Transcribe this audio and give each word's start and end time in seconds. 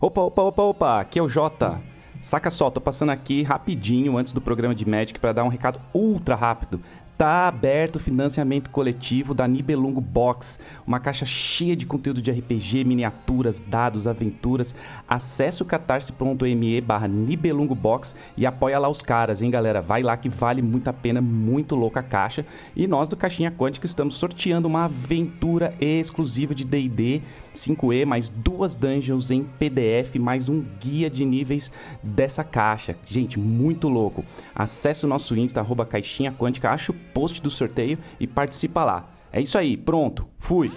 Opa, 0.00 0.20
opa, 0.20 0.42
opa, 0.42 0.62
opa, 0.62 1.00
aqui 1.00 1.18
é 1.18 1.22
o 1.22 1.28
Jota. 1.28 1.80
Saca 2.22 2.50
só, 2.50 2.70
tô 2.70 2.80
passando 2.80 3.10
aqui 3.10 3.42
rapidinho 3.42 4.16
antes 4.16 4.32
do 4.32 4.40
programa 4.40 4.72
de 4.72 4.88
Magic 4.88 5.18
para 5.18 5.32
dar 5.32 5.42
um 5.42 5.48
recado 5.48 5.80
ultra 5.92 6.36
rápido. 6.36 6.80
Tá 7.18 7.48
aberto 7.48 7.96
o 7.96 7.98
financiamento 7.98 8.70
coletivo 8.70 9.34
da 9.34 9.48
Nibelungo 9.48 10.00
Box, 10.00 10.56
uma 10.86 11.00
caixa 11.00 11.26
cheia 11.26 11.74
de 11.74 11.84
conteúdo 11.84 12.22
de 12.22 12.30
RPG, 12.30 12.84
miniaturas, 12.84 13.60
dados, 13.60 14.06
aventuras. 14.06 14.72
Acesse 15.08 15.60
o 15.60 15.64
catarse.me 15.64 16.80
barra 16.80 17.08
Nibelungo 17.08 17.74
Box 17.74 18.14
e 18.36 18.46
apoia 18.46 18.78
lá 18.78 18.88
os 18.88 19.02
caras, 19.02 19.42
hein, 19.42 19.50
galera? 19.50 19.82
Vai 19.82 20.00
lá 20.00 20.16
que 20.16 20.28
vale 20.28 20.62
muito 20.62 20.86
a 20.86 20.92
pena, 20.92 21.20
muito 21.20 21.74
louca 21.74 21.98
a 21.98 22.04
caixa. 22.04 22.46
E 22.76 22.86
nós 22.86 23.08
do 23.08 23.16
Caixinha 23.16 23.50
Quântica 23.50 23.86
estamos 23.86 24.14
sorteando 24.14 24.68
uma 24.68 24.84
aventura 24.84 25.74
exclusiva 25.80 26.54
de 26.54 26.64
D&D 26.64 27.20
5E, 27.58 28.06
mais 28.06 28.28
duas 28.28 28.76
dungeons 28.76 29.32
em 29.32 29.42
PDF, 29.42 30.14
mais 30.20 30.48
um 30.48 30.64
guia 30.80 31.10
de 31.10 31.24
níveis 31.24 31.70
dessa 32.00 32.44
caixa. 32.44 32.96
Gente, 33.06 33.38
muito 33.38 33.88
louco. 33.88 34.24
Acesse 34.54 35.04
o 35.04 35.08
nosso 35.08 35.36
Insta, 35.36 35.58
arroba 35.60 35.84
Caixinha 35.84 36.32
Quântica, 36.32 36.70
acha 36.70 36.92
o 36.92 36.94
post 37.12 37.42
do 37.42 37.50
sorteio 37.50 37.98
e 38.20 38.26
participa 38.26 38.84
lá. 38.84 39.10
É 39.32 39.40
isso 39.40 39.58
aí, 39.58 39.76
pronto, 39.76 40.26
fui! 40.38 40.70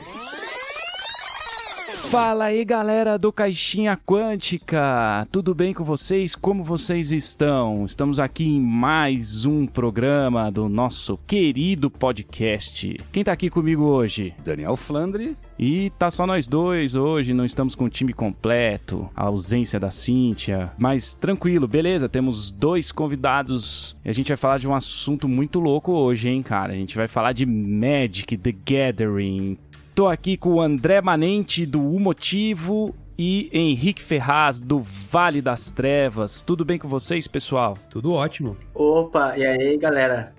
Fala 2.10 2.46
aí 2.46 2.66
galera 2.66 3.18
do 3.18 3.32
Caixinha 3.32 3.96
Quântica, 3.96 5.26
tudo 5.32 5.55
bem 5.55 5.73
com 5.73 5.84
vocês? 5.84 6.36
Como 6.36 6.62
vocês 6.62 7.12
estão? 7.12 7.86
Estamos 7.86 8.20
aqui 8.20 8.44
em 8.44 8.59
mais 8.59 9.46
um 9.46 9.66
programa 9.66 10.52
do 10.52 10.68
nosso 10.68 11.18
querido 11.26 11.90
podcast. 11.90 13.00
Quem 13.14 13.23
tá 13.23 13.32
aqui 13.32 13.50
comigo 13.50 13.84
hoje? 13.84 14.34
Daniel 14.44 14.76
Flandre. 14.76 15.38
E 15.58 15.92
tá 15.92 16.09
só 16.09 16.25
nós 16.25 16.48
dois 16.48 16.95
hoje, 16.95 17.34
não 17.34 17.45
estamos 17.45 17.75
com 17.75 17.86
o 17.86 17.90
time 17.90 18.14
completo, 18.14 19.08
a 19.16 19.25
ausência 19.25 19.80
da 19.80 19.92
Cíntia, 19.92 20.72
mas 20.78 21.14
tranquilo, 21.14 21.68
beleza? 21.68 22.09
Temos 22.09 22.52
dois 22.52 22.92
convidados 22.92 23.95
e 24.03 24.09
a 24.09 24.14
gente 24.14 24.30
vai 24.30 24.38
falar 24.38 24.58
de 24.58 24.68
um 24.68 24.73
assunto 24.73 25.30
muito 25.30 25.59
louco 25.59 25.92
hoje, 25.92 26.30
hein, 26.30 26.42
cara? 26.42 26.73
A 26.73 26.75
gente 26.75 26.95
vai 26.95 27.08
falar 27.08 27.34
de 27.34 27.45
Magic 27.45 28.36
the 28.38 28.52
Gathering. 28.52 29.58
Tô 29.94 30.08
aqui 30.08 30.38
com 30.38 30.53
o 30.53 30.61
André 30.61 31.02
Manente 31.02 31.66
do 31.66 31.81
O 31.81 32.00
Motivo 32.00 32.95
e 33.17 33.50
Henrique 33.52 34.02
Ferraz 34.02 34.61
do 34.61 34.80
Vale 34.80 35.42
das 35.42 35.70
Trevas. 35.70 36.42
Tudo 36.42 36.64
bem 36.64 36.80
com 36.80 36.88
vocês, 36.88 37.28
pessoal? 37.28 37.78
Tudo 37.89 38.14
ótimo. 38.14 38.56
Opa, 38.73 39.38
e 39.38 39.45
aí, 39.45 39.78
galera? 39.78 40.34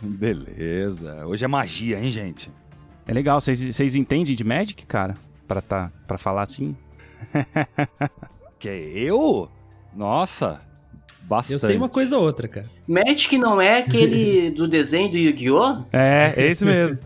Beleza. 0.00 1.26
Hoje 1.26 1.44
é 1.44 1.48
magia, 1.48 1.98
hein, 1.98 2.08
gente? 2.08 2.50
É 3.06 3.12
legal. 3.12 3.40
Vocês 3.40 3.96
entendem 3.96 4.36
de 4.36 4.44
Magic, 4.44 4.86
cara? 4.86 5.14
Pra, 5.46 5.60
tá, 5.60 5.90
pra 6.06 6.16
falar 6.16 6.42
assim? 6.42 6.76
que 8.60 8.68
eu? 8.68 9.50
Nossa, 9.94 10.60
Bastante. 11.22 11.54
Eu 11.54 11.68
sei 11.68 11.76
uma 11.76 11.88
coisa 11.88 12.18
ou 12.18 12.22
outra, 12.24 12.46
cara. 12.46 12.70
Magic 12.86 13.36
não 13.38 13.60
é 13.60 13.78
aquele 13.78 14.50
do 14.52 14.68
desenho 14.68 15.10
do 15.10 15.16
Yu-Gi-Oh? 15.16 15.84
É, 15.90 16.34
é 16.36 16.46
esse 16.46 16.64
mesmo. 16.64 16.98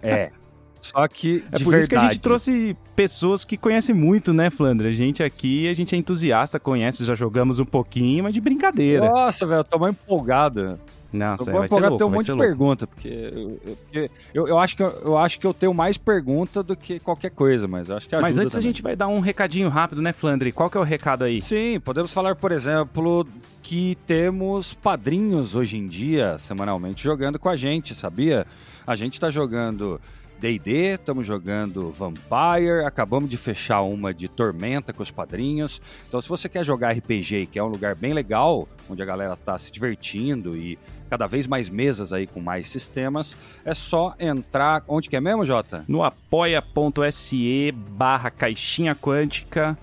é. 0.00 0.30
Só 0.84 1.08
que 1.08 1.42
é 1.50 1.58
por 1.58 1.70
verdade. 1.70 1.78
isso 1.80 1.88
que 1.88 1.96
a 1.96 2.00
gente 2.00 2.20
trouxe 2.20 2.76
pessoas 2.94 3.42
que 3.42 3.56
conhecem 3.56 3.94
muito, 3.94 4.34
né, 4.34 4.50
Flandre? 4.50 4.88
A 4.88 4.92
gente 4.92 5.22
aqui, 5.22 5.66
a 5.66 5.72
gente 5.72 5.94
é 5.94 5.98
entusiasta, 5.98 6.60
conhece, 6.60 7.06
já 7.06 7.14
jogamos 7.14 7.58
um 7.58 7.64
pouquinho, 7.64 8.24
mas 8.24 8.34
de 8.34 8.40
brincadeira. 8.40 9.08
Nossa, 9.08 9.46
velho, 9.46 9.60
eu 9.60 9.64
tô 9.64 9.78
mais 9.78 9.94
empolgado. 9.94 10.78
Nossa, 11.10 11.48
eu 11.48 11.54
tô 11.54 11.64
empolgado, 11.64 11.96
tenho 11.96 12.10
um 12.10 12.12
monte 12.12 12.26
de 12.26 12.36
pergunta, 12.36 12.86
porque, 12.86 13.08
eu, 13.08 13.60
eu, 13.94 14.10
eu, 14.34 14.48
eu, 14.48 14.58
acho 14.58 14.76
que, 14.76 14.82
eu 14.82 15.16
acho 15.16 15.40
que 15.40 15.46
eu 15.46 15.54
tenho 15.54 15.72
mais 15.72 15.96
pergunta 15.96 16.62
do 16.62 16.76
que 16.76 16.98
qualquer 16.98 17.30
coisa, 17.30 17.66
mas 17.66 17.90
acho 17.90 18.06
que 18.06 18.14
ajuda 18.14 18.28
Mas 18.28 18.36
antes 18.36 18.52
também. 18.52 18.68
a 18.68 18.72
gente 18.72 18.82
vai 18.82 18.94
dar 18.94 19.08
um 19.08 19.20
recadinho 19.20 19.70
rápido, 19.70 20.02
né, 20.02 20.12
Flandre? 20.12 20.52
Qual 20.52 20.68
que 20.68 20.76
é 20.76 20.80
o 20.80 20.84
recado 20.84 21.24
aí? 21.24 21.40
Sim, 21.40 21.80
podemos 21.80 22.12
falar, 22.12 22.34
por 22.34 22.52
exemplo, 22.52 23.26
que 23.62 23.96
temos 24.06 24.74
padrinhos 24.74 25.54
hoje 25.54 25.78
em 25.78 25.86
dia, 25.86 26.36
semanalmente, 26.38 27.02
jogando 27.02 27.38
com 27.38 27.48
a 27.48 27.56
gente, 27.56 27.94
sabia? 27.94 28.46
A 28.86 28.94
gente 28.94 29.18
tá 29.18 29.30
jogando 29.30 29.98
D&D, 30.44 30.96
estamos 30.96 31.26
jogando 31.26 31.90
Vampire, 31.90 32.84
acabamos 32.84 33.30
de 33.30 33.36
fechar 33.38 33.80
uma 33.80 34.12
de 34.12 34.28
Tormenta 34.28 34.92
com 34.92 35.02
os 35.02 35.10
padrinhos. 35.10 35.80
Então, 36.06 36.20
se 36.20 36.28
você 36.28 36.50
quer 36.50 36.62
jogar 36.62 36.92
RPG, 36.92 37.46
que 37.46 37.58
é 37.58 37.64
um 37.64 37.68
lugar 37.68 37.94
bem 37.94 38.12
legal, 38.12 38.68
onde 38.90 39.02
a 39.02 39.06
galera 39.06 39.36
tá 39.36 39.56
se 39.56 39.72
divertindo 39.72 40.54
e 40.54 40.78
cada 41.08 41.26
vez 41.26 41.46
mais 41.46 41.70
mesas 41.70 42.12
aí 42.12 42.26
com 42.26 42.40
mais 42.40 42.68
sistemas, 42.68 43.34
é 43.64 43.72
só 43.72 44.14
entrar, 44.20 44.84
onde 44.86 45.08
que 45.08 45.16
é 45.16 45.20
mesmo, 45.20 45.46
Jota? 45.46 45.82
No 45.88 46.02
apoia.se 46.02 47.72
barra 47.72 48.30
caixinha 48.30 48.94
quântica 48.94 49.78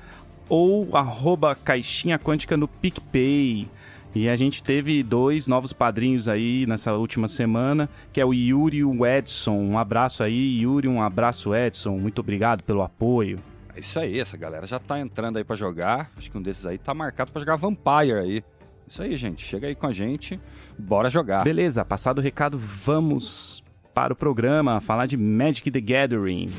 ou 0.47 0.95
arroba 0.95 1.55
caixinha 1.55 2.19
quântica 2.19 2.55
no 2.55 2.67
PicPay. 2.67 3.67
E 4.13 4.27
a 4.27 4.35
gente 4.35 4.61
teve 4.61 5.01
dois 5.03 5.47
novos 5.47 5.71
padrinhos 5.71 6.27
aí 6.27 6.65
nessa 6.65 6.93
última 6.93 7.27
semana, 7.27 7.89
que 8.11 8.19
é 8.19 8.25
o 8.25 8.33
Yuri 8.33 8.77
e 8.77 8.83
o 8.83 9.05
Edson. 9.05 9.57
Um 9.57 9.77
abraço 9.77 10.21
aí, 10.21 10.61
Yuri, 10.61 10.87
um 10.87 11.01
abraço, 11.01 11.55
Edson. 11.55 11.97
Muito 11.97 12.19
obrigado 12.19 12.63
pelo 12.63 12.81
apoio. 12.81 13.39
É 13.73 13.79
isso 13.79 13.99
aí, 13.99 14.19
essa 14.19 14.35
galera 14.35 14.67
já 14.67 14.79
tá 14.79 14.99
entrando 14.99 15.37
aí 15.37 15.43
para 15.45 15.55
jogar. 15.55 16.11
Acho 16.17 16.29
que 16.29 16.37
um 16.37 16.41
desses 16.41 16.65
aí 16.65 16.77
tá 16.77 16.93
marcado 16.93 17.31
para 17.31 17.39
jogar 17.39 17.55
Vampire 17.55 18.19
aí. 18.19 18.43
Isso 18.85 19.01
aí, 19.01 19.15
gente. 19.15 19.45
Chega 19.45 19.67
aí 19.67 19.75
com 19.75 19.87
a 19.87 19.93
gente. 19.93 20.37
Bora 20.77 21.09
jogar. 21.09 21.45
Beleza, 21.45 21.85
passado 21.85 22.17
o 22.17 22.21
recado, 22.21 22.57
vamos 22.57 23.63
para 23.93 24.11
o 24.11 24.15
programa 24.15 24.81
falar 24.81 25.05
de 25.05 25.15
Magic 25.15 25.71
the 25.71 25.79
Gathering. 25.79 26.49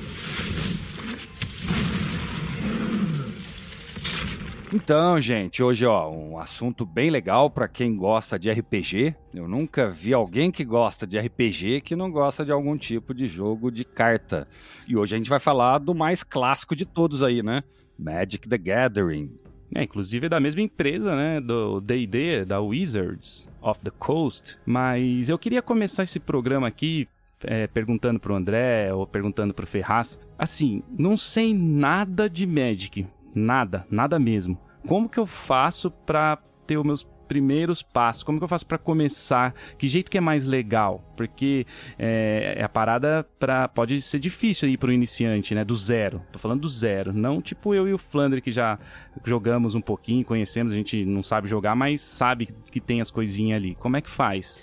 Então, 4.75 5.21
gente, 5.21 5.63
hoje 5.63 5.85
ó, 5.85 6.11
um 6.11 6.39
assunto 6.39 6.87
bem 6.87 7.11
legal 7.11 7.51
para 7.51 7.69
quem 7.69 7.95
gosta 7.95 8.39
de 8.39 8.51
RPG. 8.51 9.15
Eu 9.35 9.47
nunca 9.47 9.91
vi 9.91 10.15
alguém 10.15 10.51
que 10.51 10.65
gosta 10.65 11.07
de 11.07 11.19
RPG 11.19 11.83
que 11.83 11.95
não 11.95 12.11
gosta 12.11 12.43
de 12.43 12.51
algum 12.51 12.79
tipo 12.79 13.13
de 13.13 13.27
jogo 13.27 13.71
de 13.71 13.85
carta. 13.85 14.49
E 14.89 14.97
hoje 14.97 15.15
a 15.15 15.19
gente 15.19 15.29
vai 15.29 15.39
falar 15.39 15.77
do 15.77 15.95
mais 15.95 16.23
clássico 16.23 16.75
de 16.75 16.87
todos 16.87 17.23
aí, 17.23 17.43
né? 17.43 17.63
Magic 17.99 18.49
the 18.49 18.57
Gathering. 18.57 19.31
É, 19.75 19.83
inclusive 19.83 20.25
é 20.25 20.29
da 20.31 20.41
mesma 20.41 20.63
empresa, 20.63 21.15
né, 21.15 21.41
do 21.41 21.81
D&D, 21.81 22.47
da 22.47 22.61
Wizards 22.61 23.47
of 23.61 23.79
the 23.81 23.91
Coast. 23.99 24.57
Mas 24.65 25.29
eu 25.29 25.39
queria 25.39 25.61
começar 25.61 26.03
esse 26.05 26.19
programa 26.19 26.69
aqui 26.69 27.07
é, 27.45 27.67
perguntando 27.67 28.19
pro 28.19 28.35
André 28.35 28.93
ou 28.93 29.07
perguntando 29.07 29.53
pro 29.53 29.67
Ferraz. 29.67 30.19
Assim, 30.39 30.83
não 30.99 31.17
sei 31.17 31.55
nada 31.55 32.29
de 32.29 32.47
Magic, 32.47 33.07
Nada, 33.35 33.87
nada 33.91 34.19
mesmo. 34.19 34.59
Como 34.87 35.09
que 35.09 35.19
eu 35.19 35.27
faço 35.27 35.91
para 35.91 36.39
ter 36.67 36.77
os 36.77 36.85
meus 36.85 37.07
primeiros 37.33 37.83
passos? 37.83 38.23
Como 38.23 38.39
que 38.39 38.45
eu 38.45 38.49
faço 38.49 38.67
para 38.67 38.77
começar? 38.77 39.55
Que 39.79 39.87
jeito 39.87 40.11
que 40.11 40.19
é 40.19 40.21
mais 40.21 40.47
legal? 40.47 41.03
Porque 41.17 41.67
é, 41.99 42.61
a 42.63 42.69
parada 42.69 43.27
pra, 43.39 43.69
pode 43.69 44.03
ser 44.03 44.19
difícil 44.19 44.69
ir 44.69 44.77
pro 44.77 44.93
iniciante, 44.93 45.55
né? 45.55 45.65
Do 45.65 45.75
zero. 45.75 46.21
Tô 46.31 46.39
falando 46.39 46.61
do 46.61 46.69
zero. 46.69 47.13
Não 47.13 47.41
tipo 47.41 47.75
eu 47.75 47.89
e 47.89 47.95
o 47.95 47.99
Flandre 47.99 48.43
que 48.43 48.51
já 48.51 48.79
jogamos 49.25 49.75
um 49.75 49.81
pouquinho, 49.81 50.25
conhecemos, 50.25 50.73
a 50.73 50.77
gente 50.77 51.05
não 51.05 51.23
sabe 51.23 51.49
jogar, 51.49 51.75
mas 51.75 52.03
sabe 52.03 52.49
que 52.71 52.81
tem 52.81 53.01
as 53.01 53.11
coisinhas 53.11 53.57
ali. 53.57 53.75
Como 53.77 53.97
é 53.97 54.01
que 54.01 54.11
faz? 54.11 54.63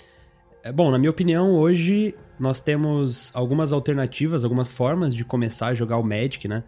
É, 0.62 0.70
bom, 0.70 0.90
na 0.90 0.98
minha 0.98 1.10
opinião, 1.10 1.54
hoje 1.54 2.14
nós 2.38 2.60
temos 2.60 3.34
algumas 3.34 3.72
alternativas, 3.72 4.44
algumas 4.44 4.70
formas 4.70 5.14
de 5.14 5.24
começar 5.24 5.68
a 5.68 5.74
jogar 5.74 5.96
o 5.96 6.04
Magic, 6.04 6.46
né? 6.46 6.64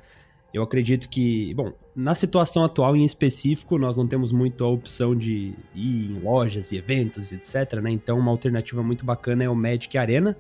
Eu 0.53 0.63
acredito 0.63 1.09
que, 1.09 1.55
bom, 1.55 1.73
na 1.97 2.15
situação 2.15 2.63
atual 2.65 2.95
em 2.95 3.05
específico, 3.05 3.79
nós 3.79 3.97
não 3.97 4.07
temos 4.07 4.33
muito 4.33 4.65
a 4.65 4.69
opção 4.69 5.17
de 5.17 5.55
ir 5.75 6.11
em 6.11 6.21
lojas 6.21 6.73
e 6.73 6.77
eventos, 6.77 7.33
etc, 7.33 7.81
né? 7.81 7.91
Então, 7.91 8.19
uma 8.19 8.31
alternativa 8.31 8.83
muito 8.83 9.05
bacana 9.05 9.45
é 9.45 9.49
o 9.49 9.55
Magic 9.55 9.97
Arena, 9.97 10.37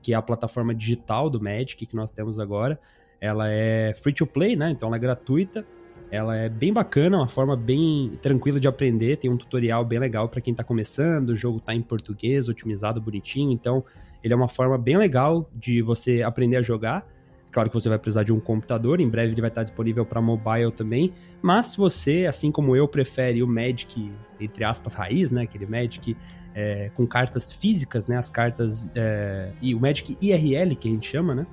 que 0.00 0.12
é 0.12 0.16
a 0.16 0.22
plataforma 0.22 0.72
digital 0.72 1.28
do 1.28 1.42
Magic 1.42 1.84
que 1.84 1.96
nós 1.96 2.12
temos 2.12 2.38
agora. 2.38 2.78
Ela 3.20 3.50
é 3.50 3.92
free 3.94 4.12
to 4.12 4.26
play, 4.26 4.54
né? 4.54 4.70
Então 4.70 4.88
ela 4.88 4.96
é 4.96 5.00
gratuita. 5.00 5.66
Ela 6.10 6.36
é 6.36 6.48
bem 6.48 6.72
bacana, 6.72 7.16
uma 7.16 7.28
forma 7.28 7.56
bem 7.56 8.12
tranquila 8.22 8.60
de 8.60 8.68
aprender. 8.68 9.16
Tem 9.16 9.28
um 9.28 9.36
tutorial 9.36 9.84
bem 9.84 9.98
legal 9.98 10.28
para 10.28 10.40
quem 10.40 10.52
está 10.52 10.62
começando. 10.62 11.30
O 11.30 11.36
jogo 11.36 11.58
está 11.58 11.74
em 11.74 11.82
português, 11.82 12.48
otimizado, 12.48 13.00
bonitinho. 13.00 13.50
Então, 13.50 13.84
ele 14.22 14.32
é 14.32 14.36
uma 14.36 14.46
forma 14.46 14.78
bem 14.78 14.96
legal 14.96 15.50
de 15.52 15.82
você 15.82 16.22
aprender 16.22 16.56
a 16.56 16.62
jogar. 16.62 17.04
Claro 17.56 17.70
que 17.70 17.74
você 17.74 17.88
vai 17.88 17.98
precisar 17.98 18.22
de 18.22 18.34
um 18.34 18.38
computador, 18.38 19.00
em 19.00 19.08
breve 19.08 19.32
ele 19.32 19.40
vai 19.40 19.48
estar 19.48 19.62
disponível 19.62 20.04
para 20.04 20.20
mobile 20.20 20.70
também. 20.70 21.14
Mas 21.40 21.68
se 21.68 21.78
você, 21.78 22.26
assim 22.26 22.52
como 22.52 22.76
eu, 22.76 22.86
prefere 22.86 23.42
o 23.42 23.46
Magic, 23.46 24.12
entre 24.38 24.62
aspas, 24.62 24.92
raiz, 24.92 25.32
né? 25.32 25.44
Aquele 25.44 25.64
Magic 25.64 26.14
é, 26.54 26.90
com 26.94 27.06
cartas 27.06 27.54
físicas, 27.54 28.06
né? 28.06 28.18
As 28.18 28.28
cartas. 28.28 28.90
É, 28.94 29.52
e 29.62 29.74
o 29.74 29.80
Magic 29.80 30.18
IRL, 30.20 30.76
que 30.76 30.86
a 30.86 30.90
gente 30.90 31.08
chama, 31.08 31.34
né? 31.34 31.46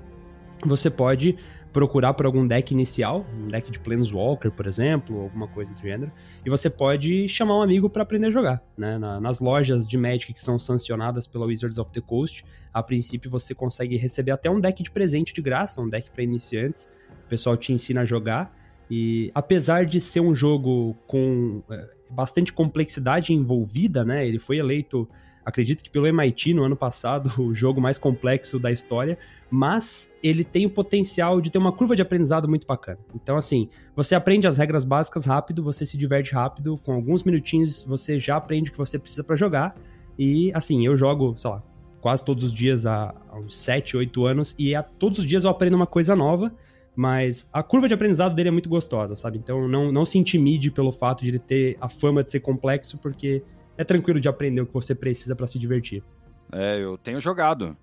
Você 0.65 0.89
pode 0.89 1.37
procurar 1.73 2.13
por 2.13 2.25
algum 2.25 2.45
deck 2.45 2.71
inicial, 2.71 3.25
um 3.35 3.47
deck 3.47 3.71
de 3.71 3.79
Planeswalker, 3.79 4.51
por 4.51 4.67
exemplo, 4.67 5.19
alguma 5.21 5.47
coisa 5.47 5.73
do 5.73 5.79
gênero, 5.79 6.11
e 6.45 6.49
você 6.49 6.69
pode 6.69 7.27
chamar 7.27 7.57
um 7.57 7.61
amigo 7.63 7.89
para 7.89 8.03
aprender 8.03 8.27
a 8.27 8.29
jogar. 8.29 8.63
Né? 8.77 8.99
Na, 8.99 9.19
nas 9.19 9.39
lojas 9.39 9.87
de 9.87 9.97
Magic 9.97 10.31
que 10.31 10.39
são 10.39 10.59
sancionadas 10.59 11.25
pela 11.25 11.45
Wizards 11.47 11.79
of 11.79 11.91
the 11.91 11.99
Coast, 11.99 12.45
a 12.71 12.83
princípio 12.83 13.29
você 13.29 13.55
consegue 13.55 13.97
receber 13.97 14.31
até 14.31 14.49
um 14.49 14.59
deck 14.59 14.83
de 14.83 14.91
presente 14.91 15.33
de 15.33 15.41
graça, 15.41 15.81
um 15.81 15.89
deck 15.89 16.11
para 16.11 16.23
iniciantes. 16.23 16.87
O 17.25 17.27
pessoal 17.27 17.57
te 17.57 17.73
ensina 17.73 18.01
a 18.01 18.05
jogar. 18.05 18.55
E 18.89 19.31
apesar 19.33 19.85
de 19.85 19.99
ser 19.99 20.19
um 20.19 20.35
jogo 20.35 20.95
com 21.07 21.63
é, 21.71 21.89
bastante 22.11 22.53
complexidade 22.53 23.33
envolvida, 23.33 24.05
né? 24.05 24.27
Ele 24.27 24.37
foi 24.37 24.57
eleito, 24.57 25.09
acredito 25.45 25.83
que 25.83 25.89
pelo 25.89 26.07
MIT 26.07 26.53
no 26.53 26.63
ano 26.63 26.75
passado, 26.75 27.31
o 27.41 27.53
jogo 27.53 27.81
mais 27.81 27.97
complexo 27.97 28.59
da 28.59 28.71
história, 28.71 29.17
mas 29.49 30.11
ele 30.21 30.43
tem 30.43 30.65
o 30.65 30.69
potencial 30.69 31.39
de 31.41 31.49
ter 31.49 31.57
uma 31.57 31.71
curva 31.71 31.95
de 31.95 32.01
aprendizado 32.01 32.47
muito 32.47 32.65
bacana. 32.65 32.99
Então, 33.13 33.35
assim, 33.35 33.67
você 33.95 34.15
aprende 34.15 34.47
as 34.47 34.57
regras 34.57 34.83
básicas 34.83 35.25
rápido, 35.25 35.63
você 35.63 35.85
se 35.85 35.97
diverte 35.97 36.33
rápido, 36.33 36.77
com 36.83 36.93
alguns 36.93 37.23
minutinhos 37.23 37.83
você 37.85 38.19
já 38.19 38.37
aprende 38.37 38.69
o 38.69 38.71
que 38.71 38.77
você 38.77 38.97
precisa 38.97 39.23
para 39.23 39.35
jogar. 39.35 39.75
E, 40.17 40.51
assim, 40.53 40.85
eu 40.85 40.95
jogo, 40.95 41.33
sei 41.37 41.49
lá, 41.49 41.63
quase 42.01 42.23
todos 42.23 42.43
os 42.43 42.53
dias 42.53 42.85
há, 42.85 43.13
há 43.29 43.39
uns 43.39 43.55
7, 43.55 43.97
8 43.97 44.25
anos, 44.25 44.55
e 44.57 44.75
a 44.75 44.83
todos 44.83 45.19
os 45.19 45.25
dias 45.25 45.43
eu 45.43 45.49
aprendo 45.49 45.75
uma 45.75 45.87
coisa 45.87 46.15
nova. 46.15 46.53
Mas 46.95 47.49
a 47.51 47.63
curva 47.63 47.87
de 47.87 47.93
aprendizado 47.93 48.35
dele 48.35 48.49
é 48.49 48.51
muito 48.51 48.69
gostosa, 48.69 49.15
sabe? 49.15 49.39
Então 49.39 49.67
não, 49.67 49.91
não 49.91 50.05
se 50.05 50.19
intimide 50.19 50.69
pelo 50.69 50.91
fato 50.91 51.23
de 51.23 51.29
ele 51.29 51.39
ter 51.39 51.75
a 51.81 51.89
fama 51.89 52.23
de 52.23 52.29
ser 52.29 52.39
complexo, 52.39 52.99
porque 52.99 53.41
é 53.77 53.83
tranquilo 53.83 54.19
de 54.19 54.27
aprender 54.27 54.61
o 54.61 54.65
que 54.65 54.73
você 54.73 54.93
precisa 54.93 55.35
para 55.35 55.47
se 55.47 55.59
divertir. 55.59 56.03
É, 56.51 56.77
eu 56.77 56.97
tenho 56.97 57.19
jogado 57.19 57.75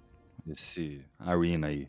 esse 0.48 1.04
Arena 1.18 1.68
aí. 1.68 1.88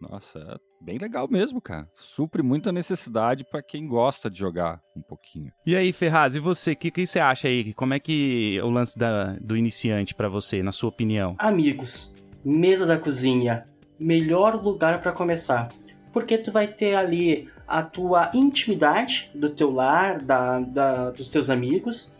Nossa, 0.00 0.38
é 0.38 0.84
bem 0.84 0.98
legal 0.98 1.28
mesmo, 1.30 1.60
cara. 1.60 1.88
Supre 1.94 2.42
muita 2.42 2.72
necessidade 2.72 3.44
para 3.44 3.62
quem 3.62 3.86
gosta 3.86 4.28
de 4.28 4.38
jogar 4.38 4.80
um 4.96 5.02
pouquinho. 5.02 5.52
E 5.64 5.76
aí, 5.76 5.92
Ferraz, 5.92 6.34
e 6.34 6.40
você? 6.40 6.72
O 6.72 6.76
que, 6.76 6.90
que 6.90 7.06
você 7.06 7.20
acha 7.20 7.46
aí? 7.46 7.72
Como 7.74 7.94
é 7.94 8.00
que 8.00 8.58
é 8.58 8.64
o 8.64 8.70
lance 8.70 8.98
da, 8.98 9.36
do 9.40 9.56
iniciante 9.56 10.14
para 10.14 10.28
você, 10.28 10.62
na 10.62 10.72
sua 10.72 10.88
opinião? 10.88 11.36
Amigos, 11.38 12.12
mesa 12.44 12.84
da 12.84 12.98
cozinha, 12.98 13.68
melhor 13.98 14.60
lugar 14.60 15.00
para 15.00 15.12
começar 15.12 15.68
porque 16.12 16.36
tu 16.38 16.52
vai 16.52 16.68
ter 16.68 16.94
ali 16.94 17.48
a 17.66 17.82
tua 17.82 18.30
intimidade 18.34 19.30
do 19.34 19.48
teu 19.48 19.70
lar, 19.70 20.20
da, 20.20 20.60
da, 20.60 21.10
dos 21.10 21.28
teus 21.28 21.48
amigos. 21.48 22.12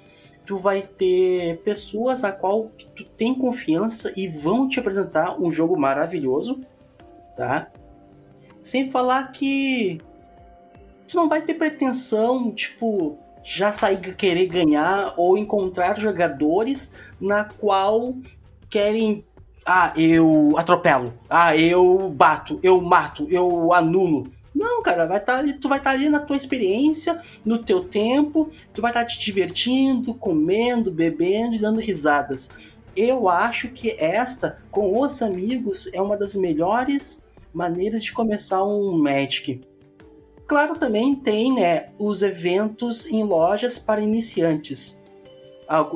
Tu 0.45 0.57
vai 0.57 0.83
ter 0.83 1.59
pessoas 1.59 2.25
a 2.25 2.33
qual 2.33 2.71
tu 2.97 3.05
tem 3.05 3.35
confiança 3.35 4.13
e 4.17 4.27
vão 4.27 4.69
te 4.69 4.81
apresentar 4.81 5.41
um 5.41 5.51
jogo 5.51 5.79
maravilhoso, 5.79 6.61
tá? 7.37 7.71
Sem 8.61 8.91
falar 8.91 9.31
que 9.33 10.01
tu 11.07 11.17
não 11.17 11.29
vai 11.29 11.43
ter 11.43 11.55
pretensão, 11.55 12.51
tipo, 12.53 13.19
já 13.45 13.73
sair 13.73 14.15
querer 14.15 14.47
ganhar 14.47 15.15
ou 15.17 15.37
encontrar 15.37 15.99
jogadores 15.99 16.93
na 17.21 17.45
qual 17.45 18.15
querem 18.69 19.25
ah, 19.65 19.93
eu 19.97 20.49
atropelo. 20.57 21.13
Ah, 21.31 21.57
eu 21.57 22.09
bato, 22.09 22.59
eu 22.63 22.81
mato, 22.81 23.29
eu 23.31 23.73
anulo. 23.73 24.25
Não, 24.55 24.83
cara, 24.83 25.07
vai 25.07 25.19
tá 25.21 25.39
ali, 25.39 25.55
tu 25.55 25.69
vai 25.69 25.79
estar 25.79 25.91
tá 25.91 25.97
ali 25.97 26.09
na 26.09 26.21
tua 26.21 26.37
experiência, 26.37 27.23
no 27.45 27.59
teu 27.63 27.85
tempo, 27.85 28.51
tu 28.73 28.83
vai 28.83 28.91
estar 28.91 29.01
tá 29.01 29.07
te 29.07 29.19
divertindo, 29.19 30.15
comendo, 30.15 30.91
bebendo 30.91 31.55
e 31.55 31.59
dando 31.59 31.81
risadas. 31.81 32.51
Eu 32.95 33.29
acho 33.29 33.69
que 33.69 33.91
esta, 33.99 34.59
com 34.71 35.01
os 35.01 35.23
amigos, 35.23 35.89
é 35.93 36.01
uma 36.01 36.17
das 36.17 36.37
melhores 36.37 37.27
maneiras 37.53 38.05
de 38.05 38.13
começar 38.13 38.63
um 38.65 38.99
Magic. 38.99 39.61
Claro, 40.47 40.77
também 40.77 41.15
tem 41.15 41.55
né, 41.55 41.89
os 41.99 42.23
eventos 42.23 43.07
em 43.07 43.25
lojas 43.25 43.79
para 43.79 44.03
iniciantes 44.03 45.03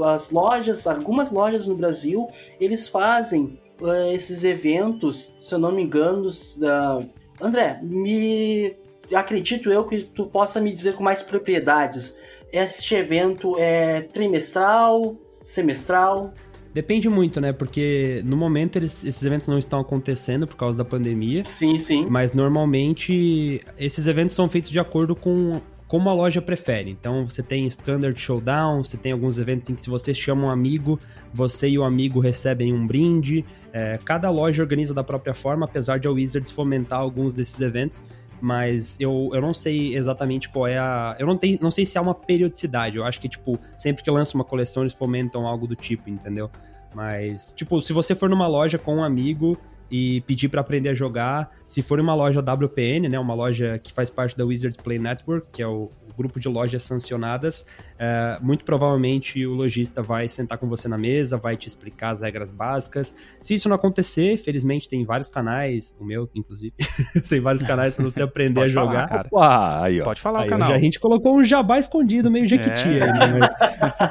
as 0.05 0.31
lojas, 0.31 0.87
algumas 0.87 1.31
lojas 1.31 1.67
no 1.67 1.75
Brasil, 1.75 2.29
eles 2.58 2.88
fazem 2.88 3.58
uh, 3.81 4.12
esses 4.12 4.44
eventos, 4.44 5.35
se 5.38 5.55
eu 5.55 5.58
não 5.58 5.73
me 5.73 5.82
engano, 5.82 6.29
uh, 6.29 7.11
André, 7.40 7.78
me 7.82 8.74
acredito 9.14 9.70
eu 9.70 9.84
que 9.84 10.02
tu 10.02 10.26
possa 10.26 10.60
me 10.60 10.72
dizer 10.72 10.94
com 10.94 11.02
mais 11.02 11.22
propriedades. 11.22 12.16
Este 12.52 12.94
evento 12.94 13.54
é 13.58 14.02
trimestral, 14.02 15.16
semestral? 15.28 16.32
Depende 16.72 17.08
muito, 17.08 17.40
né? 17.40 17.52
Porque 17.52 18.20
no 18.24 18.36
momento 18.36 18.76
eles, 18.76 19.02
esses 19.04 19.22
eventos 19.24 19.48
não 19.48 19.58
estão 19.58 19.80
acontecendo 19.80 20.46
por 20.46 20.56
causa 20.56 20.76
da 20.76 20.84
pandemia. 20.84 21.44
Sim, 21.44 21.78
sim. 21.78 22.06
Mas 22.08 22.34
normalmente 22.34 23.62
esses 23.78 24.06
eventos 24.06 24.34
são 24.34 24.48
feitos 24.48 24.70
de 24.70 24.78
acordo 24.78 25.16
com 25.16 25.60
como 25.88 26.08
a 26.10 26.12
loja 26.12 26.42
prefere. 26.42 26.90
Então 26.90 27.24
você 27.24 27.42
tem 27.42 27.66
Standard 27.66 28.18
Showdown, 28.18 28.82
você 28.82 28.96
tem 28.96 29.12
alguns 29.12 29.38
eventos 29.38 29.68
em 29.70 29.74
que 29.74 29.80
se 29.80 29.90
você 29.90 30.12
chama 30.12 30.46
um 30.46 30.50
amigo, 30.50 30.98
você 31.32 31.68
e 31.68 31.78
o 31.78 31.84
amigo 31.84 32.20
recebem 32.20 32.72
um 32.72 32.86
brinde. 32.86 33.44
É, 33.72 33.98
cada 34.04 34.30
loja 34.30 34.62
organiza 34.62 34.92
da 34.92 35.04
própria 35.04 35.34
forma, 35.34 35.64
apesar 35.66 35.98
de 35.98 36.08
a 36.08 36.10
Wizards 36.10 36.50
fomentar 36.50 37.00
alguns 37.00 37.34
desses 37.34 37.60
eventos. 37.60 38.04
Mas 38.40 39.00
eu, 39.00 39.30
eu 39.32 39.40
não 39.40 39.54
sei 39.54 39.96
exatamente 39.96 40.48
qual 40.48 40.66
é 40.66 40.78
a. 40.78 41.16
Eu 41.18 41.26
não, 41.26 41.36
tenho, 41.36 41.58
não 41.62 41.70
sei 41.70 41.86
se 41.86 41.96
há 41.96 42.02
uma 42.02 42.14
periodicidade. 42.14 42.98
Eu 42.98 43.04
acho 43.04 43.18
que, 43.18 43.28
tipo, 43.28 43.58
sempre 43.76 44.02
que 44.02 44.10
lança 44.10 44.34
uma 44.34 44.44
coleção, 44.44 44.82
eles 44.82 44.92
fomentam 44.92 45.46
algo 45.46 45.66
do 45.66 45.74
tipo, 45.74 46.10
entendeu? 46.10 46.50
Mas, 46.94 47.54
tipo, 47.56 47.80
se 47.80 47.92
você 47.92 48.14
for 48.14 48.28
numa 48.28 48.46
loja 48.46 48.78
com 48.78 48.96
um 48.96 49.04
amigo, 49.04 49.58
e 49.90 50.20
pedir 50.22 50.48
para 50.48 50.60
aprender 50.60 50.90
a 50.90 50.94
jogar. 50.94 51.50
Se 51.66 51.82
for 51.82 52.00
uma 52.00 52.14
loja 52.14 52.40
WPN, 52.40 53.08
né, 53.08 53.18
uma 53.18 53.34
loja 53.34 53.78
que 53.78 53.92
faz 53.92 54.10
parte 54.10 54.36
da 54.36 54.44
Wizards 54.44 54.76
Play 54.76 54.98
Network, 54.98 55.48
que 55.52 55.62
é 55.62 55.66
o, 55.66 55.90
o 56.08 56.14
grupo 56.16 56.40
de 56.40 56.48
lojas 56.48 56.82
sancionadas, 56.82 57.66
é, 57.98 58.38
muito 58.40 58.64
provavelmente 58.64 59.44
o 59.46 59.54
lojista 59.54 60.02
vai 60.02 60.28
sentar 60.28 60.58
com 60.58 60.66
você 60.66 60.88
na 60.88 60.98
mesa, 60.98 61.36
vai 61.36 61.56
te 61.56 61.68
explicar 61.68 62.10
as 62.10 62.20
regras 62.20 62.50
básicas. 62.50 63.16
Se 63.40 63.54
isso 63.54 63.68
não 63.68 63.76
acontecer, 63.76 64.36
felizmente 64.38 64.88
tem 64.88 65.04
vários 65.04 65.28
canais, 65.28 65.96
o 66.00 66.04
meu 66.04 66.28
inclusive, 66.34 66.74
tem 67.28 67.40
vários 67.40 67.62
canais 67.62 67.94
para 67.94 68.04
você 68.04 68.22
aprender 68.22 68.62
a 68.62 68.68
jogar. 68.68 69.08
Falar, 69.08 69.28
Uá, 69.32 69.84
aí, 69.84 70.00
ó. 70.00 70.04
Pode 70.04 70.20
falar 70.20 70.40
aí, 70.40 70.46
o 70.46 70.50
canal. 70.50 70.72
a 70.72 70.78
gente 70.78 70.98
colocou 70.98 71.36
um 71.36 71.44
jabá 71.44 71.78
escondido 71.78 72.30
meio 72.30 72.46
jequiti 72.46 72.88
é. 72.88 73.02
aí, 73.02 73.12
né? 73.12 73.38
mas, 73.38 73.54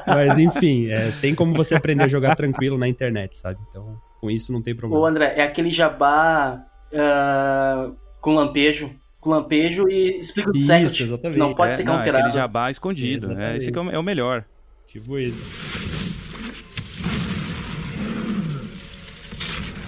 mas, 0.05 0.39
enfim, 0.39 0.87
é, 0.87 1.11
tem 1.21 1.35
como 1.35 1.53
você 1.53 1.75
aprender 1.75 2.03
a 2.03 2.07
jogar 2.07 2.35
tranquilo 2.35 2.77
na 2.77 2.87
internet, 2.87 3.37
sabe? 3.37 3.59
Então 3.67 3.99
com 4.25 4.31
isso 4.31 4.51
não 4.51 4.61
tem 4.61 4.75
problema. 4.75 5.03
Ô, 5.03 5.05
André, 5.05 5.33
é 5.37 5.43
aquele 5.43 5.69
jabá 5.69 6.65
uh, 6.91 7.95
com 8.19 8.33
lampejo. 8.33 8.89
Com 9.19 9.29
lampejo 9.29 9.87
e 9.87 10.19
explica 10.19 10.49
o 10.49 10.57
Isso, 10.57 11.03
exatamente. 11.03 11.37
Não 11.37 11.53
pode 11.53 11.73
é, 11.73 11.75
ser 11.75 11.83
não, 11.83 11.93
counterado. 11.93 12.25
É 12.25 12.27
aquele 12.27 12.41
jabá 12.41 12.71
escondido. 12.71 13.31
É, 13.39 13.55
esse 13.55 13.69
aqui 13.69 13.77
é 13.77 13.99
o 13.99 14.03
melhor. 14.03 14.43
Tipo 14.87 15.19
isso. 15.19 15.94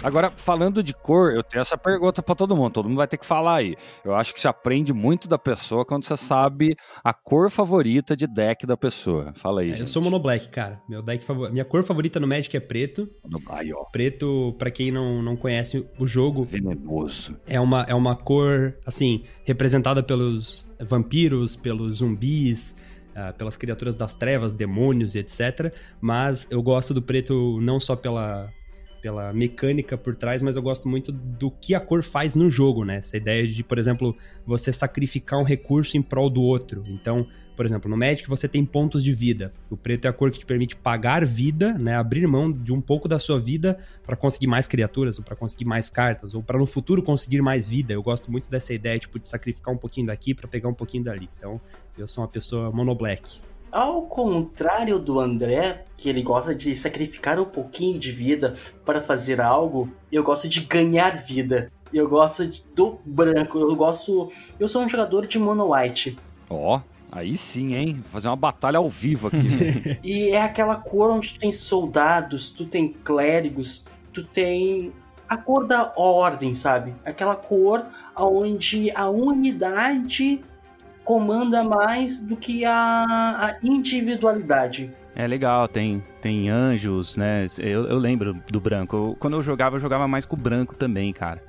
Agora, 0.07 0.31
falando 0.37 0.81
de 0.81 0.93
cor, 0.93 1.33
eu 1.33 1.43
tenho 1.43 1.61
essa 1.61 1.77
pergunta 1.77 2.23
para 2.23 2.33
todo 2.33 2.55
mundo. 2.55 2.71
Todo 2.71 2.87
mundo 2.87 2.97
vai 2.97 3.09
ter 3.09 3.17
que 3.17 3.25
falar 3.25 3.55
aí. 3.55 3.75
Eu 4.05 4.15
acho 4.15 4.33
que 4.33 4.39
se 4.39 4.47
aprende 4.47 4.93
muito 4.93 5.27
da 5.27 5.37
pessoa 5.37 5.83
quando 5.83 6.05
você 6.05 6.15
sabe 6.15 6.77
a 7.03 7.13
cor 7.13 7.51
favorita 7.51 8.15
de 8.15 8.25
deck 8.25 8.65
da 8.65 8.77
pessoa. 8.77 9.33
Fala 9.35 9.59
aí, 9.59 9.67
é, 9.67 9.71
gente. 9.71 9.81
Eu 9.81 9.87
sou 9.87 10.01
mono 10.01 10.17
black, 10.17 10.47
cara. 10.47 10.81
Meu 10.87 11.01
deck 11.01 11.25
favor... 11.25 11.51
Minha 11.51 11.65
cor 11.65 11.83
favorita 11.83 12.21
no 12.21 12.27
Magic 12.27 12.55
é 12.55 12.59
preto. 12.61 13.09
Aí, 13.49 13.73
ó. 13.73 13.83
Preto, 13.91 14.55
para 14.57 14.71
quem 14.71 14.91
não, 14.91 15.21
não 15.21 15.35
conhece 15.35 15.85
o 15.99 16.07
jogo, 16.07 16.41
venenoso. 16.45 17.35
É 17.45 17.59
uma, 17.59 17.81
é 17.81 17.93
uma 17.93 18.15
cor, 18.15 18.77
assim, 18.85 19.25
representada 19.43 20.01
pelos 20.01 20.65
vampiros, 20.79 21.53
pelos 21.53 21.95
zumbis, 21.95 22.77
Uh, 23.17 23.33
pelas 23.33 23.57
criaturas 23.57 23.95
das 23.95 24.13
trevas, 24.13 24.53
demônios 24.53 25.15
e 25.15 25.19
etc. 25.19 25.73
Mas 25.99 26.47
eu 26.51 26.61
gosto 26.61 26.93
do 26.93 27.01
preto 27.01 27.59
não 27.61 27.79
só 27.79 27.95
pela, 27.95 28.53
pela 29.07 29.31
mecânica 29.31 29.97
por 29.97 30.17
trás, 30.17 30.41
mas 30.41 30.57
eu 30.57 30.61
gosto 30.61 30.89
muito 30.89 31.13
do 31.13 31.49
que 31.49 31.73
a 31.73 31.79
cor 31.79 32.03
faz 32.03 32.35
no 32.35 32.49
jogo, 32.49 32.83
né? 32.83 32.97
Essa 32.97 33.15
ideia 33.15 33.47
de, 33.47 33.63
por 33.63 33.77
exemplo, 33.79 34.13
você 34.45 34.69
sacrificar 34.69 35.39
um 35.39 35.43
recurso 35.43 35.95
em 35.95 36.01
prol 36.01 36.29
do 36.29 36.41
outro. 36.41 36.83
Então, 36.89 37.25
por 37.55 37.65
exemplo, 37.65 37.89
no 37.89 37.95
Magic 37.95 38.27
você 38.27 38.49
tem 38.49 38.65
pontos 38.65 39.01
de 39.01 39.13
vida. 39.13 39.53
O 39.69 39.77
preto 39.77 40.07
é 40.07 40.09
a 40.09 40.13
cor 40.13 40.29
que 40.29 40.39
te 40.39 40.45
permite 40.45 40.75
pagar 40.75 41.23
vida, 41.23 41.77
né? 41.77 41.95
Abrir 41.95 42.27
mão 42.27 42.51
de 42.51 42.73
um 42.73 42.81
pouco 42.81 43.07
da 43.07 43.17
sua 43.17 43.39
vida 43.39 43.77
para 44.05 44.17
conseguir 44.17 44.47
mais 44.47 44.67
criaturas, 44.67 45.17
ou 45.17 45.23
para 45.23 45.37
conseguir 45.37 45.63
mais 45.63 45.89
cartas, 45.89 46.33
ou 46.33 46.43
para 46.43 46.59
no 46.59 46.65
futuro 46.65 47.01
conseguir 47.01 47.41
mais 47.41 47.69
vida. 47.69 47.93
Eu 47.93 48.03
gosto 48.03 48.29
muito 48.29 48.49
dessa 48.49 48.73
ideia, 48.73 48.99
tipo, 48.99 49.17
de 49.17 49.25
sacrificar 49.25 49.73
um 49.73 49.77
pouquinho 49.77 50.07
daqui 50.07 50.33
para 50.33 50.49
pegar 50.49 50.67
um 50.67 50.73
pouquinho 50.73 51.05
dali. 51.05 51.29
Então, 51.37 51.61
eu 51.97 52.07
sou 52.07 52.25
uma 52.25 52.29
pessoa 52.29 52.73
mono 52.73 52.93
black. 52.93 53.39
Ao 53.71 54.03
contrário 54.03 54.97
do 54.97 55.19
André, 55.19 55.85
que 55.95 56.09
ele 56.09 56.21
gosta 56.21 56.55
de 56.55 56.73
sacrificar 56.73 57.39
um 57.39 57.45
pouquinho 57.45 57.99
de 57.99 58.11
vida 58.11 58.55
para 58.85 59.01
fazer 59.01 59.41
algo, 59.41 59.91
eu 60.11 60.23
gosto 60.23 60.47
de 60.47 60.61
ganhar 60.61 61.17
vida. 61.17 61.71
Eu 61.93 62.07
gosto 62.07 62.45
de, 62.45 62.63
do 62.75 62.99
branco, 63.05 63.59
eu 63.59 63.75
gosto. 63.75 64.31
Eu 64.59 64.67
sou 64.67 64.83
um 64.83 64.89
jogador 64.89 65.25
de 65.25 65.39
mono 65.39 65.73
white. 65.73 66.17
Ó, 66.49 66.77
oh, 66.77 66.81
aí 67.11 67.37
sim, 67.37 67.75
hein? 67.75 67.93
Vou 67.93 68.11
fazer 68.11 68.27
uma 68.27 68.35
batalha 68.35 68.77
ao 68.77 68.89
vivo 68.89 69.27
aqui. 69.27 69.99
e 70.03 70.29
é 70.29 70.41
aquela 70.41 70.75
cor 70.75 71.09
onde 71.09 71.33
tu 71.33 71.39
tem 71.39 71.51
soldados, 71.51 72.49
tu 72.49 72.65
tem 72.65 72.89
clérigos, 72.89 73.85
tu 74.13 74.23
tem 74.23 74.91
a 75.27 75.35
cor 75.37 75.65
da 75.65 75.93
ordem, 75.95 76.55
sabe? 76.55 76.93
Aquela 77.05 77.35
cor 77.35 77.85
onde 78.15 78.91
a 78.91 79.09
unidade 79.09 80.41
comanda 81.07 81.63
mais 81.63 82.19
do 82.19 82.35
que 82.35 82.65
a, 82.65 83.05
a 83.07 83.55
individualidade. 83.63 84.91
É 85.15 85.25
legal, 85.25 85.65
tem, 85.65 86.03
tem 86.21 86.49
anjos, 86.49 87.15
né? 87.15 87.45
Eu, 87.59 87.87
eu 87.87 87.97
lembro 87.97 88.33
do 88.51 88.59
branco. 88.59 88.95
Eu, 88.95 89.17
quando 89.17 89.37
eu 89.37 89.41
jogava, 89.41 89.77
eu 89.77 89.79
jogava 89.79 90.05
mais 90.05 90.25
com 90.25 90.35
o 90.35 90.39
branco 90.39 90.75
também, 90.75 91.13
cara. 91.13 91.41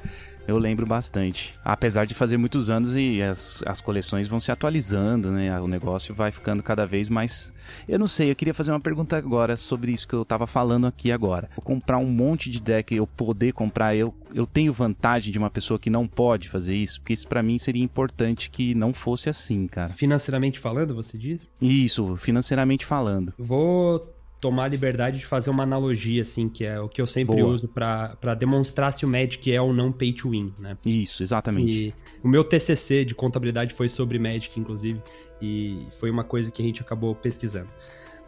Eu 0.48 0.56
lembro 0.56 0.86
bastante. 0.86 1.54
Apesar 1.62 2.06
de 2.06 2.14
fazer 2.14 2.38
muitos 2.38 2.70
anos 2.70 2.96
e 2.96 3.20
as, 3.20 3.62
as 3.66 3.82
coleções 3.82 4.26
vão 4.26 4.40
se 4.40 4.50
atualizando, 4.50 5.30
né? 5.30 5.60
O 5.60 5.68
negócio 5.68 6.14
vai 6.14 6.32
ficando 6.32 6.62
cada 6.62 6.86
vez 6.86 7.10
mais. 7.10 7.52
Eu 7.86 7.98
não 7.98 8.08
sei, 8.08 8.30
eu 8.30 8.34
queria 8.34 8.54
fazer 8.54 8.70
uma 8.70 8.80
pergunta 8.80 9.14
agora 9.14 9.58
sobre 9.58 9.92
isso 9.92 10.08
que 10.08 10.14
eu 10.14 10.24
tava 10.24 10.46
falando 10.46 10.86
aqui 10.86 11.12
agora. 11.12 11.50
Vou 11.54 11.62
comprar 11.62 11.98
um 11.98 12.06
monte 12.06 12.48
de 12.48 12.62
deck, 12.62 12.94
eu 12.94 13.06
poder 13.06 13.52
comprar, 13.52 13.94
eu, 13.94 14.14
eu 14.34 14.46
tenho 14.46 14.72
vantagem 14.72 15.30
de 15.30 15.38
uma 15.38 15.50
pessoa 15.50 15.78
que 15.78 15.90
não 15.90 16.08
pode 16.08 16.48
fazer 16.48 16.74
isso? 16.74 16.98
Porque 17.02 17.12
isso 17.12 17.28
para 17.28 17.42
mim 17.42 17.58
seria 17.58 17.84
importante 17.84 18.48
que 18.50 18.74
não 18.74 18.94
fosse 18.94 19.28
assim, 19.28 19.66
cara. 19.66 19.90
Financeiramente 19.90 20.58
falando, 20.58 20.94
você 20.94 21.18
diz? 21.18 21.52
Isso, 21.60 22.16
financeiramente 22.16 22.86
falando. 22.86 23.34
Vou 23.36 24.17
tomar 24.40 24.64
a 24.64 24.68
liberdade 24.68 25.18
de 25.18 25.26
fazer 25.26 25.50
uma 25.50 25.62
analogia, 25.62 26.22
assim, 26.22 26.48
que 26.48 26.64
é 26.64 26.80
o 26.80 26.88
que 26.88 27.00
eu 27.00 27.06
sempre 27.06 27.36
Boa. 27.36 27.52
uso 27.52 27.68
para 27.68 28.34
demonstrar 28.38 28.92
se 28.92 29.04
o 29.04 29.08
Magic 29.08 29.52
é 29.52 29.60
ou 29.60 29.72
não 29.72 29.90
pay 29.90 30.12
to 30.12 30.30
win, 30.30 30.52
né? 30.58 30.76
Isso, 30.86 31.22
exatamente. 31.22 31.70
E 31.70 31.94
o 32.22 32.28
meu 32.28 32.44
TCC 32.44 33.04
de 33.04 33.14
contabilidade 33.14 33.74
foi 33.74 33.88
sobre 33.88 34.18
Magic, 34.18 34.58
inclusive, 34.58 35.02
e 35.42 35.86
foi 35.98 36.10
uma 36.10 36.24
coisa 36.24 36.50
que 36.50 36.62
a 36.62 36.64
gente 36.64 36.80
acabou 36.80 37.14
pesquisando. 37.14 37.68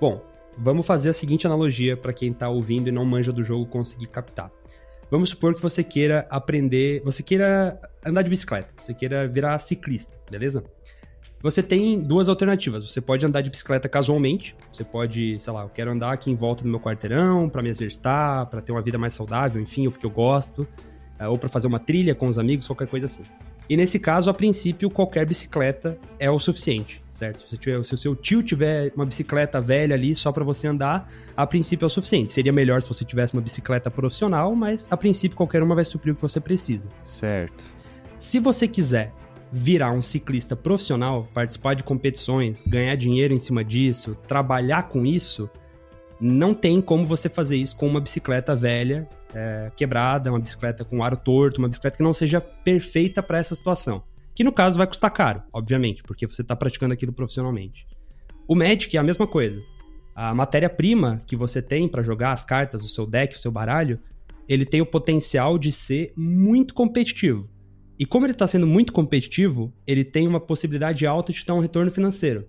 Bom, 0.01 0.25
vamos 0.59 0.87
fazer 0.87 1.11
a 1.11 1.13
seguinte 1.13 1.47
analogia 1.47 1.97
para 1.97 2.13
quem 2.13 2.33
tá 2.33 2.49
ouvindo 2.49 2.89
e 2.89 2.93
não 2.93 3.05
manja 3.05 3.33
do 3.33 3.45
jogo 3.45 3.67
conseguir 3.67 4.07
captar. 4.07 4.51
Vamos 5.11 5.31
supor 5.31 5.55
que 5.55 5.63
você 5.63 5.83
queira 5.83 6.27
aprender, 6.31 7.03
você 7.05 7.23
queira 7.23 7.81
andar 8.05 8.23
de 8.23 8.31
bicicleta, 8.31 8.73
você 8.81 8.95
queira 8.95 9.27
virar 9.27 9.59
ciclista, 9.59 10.17
beleza? 10.31 10.65
Você 11.43 11.63
tem 11.63 11.99
duas 11.99 12.29
alternativas. 12.29 12.85
Você 12.89 13.01
pode 13.01 13.25
andar 13.25 13.41
de 13.41 13.49
bicicleta 13.49 13.89
casualmente. 13.89 14.55
Você 14.71 14.85
pode, 14.85 15.41
sei 15.41 15.53
lá, 15.53 15.63
eu 15.63 15.71
quero 15.71 15.91
andar 15.91 16.13
aqui 16.13 16.31
em 16.31 16.35
volta 16.35 16.63
do 16.63 16.69
meu 16.69 16.79
quarteirão 16.79 17.49
para 17.49 17.63
me 17.63 17.71
exercitar, 17.71 18.47
para 18.47 18.61
ter 18.61 18.73
uma 18.73 18.83
vida 18.83 18.99
mais 18.99 19.15
saudável, 19.15 19.61
enfim, 19.61 19.87
ou 19.87 19.93
porque 19.93 20.05
eu 20.05 20.11
gosto, 20.11 20.69
é, 21.19 21.27
ou 21.27 21.39
para 21.39 21.49
fazer 21.49 21.67
uma 21.67 21.79
trilha 21.79 22.15
com 22.15 22.27
os 22.27 22.39
amigos, 22.39 22.67
qualquer 22.67 22.89
coisa 22.89 23.07
assim. 23.07 23.25
E 23.71 23.77
nesse 23.77 24.01
caso, 24.01 24.29
a 24.29 24.35
princípio, 24.35 24.91
qualquer 24.91 25.25
bicicleta 25.25 25.97
é 26.19 26.29
o 26.29 26.41
suficiente, 26.41 27.01
certo? 27.13 27.49
Se, 27.49 27.57
tiver, 27.57 27.85
se 27.85 27.95
o 27.95 27.97
seu 27.97 28.17
tio 28.17 28.43
tiver 28.43 28.93
uma 28.97 29.07
bicicleta 29.07 29.61
velha 29.61 29.95
ali 29.95 30.13
só 30.13 30.33
para 30.33 30.43
você 30.43 30.67
andar, 30.67 31.09
a 31.37 31.47
princípio 31.47 31.85
é 31.85 31.87
o 31.87 31.91
suficiente. 31.91 32.33
Seria 32.33 32.53
melhor 32.53 32.83
se 32.83 32.89
você 32.89 33.05
tivesse 33.05 33.33
uma 33.33 33.41
bicicleta 33.41 33.89
profissional, 33.89 34.57
mas 34.57 34.89
a 34.91 34.97
princípio 34.97 35.37
qualquer 35.37 35.63
uma 35.63 35.77
vai 35.77 35.85
suprir 35.85 36.13
o 36.13 36.17
que 36.17 36.23
você 36.23 36.41
precisa. 36.41 36.89
Certo. 37.05 37.63
Se 38.19 38.41
você 38.41 38.67
quiser 38.67 39.13
virar 39.53 39.93
um 39.93 40.03
ciclista 40.03 40.55
profissional, 40.55 41.29
participar 41.35 41.75
de 41.75 41.83
competições, 41.83 42.63
ganhar 42.63 42.95
dinheiro 42.95 43.35
em 43.35 43.39
cima 43.39 43.65
disso, 43.65 44.17
trabalhar 44.27 44.85
com 44.85 45.05
isso, 45.05 45.51
não 46.21 46.55
tem 46.55 46.81
como 46.81 47.05
você 47.05 47.29
fazer 47.29 47.57
isso 47.57 47.77
com 47.77 47.87
uma 47.87 48.01
bicicleta 48.01 48.55
velha, 48.55 49.09
é, 49.35 49.71
quebrada, 49.77 50.31
uma 50.31 50.39
bicicleta 50.39 50.85
com 50.85 51.03
aro 51.03 51.17
torto, 51.17 51.61
uma 51.61 51.69
bicicleta 51.69 51.97
que 51.97 52.03
não 52.03 52.13
seja 52.13 52.41
perfeita 52.41 53.23
para 53.23 53.39
essa 53.39 53.55
situação. 53.55 54.03
Que 54.35 54.45
no 54.45 54.53
caso 54.53 54.79
vai 54.79 54.87
custar 54.87 55.11
caro, 55.13 55.43
obviamente, 55.53 56.03
porque 56.03 56.27
você 56.27 56.43
está 56.43 56.55
praticando 56.55 56.95
aquilo 56.95 57.13
profissionalmente. 57.13 57.87
O 58.47 58.55
Magic 58.55 58.97
é 58.97 59.01
a 59.01 59.03
mesma 59.03 59.27
coisa. 59.27 59.63
A 60.15 60.35
matéria-prima 60.35 61.23
que 61.27 61.37
você 61.37 61.63
tem 61.63 61.89
para 61.89 62.03
jogar 62.03 62.33
as 62.33 62.45
cartas, 62.45 62.85
o 62.85 62.89
seu 62.89 63.07
deck, 63.07 63.35
o 63.35 63.39
seu 63.39 63.51
baralho, 63.51 63.99
ele 64.49 64.67
tem 64.67 64.81
o 64.81 64.87
potencial 64.87 65.59
de 65.59 65.73
ser 65.73 66.13
muito 66.17 66.75
competitivo. 66.75 67.49
E 68.01 68.07
como 68.07 68.25
ele 68.25 68.33
está 68.33 68.47
sendo 68.47 68.67
muito 68.67 68.95
competitivo, 68.95 69.71
ele 69.87 70.03
tem 70.03 70.27
uma 70.27 70.41
possibilidade 70.41 71.07
alta 71.07 71.35
de 71.35 71.45
dar 71.45 71.55
um 71.55 71.61
retorno 71.61 71.91
financeiro. 71.91 72.49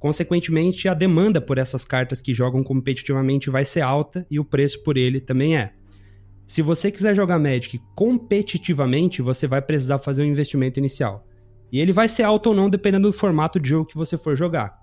Consequentemente, 0.00 0.88
a 0.88 0.94
demanda 0.94 1.40
por 1.40 1.58
essas 1.58 1.84
cartas 1.84 2.20
que 2.20 2.34
jogam 2.34 2.60
competitivamente 2.64 3.50
vai 3.50 3.64
ser 3.64 3.82
alta 3.82 4.26
e 4.28 4.40
o 4.40 4.44
preço 4.44 4.82
por 4.82 4.96
ele 4.96 5.20
também 5.20 5.56
é. 5.56 5.74
Se 6.44 6.60
você 6.60 6.90
quiser 6.90 7.14
jogar 7.14 7.38
Magic 7.38 7.80
competitivamente, 7.94 9.22
você 9.22 9.46
vai 9.46 9.62
precisar 9.62 9.98
fazer 9.98 10.24
um 10.24 10.26
investimento 10.26 10.80
inicial. 10.80 11.24
E 11.70 11.78
ele 11.78 11.92
vai 11.92 12.08
ser 12.08 12.24
alto 12.24 12.48
ou 12.48 12.56
não 12.56 12.68
dependendo 12.68 13.06
do 13.06 13.12
formato 13.12 13.60
de 13.60 13.68
jogo 13.68 13.86
que 13.86 13.96
você 13.96 14.18
for 14.18 14.36
jogar. 14.36 14.76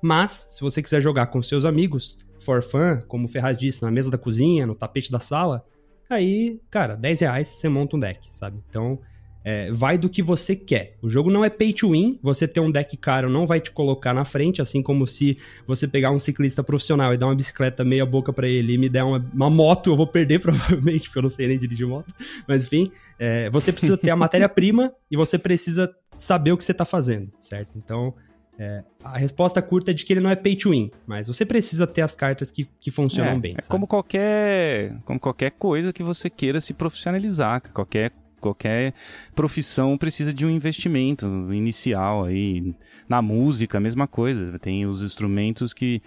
Mas, 0.00 0.46
se 0.52 0.62
você 0.62 0.82
quiser 0.82 1.02
jogar 1.02 1.26
com 1.26 1.42
seus 1.42 1.66
amigos, 1.66 2.16
for 2.40 2.62
fun, 2.62 3.02
como 3.06 3.26
o 3.26 3.28
Ferraz 3.28 3.58
disse, 3.58 3.82
na 3.82 3.90
mesa 3.90 4.10
da 4.10 4.16
cozinha, 4.16 4.66
no 4.66 4.74
tapete 4.74 5.12
da 5.12 5.20
sala, 5.20 5.62
aí, 6.08 6.58
cara, 6.70 6.96
10 6.96 7.20
reais 7.20 7.48
você 7.48 7.68
monta 7.68 7.96
um 7.96 8.00
deck, 8.00 8.28
sabe? 8.32 8.62
Então, 8.66 8.98
é, 9.46 9.70
vai 9.70 9.96
do 9.96 10.10
que 10.10 10.20
você 10.20 10.56
quer. 10.56 10.96
O 11.00 11.08
jogo 11.08 11.30
não 11.30 11.44
é 11.44 11.48
pay 11.48 11.72
to 11.72 11.92
win, 11.92 12.18
você 12.20 12.48
ter 12.48 12.58
um 12.58 12.68
deck 12.68 12.96
caro 12.96 13.30
não 13.30 13.46
vai 13.46 13.60
te 13.60 13.70
colocar 13.70 14.12
na 14.12 14.24
frente, 14.24 14.60
assim 14.60 14.82
como 14.82 15.06
se 15.06 15.38
você 15.64 15.86
pegar 15.86 16.10
um 16.10 16.18
ciclista 16.18 16.64
profissional 16.64 17.14
e 17.14 17.16
dar 17.16 17.26
uma 17.26 17.34
bicicleta 17.36 17.84
meia 17.84 18.04
boca 18.04 18.32
para 18.32 18.48
ele 18.48 18.72
e 18.72 18.78
me 18.78 18.88
der 18.88 19.04
uma, 19.04 19.24
uma, 19.32 19.48
moto, 19.48 19.90
eu 19.90 19.96
vou 19.96 20.08
perder 20.08 20.40
provavelmente, 20.42 21.04
porque 21.04 21.18
eu 21.20 21.22
não 21.22 21.30
sei 21.30 21.46
nem 21.46 21.56
dirigir 21.56 21.86
moto. 21.86 22.12
Mas 22.48 22.64
enfim, 22.64 22.90
é, 23.20 23.48
você 23.48 23.72
precisa 23.72 23.96
ter 23.96 24.10
a 24.10 24.16
matéria-prima 24.16 24.92
e 25.08 25.16
você 25.16 25.38
precisa 25.38 25.94
saber 26.16 26.50
o 26.50 26.56
que 26.56 26.64
você 26.64 26.72
está 26.72 26.84
fazendo, 26.84 27.30
certo? 27.38 27.78
Então, 27.78 28.14
é, 28.58 28.82
a 29.04 29.16
resposta 29.16 29.62
curta 29.62 29.92
é 29.92 29.94
de 29.94 30.04
que 30.04 30.12
ele 30.12 30.20
não 30.20 30.30
é 30.30 30.34
pay 30.34 30.56
to 30.56 30.70
win, 30.70 30.90
mas 31.06 31.28
você 31.28 31.46
precisa 31.46 31.86
ter 31.86 32.00
as 32.00 32.16
cartas 32.16 32.50
que, 32.50 32.66
que 32.80 32.90
funcionam 32.90 33.34
é, 33.34 33.38
bem. 33.38 33.54
É 33.56 33.62
como 33.68 33.86
qualquer, 33.86 34.96
como 35.04 35.20
qualquer 35.20 35.52
coisa 35.52 35.92
que 35.92 36.02
você 36.02 36.28
queira 36.28 36.60
se 36.60 36.74
profissionalizar, 36.74 37.62
qualquer 37.72 38.10
qualquer 38.46 38.94
profissão 39.34 39.96
precisa 39.98 40.32
de 40.32 40.46
um 40.46 40.50
investimento 40.50 41.26
inicial 41.52 42.24
aí. 42.24 42.74
Na 43.08 43.20
música, 43.22 43.78
a 43.78 43.80
mesma 43.80 44.06
coisa. 44.06 44.58
Tem 44.58 44.86
os 44.86 45.02
instrumentos 45.02 45.72
que 45.72 46.02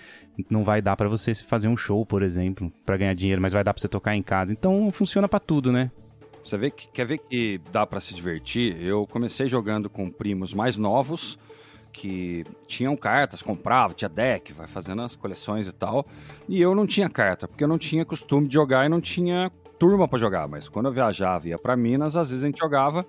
não 0.50 0.64
vai 0.64 0.82
dar 0.82 0.96
para 0.96 1.08
você 1.08 1.34
fazer 1.34 1.68
um 1.68 1.78
show, 1.78 2.06
por 2.06 2.24
exemplo, 2.24 2.72
para 2.86 2.98
ganhar 2.98 3.14
dinheiro, 3.14 3.42
mas 3.42 3.54
vai 3.54 3.64
dar 3.64 3.74
para 3.74 3.82
você 3.82 3.88
tocar 3.88 4.16
em 4.16 4.24
casa. 4.24 4.52
Então 4.52 4.92
funciona 4.92 5.28
para 5.28 5.40
tudo, 5.40 5.72
né? 5.72 5.92
Você 6.44 6.58
vê 6.58 6.72
que, 6.72 6.88
quer 6.88 7.06
ver 7.06 7.20
que 7.20 7.60
dá 7.72 7.86
para 7.86 8.00
se 8.00 8.14
divertir? 8.14 8.82
Eu 8.82 9.06
comecei 9.06 9.48
jogando 9.48 9.90
com 9.90 10.10
primos 10.10 10.54
mais 10.54 10.78
novos 10.78 11.38
que 11.92 12.46
tinham 12.66 12.96
cartas, 12.96 13.42
comprava, 13.42 13.94
tinha 13.94 14.10
deck, 14.10 14.54
vai 14.54 14.68
fazendo 14.68 15.02
as 15.02 15.16
coleções 15.16 15.68
e 15.68 15.72
tal. 15.72 16.06
E 16.48 16.62
eu 16.62 16.74
não 16.74 16.88
tinha 16.88 17.10
carta, 17.10 17.48
porque 17.48 17.64
eu 17.64 17.68
não 17.68 17.78
tinha 17.78 18.06
costume 18.06 18.48
de 18.48 18.54
jogar 18.54 18.86
e 18.86 18.90
não 18.90 19.02
tinha 19.02 19.52
turma 19.80 20.08
para 20.08 20.20
jogar, 20.20 20.48
mas 20.48 20.68
quando 20.68 20.88
eu 20.88 20.92
viajava 20.92 21.48
e 21.48 21.52
ia 21.52 21.58
para 21.58 21.76
Minas, 21.78 22.18
às 22.18 22.30
vezes 22.30 22.44
a 22.44 22.48
gente 22.48 22.60
jogava, 22.60 23.06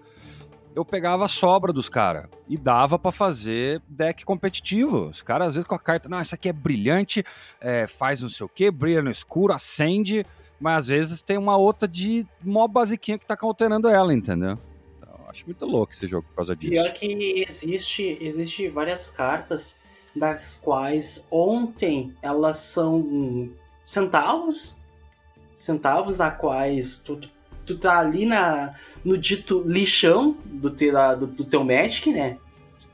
eu 0.74 0.84
pegava 0.84 1.24
a 1.24 1.28
sobra 1.28 1.72
dos 1.72 1.88
caras 1.88 2.26
e 2.48 2.56
dava 2.56 2.96
para 2.96 3.10
fazer 3.10 3.82
deck 3.88 4.24
competitivo. 4.24 5.08
Os 5.08 5.20
caras 5.20 5.48
às 5.48 5.54
vezes 5.54 5.68
com 5.68 5.74
a 5.74 5.78
carta, 5.78 6.08
não, 6.08 6.18
essa 6.18 6.36
aqui 6.36 6.48
é 6.48 6.52
brilhante, 6.52 7.24
é, 7.60 7.88
faz 7.88 8.20
não 8.20 8.28
sei 8.28 8.46
o 8.46 8.48
que, 8.48 8.70
brilha 8.70 9.02
no 9.02 9.10
escuro, 9.10 9.52
acende, 9.52 10.24
mas 10.60 10.78
às 10.78 10.86
vezes 10.86 11.22
tem 11.22 11.36
uma 11.36 11.56
outra 11.56 11.88
de 11.88 12.24
mó 12.42 12.68
basiquinha 12.68 13.18
que 13.18 13.26
tá 13.26 13.36
cauterando 13.36 13.88
ela, 13.88 14.14
entendeu? 14.14 14.56
Então, 14.98 15.14
acho 15.28 15.44
muito 15.46 15.66
louco 15.66 15.92
esse 15.92 16.06
jogo 16.06 16.26
por 16.28 16.36
causa 16.36 16.54
disso. 16.54 16.70
Pior 16.70 16.92
que 16.92 17.44
existe, 17.48 18.16
existe 18.20 18.68
várias 18.68 19.10
cartas 19.10 19.76
das 20.14 20.54
quais 20.54 21.26
ontem 21.30 22.14
elas 22.22 22.58
são 22.58 23.50
centavos 23.84 24.76
centavos, 25.60 26.16
na 26.16 26.30
quais 26.30 26.96
tu, 26.96 27.20
tu 27.66 27.76
tá 27.76 27.98
ali 27.98 28.24
na, 28.24 28.74
no 29.04 29.18
dito 29.18 29.62
lixão 29.66 30.34
do, 30.46 30.70
te, 30.70 30.90
do, 31.18 31.26
do 31.26 31.44
teu 31.44 31.62
Magic, 31.62 32.10
né? 32.10 32.38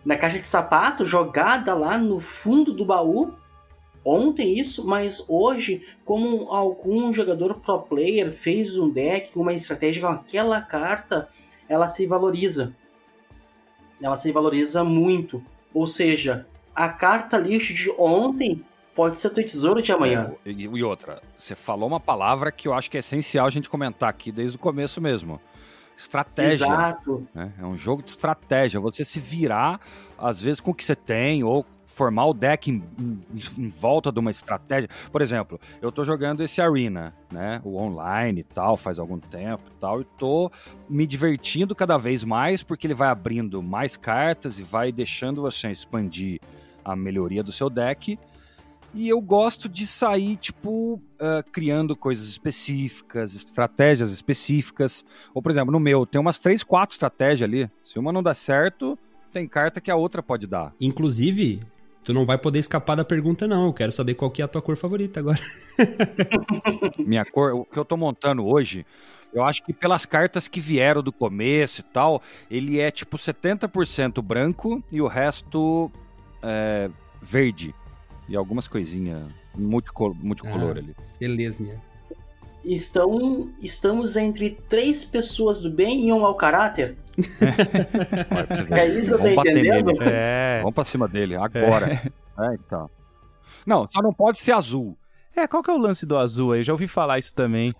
Na 0.04 0.16
caixa 0.16 0.40
de 0.40 0.46
sapato, 0.46 1.06
jogada 1.06 1.74
lá 1.74 1.96
no 1.96 2.18
fundo 2.18 2.72
do 2.72 2.84
baú. 2.84 3.32
Ontem 4.04 4.58
isso, 4.58 4.86
mas 4.86 5.24
hoje, 5.28 5.84
como 6.04 6.50
algum 6.50 7.12
jogador 7.12 7.54
pro 7.54 7.82
player 7.82 8.32
fez 8.32 8.76
um 8.76 8.88
deck, 8.88 9.36
uma 9.38 9.52
estratégia 9.52 10.02
com 10.02 10.08
aquela 10.08 10.60
carta, 10.60 11.28
ela 11.68 11.86
se 11.86 12.04
valoriza. 12.06 12.74
Ela 14.00 14.16
se 14.16 14.30
valoriza 14.32 14.82
muito. 14.82 15.42
Ou 15.72 15.86
seja, 15.86 16.46
a 16.74 16.88
carta 16.88 17.38
lixo 17.38 17.74
de 17.74 17.90
ontem 17.90 18.64
pode 18.96 19.20
ser 19.20 19.28
o 19.28 19.30
teu 19.30 19.44
tesouro 19.44 19.82
de 19.82 19.92
amanhã. 19.92 20.32
É, 20.44 20.50
e, 20.50 20.82
outra, 20.82 21.22
você 21.36 21.54
falou 21.54 21.86
uma 21.86 22.00
palavra 22.00 22.50
que 22.50 22.66
eu 22.66 22.72
acho 22.72 22.90
que 22.90 22.96
é 22.96 23.00
essencial 23.00 23.46
a 23.46 23.50
gente 23.50 23.68
comentar 23.68 24.08
aqui 24.08 24.32
desde 24.32 24.56
o 24.56 24.58
começo 24.58 25.00
mesmo. 25.00 25.38
Estratégia. 25.94 26.64
Exato. 26.64 27.26
Né? 27.34 27.52
É 27.58 27.64
um 27.64 27.76
jogo 27.76 28.02
de 28.02 28.10
estratégia. 28.10 28.80
Você 28.80 29.04
se 29.04 29.20
virar, 29.20 29.80
às 30.18 30.40
vezes, 30.40 30.60
com 30.60 30.70
o 30.70 30.74
que 30.74 30.84
você 30.84 30.96
tem, 30.96 31.44
ou 31.44 31.64
formar 31.84 32.26
o 32.26 32.34
deck 32.34 32.70
em, 32.70 32.82
em, 32.98 33.64
em, 33.64 33.68
volta 33.68 34.10
de 34.10 34.18
uma 34.18 34.30
estratégia. 34.30 34.88
Por 35.10 35.22
exemplo, 35.22 35.58
eu 35.80 35.90
tô 35.92 36.04
jogando 36.04 36.42
esse 36.42 36.60
Arena, 36.60 37.14
né? 37.32 37.60
O 37.64 37.76
online 37.76 38.40
e 38.40 38.44
tal, 38.44 38.76
faz 38.76 38.98
algum 38.98 39.18
tempo 39.18 39.62
e 39.74 39.80
tal, 39.80 40.02
e 40.02 40.04
tô 40.04 40.50
me 40.88 41.06
divertindo 41.06 41.74
cada 41.74 41.96
vez 41.96 42.24
mais, 42.24 42.62
porque 42.62 42.86
ele 42.86 42.92
vai 42.92 43.08
abrindo 43.08 43.62
mais 43.62 43.96
cartas 43.96 44.58
e 44.58 44.62
vai 44.62 44.92
deixando 44.92 45.40
você 45.40 45.68
expandir 45.68 46.40
a 46.84 46.94
melhoria 46.94 47.42
do 47.42 47.52
seu 47.52 47.70
deck 47.70 48.18
e 48.96 49.10
eu 49.10 49.20
gosto 49.20 49.68
de 49.68 49.86
sair, 49.86 50.36
tipo, 50.36 50.94
uh, 50.94 51.50
criando 51.52 51.94
coisas 51.94 52.26
específicas, 52.28 53.34
estratégias 53.34 54.10
específicas. 54.10 55.04
Ou, 55.34 55.42
por 55.42 55.52
exemplo, 55.52 55.70
no 55.70 55.78
meu, 55.78 56.06
tem 56.06 56.18
umas 56.18 56.38
três, 56.38 56.64
quatro 56.64 56.94
estratégias 56.94 57.46
ali. 57.46 57.70
Se 57.82 57.98
uma 57.98 58.10
não 58.10 58.22
dá 58.22 58.32
certo, 58.32 58.98
tem 59.30 59.46
carta 59.46 59.82
que 59.82 59.90
a 59.90 59.96
outra 59.96 60.22
pode 60.22 60.46
dar. 60.46 60.74
Inclusive, 60.80 61.60
tu 62.02 62.14
não 62.14 62.24
vai 62.24 62.38
poder 62.38 62.58
escapar 62.58 62.96
da 62.96 63.04
pergunta, 63.04 63.46
não. 63.46 63.66
Eu 63.66 63.72
quero 63.74 63.92
saber 63.92 64.14
qual 64.14 64.30
que 64.30 64.40
é 64.40 64.46
a 64.46 64.48
tua 64.48 64.62
cor 64.62 64.78
favorita 64.78 65.20
agora. 65.20 65.38
Minha 66.98 67.26
cor, 67.26 67.52
o 67.52 67.64
que 67.66 67.78
eu 67.78 67.84
tô 67.84 67.98
montando 67.98 68.46
hoje, 68.46 68.86
Eu 69.30 69.44
acho 69.44 69.62
que 69.62 69.74
pelas 69.74 70.06
cartas 70.06 70.48
que 70.48 70.58
vieram 70.58 71.02
do 71.02 71.12
começo 71.12 71.82
e 71.82 71.84
tal, 71.84 72.22
ele 72.50 72.80
é 72.80 72.90
tipo 72.90 73.18
70% 73.18 74.22
branco 74.22 74.82
e 74.90 75.02
o 75.02 75.06
resto 75.06 75.92
é, 76.42 76.88
verde. 77.20 77.74
E 78.28 78.36
algumas 78.36 78.66
coisinhas 78.66 79.22
multicol 79.54 80.14
multicolor 80.14 80.76
Ah, 80.76 80.80
ali. 80.80 80.94
Beleza. 81.20 81.64
Estão, 82.64 83.48
estamos 83.62 84.16
entre 84.16 84.58
três 84.68 85.04
pessoas 85.04 85.60
do 85.60 85.70
bem 85.70 86.08
e 86.08 86.12
um 86.12 86.20
mau 86.20 86.34
caráter. 86.34 86.96
É 88.70 88.86
isso 88.88 89.08
que 89.08 89.14
eu 89.14 89.34
tô 89.34 89.40
entendendo? 89.40 90.02
É. 90.02 90.58
Vamos 90.60 90.74
pra 90.74 90.84
cima 90.84 91.08
dele, 91.08 91.36
agora. 91.36 92.02
É, 92.38 92.54
então. 92.54 92.90
Não, 93.64 93.86
só 93.90 94.02
não 94.02 94.12
pode 94.12 94.38
ser 94.38 94.52
azul. 94.52 94.96
É, 95.34 95.46
qual 95.46 95.62
que 95.62 95.70
é 95.70 95.74
o 95.74 95.78
lance 95.78 96.04
do 96.04 96.16
azul 96.16 96.52
aí? 96.52 96.62
Já 96.62 96.72
ouvi 96.72 96.88
falar 96.88 97.18
isso 97.18 97.32
também. 97.32 97.72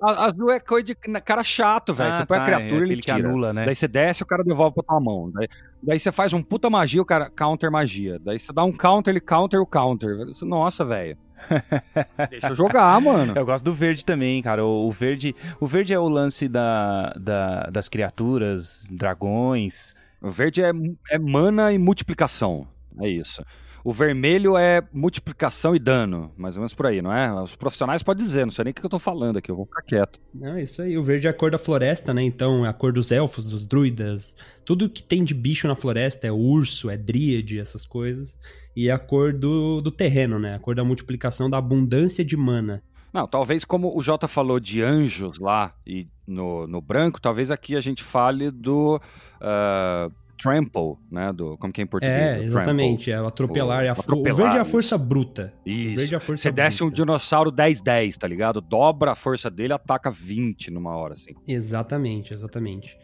A- 0.00 0.24
Azul 0.26 0.50
é 0.50 0.58
coisa 0.60 0.84
de 0.86 0.94
cara 0.94 1.44
chato, 1.44 1.92
velho. 1.94 2.10
Ah, 2.10 2.12
você 2.12 2.26
põe 2.26 2.36
tá, 2.38 2.42
a 2.42 2.46
criatura, 2.46 2.84
é 2.86 2.88
ele 2.88 3.00
tira. 3.00 3.16
anula, 3.28 3.52
né? 3.52 3.64
Daí 3.66 3.74
você 3.74 3.86
desce, 3.86 4.22
o 4.22 4.26
cara 4.26 4.42
devolve 4.42 4.74
pra 4.74 4.82
tua 4.82 5.00
mão. 5.00 5.30
Daí, 5.32 5.48
daí 5.82 5.98
você 6.00 6.10
faz 6.10 6.32
um 6.32 6.42
puta 6.42 6.68
magia, 6.70 7.00
o 7.02 7.04
cara 7.06 7.30
counter 7.30 7.70
magia. 7.70 8.18
Daí 8.18 8.38
você 8.38 8.52
dá 8.52 8.64
um 8.64 8.72
counter, 8.72 9.10
ele 9.12 9.20
counter 9.20 9.60
o 9.60 9.66
counter. 9.66 10.16
Nossa, 10.42 10.84
velho. 10.84 11.16
Deixa 12.30 12.48
eu 12.48 12.54
jogar, 12.54 13.00
mano. 13.00 13.32
Eu 13.36 13.44
gosto 13.44 13.64
do 13.64 13.72
verde 13.74 14.04
também, 14.04 14.40
cara. 14.42 14.64
O, 14.64 14.88
o 14.88 14.92
verde, 14.92 15.34
o 15.60 15.66
verde 15.66 15.92
é 15.92 15.98
o 15.98 16.08
lance 16.08 16.48
da, 16.48 17.12
da- 17.18 17.64
das 17.70 17.88
criaturas, 17.88 18.86
dragões. 18.90 19.94
O 20.20 20.30
verde 20.30 20.62
é, 20.62 20.70
é 21.10 21.18
mana 21.18 21.72
e 21.72 21.78
multiplicação. 21.78 22.66
É 23.00 23.08
isso. 23.08 23.42
O 23.84 23.92
vermelho 23.92 24.56
é 24.56 24.82
multiplicação 24.92 25.74
e 25.74 25.78
dano. 25.78 26.32
Mais 26.36 26.56
ou 26.56 26.60
menos 26.60 26.74
por 26.74 26.86
aí, 26.86 27.02
não 27.02 27.12
é? 27.12 27.32
Os 27.42 27.56
profissionais 27.56 28.02
podem 28.02 28.24
dizer, 28.24 28.44
não 28.44 28.52
sei 28.52 28.64
nem 28.64 28.70
o 28.70 28.74
que 28.74 28.84
eu 28.84 28.90
tô 28.90 28.98
falando 28.98 29.38
aqui, 29.38 29.50
eu 29.50 29.56
vou 29.56 29.66
ficar 29.66 29.82
quieto. 29.82 30.20
Não, 30.32 30.58
isso 30.58 30.82
aí. 30.82 30.96
O 30.96 31.02
verde 31.02 31.26
é 31.26 31.30
a 31.30 31.34
cor 31.34 31.50
da 31.50 31.58
floresta, 31.58 32.14
né? 32.14 32.22
Então 32.22 32.64
é 32.64 32.68
a 32.68 32.72
cor 32.72 32.92
dos 32.92 33.10
elfos, 33.10 33.48
dos 33.48 33.66
druidas. 33.66 34.36
Tudo 34.64 34.88
que 34.88 35.02
tem 35.02 35.24
de 35.24 35.34
bicho 35.34 35.66
na 35.66 35.74
floresta 35.74 36.26
é 36.26 36.32
urso, 36.32 36.90
é 36.90 36.96
dríade, 36.96 37.58
essas 37.58 37.84
coisas. 37.84 38.38
E 38.76 38.88
é 38.88 38.92
a 38.92 38.98
cor 38.98 39.32
do, 39.32 39.80
do 39.80 39.90
terreno, 39.90 40.38
né? 40.38 40.54
A 40.54 40.58
cor 40.58 40.74
da 40.74 40.84
multiplicação, 40.84 41.50
da 41.50 41.58
abundância 41.58 42.24
de 42.24 42.36
mana. 42.36 42.82
Não, 43.12 43.26
talvez 43.26 43.62
como 43.62 43.94
o 43.94 44.00
Jota 44.00 44.26
falou 44.26 44.58
de 44.58 44.82
anjos 44.82 45.38
lá 45.38 45.74
e 45.86 46.08
no, 46.26 46.66
no 46.66 46.80
branco, 46.80 47.20
talvez 47.20 47.50
aqui 47.50 47.76
a 47.76 47.80
gente 47.80 48.02
fale 48.02 48.50
do 48.50 48.98
ah, 49.38 50.10
trample, 50.42 50.96
né? 51.10 51.32
Do, 51.32 51.56
como 51.58 51.72
que 51.72 51.80
é 51.80 51.84
em 51.84 51.86
português? 51.86 52.20
É, 52.20 52.44
exatamente. 52.44 53.10
É 53.10 53.20
o 53.20 53.26
atropelar. 53.26 53.82
O 53.82 53.84
é 53.84 53.88
a 53.88 53.92
atropelar, 53.92 54.32
o 54.32 54.36
verde 54.36 54.56
é 54.56 54.58
a 54.58 54.62
isso. 54.62 54.70
força 54.70 54.98
bruta. 54.98 55.52
trample. 55.64 55.72
O 55.72 55.76
Isso. 55.88 55.96
verde 55.96 56.14
é 56.14 56.16
a 56.16 56.20
força 56.20 56.42
Você 56.42 56.52
desce 56.52 56.82
um 56.82 56.86
bruta. 56.86 57.02
dinossauro 57.02 57.52
10-10, 57.52 58.16
tá 58.16 58.26
ligado? 58.26 58.60
Dobra 58.60 59.12
a 59.12 59.14
força 59.14 59.50
dele, 59.50 59.72
ataca 59.72 60.10
20 60.10 60.70
numa 60.70 60.96
hora, 60.96 61.14
assim. 61.14 61.32
Exatamente, 61.46 62.34
exatamente. 62.34 62.98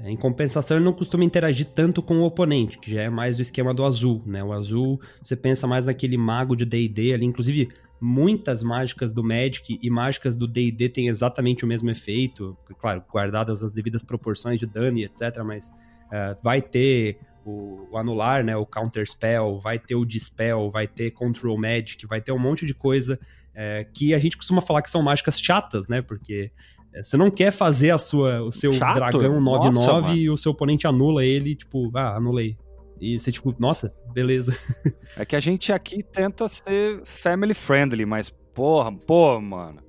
É, 0.00 0.10
Em 0.10 0.16
compensação, 0.16 0.76
ele 0.76 0.84
não 0.84 0.92
costuma 0.92 1.24
interagir 1.24 1.66
tanto 1.74 2.02
com 2.02 2.18
o 2.18 2.24
oponente, 2.24 2.78
que 2.78 2.90
já 2.90 3.02
é 3.02 3.10
mais 3.10 3.36
do 3.36 3.42
esquema 3.42 3.74
do 3.74 3.84
azul, 3.84 4.22
né? 4.24 4.42
O 4.44 4.52
azul, 4.52 5.00
você 5.22 5.34
pensa 5.36 5.66
mais 5.66 5.86
naquele 5.86 6.16
mago 6.16 6.54
de 6.54 6.64
D&D 6.64 7.12
ali, 7.12 7.24
inclusive 7.24 7.68
muitas 8.00 8.62
mágicas 8.62 9.12
do 9.12 9.24
Magic 9.24 9.76
e 9.82 9.90
mágicas 9.90 10.36
do 10.36 10.46
D&D 10.46 10.88
têm 10.88 11.08
exatamente 11.08 11.64
o 11.64 11.66
mesmo 11.66 11.90
efeito, 11.90 12.56
claro, 12.80 13.02
guardadas 13.12 13.64
as 13.64 13.72
devidas 13.72 14.04
proporções 14.04 14.60
de 14.60 14.66
dano 14.66 14.98
e 14.98 15.04
etc, 15.04 15.42
mas 15.44 15.72
é, 16.12 16.36
vai 16.42 16.60
ter 16.62 17.18
o, 17.44 17.88
o 17.90 17.96
anular, 17.96 18.44
né, 18.44 18.56
o 18.56 18.66
counter 18.66 19.08
spell, 19.08 19.58
vai 19.58 19.78
ter 19.78 19.94
o 19.94 20.04
dispel, 20.04 20.70
vai 20.70 20.86
ter 20.86 21.10
control 21.12 21.58
magic, 21.58 22.06
vai 22.06 22.20
ter 22.20 22.32
um 22.32 22.38
monte 22.38 22.66
de 22.66 22.74
coisa 22.74 23.18
é, 23.54 23.86
que 23.92 24.14
a 24.14 24.18
gente 24.18 24.36
costuma 24.36 24.60
falar 24.60 24.82
que 24.82 24.90
são 24.90 25.02
mágicas 25.02 25.40
chatas, 25.40 25.88
né, 25.88 26.02
porque 26.02 26.50
é, 26.92 27.02
você 27.02 27.16
não 27.16 27.30
quer 27.30 27.50
fazer 27.50 27.90
a 27.90 27.98
sua, 27.98 28.42
o 28.42 28.52
seu 28.52 28.72
Chato? 28.72 28.96
dragão 28.96 29.40
Nossa, 29.40 29.68
9-9 29.68 30.02
mano. 30.02 30.14
e 30.14 30.30
o 30.30 30.36
seu 30.36 30.52
oponente 30.52 30.86
anula 30.86 31.24
ele, 31.24 31.54
tipo, 31.54 31.90
ah, 31.96 32.16
anulei. 32.16 32.56
E 33.00 33.18
você, 33.18 33.30
tipo, 33.30 33.54
nossa, 33.58 33.94
beleza. 34.12 34.56
É 35.16 35.24
que 35.24 35.34
a 35.34 35.40
gente 35.40 35.72
aqui 35.72 36.02
tenta 36.02 36.48
ser 36.48 37.00
family 37.04 37.54
friendly, 37.54 38.04
mas 38.04 38.30
porra, 38.54 38.92
pô, 38.92 39.40
mano. 39.40 39.80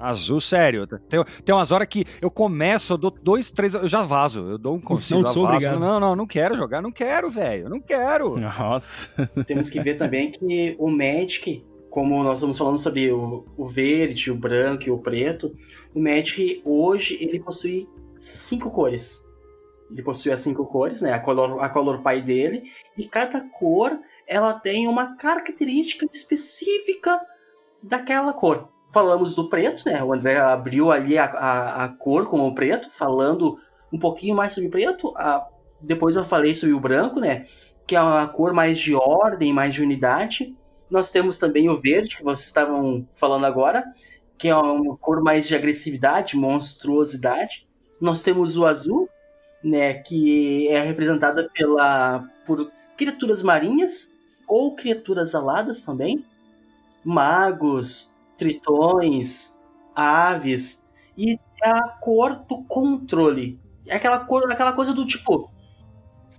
Azul, 0.00 0.40
sério. 0.40 0.86
Tem, 0.86 1.22
tem 1.44 1.54
umas 1.54 1.70
horas 1.70 1.86
que 1.86 2.04
eu 2.22 2.30
começo, 2.30 2.94
eu 2.94 2.98
dou 2.98 3.10
dois, 3.10 3.50
três, 3.50 3.74
eu 3.74 3.86
já 3.86 4.02
vazo. 4.02 4.50
Eu 4.52 4.58
dou 4.58 4.74
um 4.74 4.80
conselho, 4.80 5.20
Não 5.20 5.32
sou 5.32 5.42
vazo. 5.44 5.54
obrigado. 5.56 5.78
Não, 5.78 6.00
não, 6.00 6.16
não 6.16 6.26
quero 6.26 6.56
jogar, 6.56 6.80
não 6.80 6.90
quero, 6.90 7.28
velho. 7.28 7.68
Não 7.68 7.80
quero. 7.80 8.38
Nossa. 8.38 9.10
Temos 9.46 9.68
que 9.68 9.80
ver 9.80 9.96
também 9.96 10.30
que 10.30 10.74
o 10.78 10.88
Magic, 10.88 11.62
como 11.90 12.22
nós 12.24 12.36
estamos 12.36 12.56
falando 12.56 12.78
sobre 12.78 13.12
o, 13.12 13.44
o 13.56 13.68
verde, 13.68 14.30
o 14.30 14.34
branco 14.34 14.84
e 14.86 14.90
o 14.90 14.98
preto, 14.98 15.54
o 15.94 16.00
Magic 16.00 16.62
hoje 16.64 17.18
ele 17.20 17.38
possui 17.38 17.86
cinco 18.18 18.70
cores. 18.70 19.22
Ele 19.90 20.02
possui 20.02 20.32
as 20.32 20.40
cinco 20.40 20.64
cores, 20.64 21.02
né? 21.02 21.12
A 21.12 21.18
color, 21.18 21.62
a 21.62 21.68
color 21.68 22.00
pai 22.00 22.22
dele. 22.22 22.62
E 22.96 23.06
cada 23.08 23.40
cor 23.40 23.98
ela 24.26 24.54
tem 24.54 24.86
uma 24.86 25.16
característica 25.16 26.06
específica 26.12 27.20
daquela 27.82 28.32
cor. 28.32 28.68
Falamos 28.92 29.34
do 29.34 29.48
preto, 29.48 29.84
né? 29.86 30.02
O 30.02 30.12
André 30.12 30.36
abriu 30.38 30.90
ali 30.90 31.16
a, 31.16 31.24
a, 31.26 31.84
a 31.84 31.88
cor 31.88 32.26
como 32.28 32.46
o 32.46 32.54
preto, 32.54 32.90
falando 32.90 33.56
um 33.92 33.98
pouquinho 33.98 34.34
mais 34.34 34.52
sobre 34.52 34.68
o 34.68 34.70
preto. 34.70 35.12
A- 35.16 35.46
depois 35.80 36.16
eu 36.16 36.24
falei 36.24 36.54
sobre 36.54 36.74
o 36.74 36.80
branco, 36.80 37.20
né? 37.20 37.46
Que 37.86 37.94
é 37.94 38.00
uma 38.02 38.26
cor 38.26 38.52
mais 38.52 38.78
de 38.78 38.94
ordem, 38.94 39.52
mais 39.52 39.74
de 39.74 39.82
unidade. 39.82 40.56
Nós 40.90 41.10
temos 41.10 41.38
também 41.38 41.68
o 41.68 41.76
verde, 41.76 42.16
que 42.16 42.24
vocês 42.24 42.46
estavam 42.46 43.06
falando 43.14 43.46
agora, 43.46 43.84
que 44.36 44.48
é 44.48 44.56
uma 44.56 44.96
cor 44.96 45.22
mais 45.22 45.46
de 45.46 45.54
agressividade, 45.54 46.36
monstruosidade. 46.36 47.68
Nós 48.00 48.22
temos 48.24 48.56
o 48.56 48.66
azul, 48.66 49.08
né, 49.62 49.94
que 49.94 50.66
é 50.68 50.80
representada 50.80 51.48
pela 51.54 52.24
por 52.46 52.70
criaturas 52.96 53.42
marinhas 53.42 54.10
ou 54.48 54.74
criaturas 54.74 55.34
aladas 55.34 55.82
também, 55.84 56.24
magos, 57.04 58.09
tritões, 58.40 59.56
aves 59.94 60.84
e 61.16 61.38
é 61.62 61.68
a 61.68 61.82
cor 62.00 62.34
do 62.48 62.64
controle. 62.64 63.60
É 63.86 63.96
aquela 63.96 64.24
cor, 64.24 64.50
aquela 64.50 64.72
coisa 64.72 64.92
do 64.94 65.06
tipo, 65.06 65.50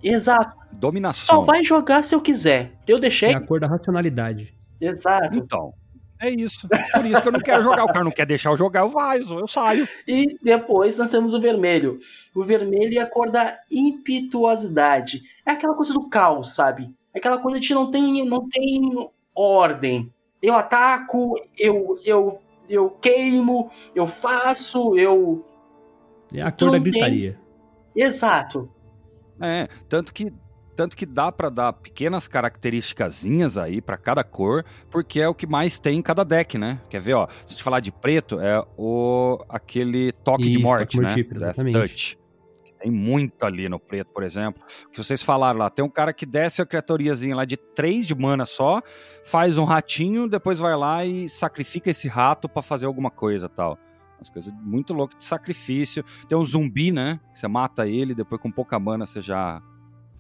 exato, 0.04 0.58
só 0.58 0.66
Dominação. 0.74 1.44
vai 1.44 1.64
jogar 1.64 2.04
se 2.04 2.16
eu 2.16 2.22
quiser. 2.22 2.74
Eu 2.88 3.00
deixei, 3.00 3.30
É 3.30 3.36
a 3.36 3.42
cor 3.42 3.60
da 3.60 3.68
racionalidade. 3.68 4.58
exato. 4.80 5.38
Então, 5.38 5.74
é 6.20 6.30
isso. 6.30 6.68
Por 6.68 7.06
isso 7.06 7.22
que 7.22 7.28
eu 7.28 7.32
não 7.32 7.40
quero 7.40 7.62
jogar. 7.64 7.84
O 7.84 7.88
cara 7.88 8.04
não 8.04 8.12
quer 8.12 8.26
deixar 8.26 8.52
eu 8.52 8.58
jogar, 8.58 8.82
eu 8.82 8.90
vazo, 8.90 9.40
eu 9.40 9.48
saio. 9.48 9.88
E 10.08 10.38
depois 10.44 10.98
nós 11.00 11.10
temos 11.10 11.34
o 11.34 11.42
vermelho. 11.42 12.00
O 12.36 12.44
vermelho 12.44 12.98
é 13.00 13.02
a 13.02 13.08
cor 13.10 13.30
da 13.32 13.60
impetuosidade. 13.72 15.22
É 15.46 15.52
aquela 15.52 15.74
coisa 15.76 15.94
do 15.94 16.08
caos, 16.10 16.54
sabe? 16.54 16.94
É 17.14 17.20
aquela 17.20 17.40
coisa 17.40 17.60
de 17.60 17.74
não 17.74 17.90
tem, 17.92 18.24
não 18.26 18.48
tem 18.48 18.82
ordem. 19.36 20.14
Eu 20.42 20.56
ataco, 20.56 21.36
eu, 21.58 22.00
eu, 22.04 22.40
eu 22.70 22.90
queimo, 22.90 23.70
eu 23.94 24.08
faço, 24.08 24.98
eu. 24.98 25.46
É 26.34 26.42
a 26.42 26.52
cor 26.52 26.72
da 26.72 26.78
não 26.78 26.84
tem- 26.84 26.92
gritaria. 26.92 27.40
Exato. 27.96 28.70
É, 29.40 29.68
tanto 29.90 30.14
que 30.14 30.32
tanto 30.76 30.96
que 30.96 31.06
dá 31.06 31.32
pra 31.32 31.50
dar 31.50 31.74
pequenas 31.74 32.28
característicazinhas 32.28 33.58
aí 33.58 33.82
pra 33.82 33.98
cada 33.98 34.24
cor, 34.24 34.66
porque 34.90 35.20
é 35.20 35.28
o 35.28 35.36
que 35.36 35.46
mais 35.46 35.78
tem 35.78 36.00
em 36.00 36.02
cada 36.02 36.24
deck, 36.24 36.58
né? 36.58 36.80
Quer 36.90 37.02
ver, 37.02 37.14
ó? 37.14 37.28
Se 37.28 37.44
a 37.46 37.50
gente 37.50 37.64
falar 37.64 37.82
de 37.82 37.92
preto, 37.92 38.40
é 38.40 38.64
o 38.78 39.38
aquele 39.50 40.12
toque 40.12 40.44
de 40.44 40.52
Isso, 40.54 40.62
morte, 40.62 40.98
toque 40.98 41.04
né? 41.06 41.16
Death 41.16 41.36
exatamente. 41.36 41.78
Touch. 41.78 42.21
Tem 42.82 42.90
muito 42.90 43.46
ali 43.46 43.70
no 43.70 43.80
preto, 43.80 44.12
por 44.12 44.24
exemplo. 44.24 44.64
Que 44.92 44.98
vocês 44.98 45.22
falaram 45.22 45.60
lá, 45.60 45.70
tem 45.70 45.86
um 45.86 45.90
cara 45.90 46.12
que 46.12 46.26
desce 46.26 46.64
a 46.64 46.66
criaturiazinha 46.66 47.36
lá 47.36 47.46
de 47.46 47.56
3 47.56 48.08
de 48.08 48.16
mana 48.16 48.44
só, 48.46 48.82
faz 49.24 49.56
um 49.56 49.64
ratinho, 49.64 50.28
depois 50.28 50.58
vai 50.58 50.76
lá 50.76 51.06
e 51.06 51.30
sacrifica 51.30 51.92
esse 51.92 52.08
rato 52.08 52.50
pra 52.50 52.64
fazer 52.64 52.88
alguma 52.88 53.12
coisa 53.12 53.48
tal. 53.48 53.78
Umas 54.18 54.30
coisas 54.30 54.54
muito 54.62 54.94
loucas 54.94 55.18
de 55.20 55.24
sacrifício. 55.24 56.04
Tem 56.28 56.38
um 56.38 56.44
zumbi, 56.44 56.92
né? 56.92 57.20
Que 57.32 57.40
você 57.40 57.48
mata 57.48 57.88
ele, 57.88 58.16
depois 58.16 58.42
com 58.42 58.52
pouca 58.52 58.80
mana 58.80 59.06
você 59.06 59.22
já 59.22 59.62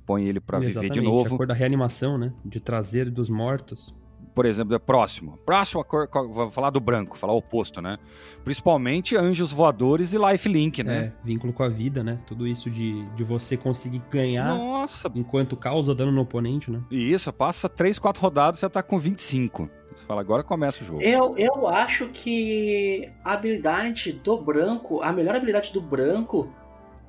põe 0.05 0.25
ele 0.25 0.39
pra 0.39 0.59
viver 0.59 0.89
de 0.89 1.01
novo. 1.01 1.33
A 1.33 1.37
cor 1.37 1.47
da 1.47 1.53
reanimação, 1.53 2.17
né? 2.17 2.33
De 2.45 2.59
trazer 2.59 3.09
dos 3.09 3.29
mortos. 3.29 3.95
Por 4.33 4.45
exemplo, 4.45 4.73
é 4.73 4.79
próximo. 4.79 5.37
Próxima 5.45 5.83
cor, 5.83 6.07
cor- 6.07 6.27
vou 6.29 6.49
falar 6.49 6.69
do 6.69 6.79
branco, 6.79 7.17
falar 7.17 7.33
o 7.33 7.37
oposto, 7.37 7.81
né? 7.81 7.97
Principalmente 8.43 9.15
anjos 9.17 9.51
voadores 9.51 10.13
e 10.13 10.17
lifelink, 10.17 10.83
né? 10.83 10.97
É, 10.97 11.11
vínculo 11.25 11.51
com 11.51 11.63
a 11.63 11.67
vida, 11.67 12.01
né? 12.03 12.17
Tudo 12.25 12.47
isso 12.47 12.69
de, 12.69 13.03
de 13.15 13.23
você 13.23 13.57
conseguir 13.57 14.01
ganhar 14.09 14.45
Nossa, 14.47 15.11
enquanto 15.13 15.57
causa 15.57 15.93
dano 15.93 16.11
no 16.11 16.21
oponente, 16.21 16.71
né? 16.71 16.81
e 16.89 17.11
isso, 17.11 17.31
passa 17.33 17.67
3, 17.67 17.99
4 17.99 18.21
rodadas 18.21 18.59
e 18.59 18.61
já 18.61 18.69
tá 18.69 18.81
com 18.81 18.97
25. 18.97 19.69
Você 19.93 20.05
fala, 20.05 20.21
agora 20.21 20.41
começa 20.43 20.81
o 20.81 20.85
jogo. 20.87 21.01
Eu, 21.01 21.35
eu 21.37 21.67
acho 21.67 22.07
que 22.07 23.09
a 23.25 23.33
habilidade 23.33 24.13
do 24.13 24.37
branco, 24.41 25.01
a 25.01 25.11
melhor 25.11 25.35
habilidade 25.35 25.73
do 25.73 25.81
branco 25.81 26.49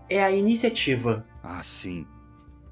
é 0.09 0.23
a 0.23 0.33
iniciativa. 0.33 1.25
Ah, 1.43 1.63
sim. 1.63 2.05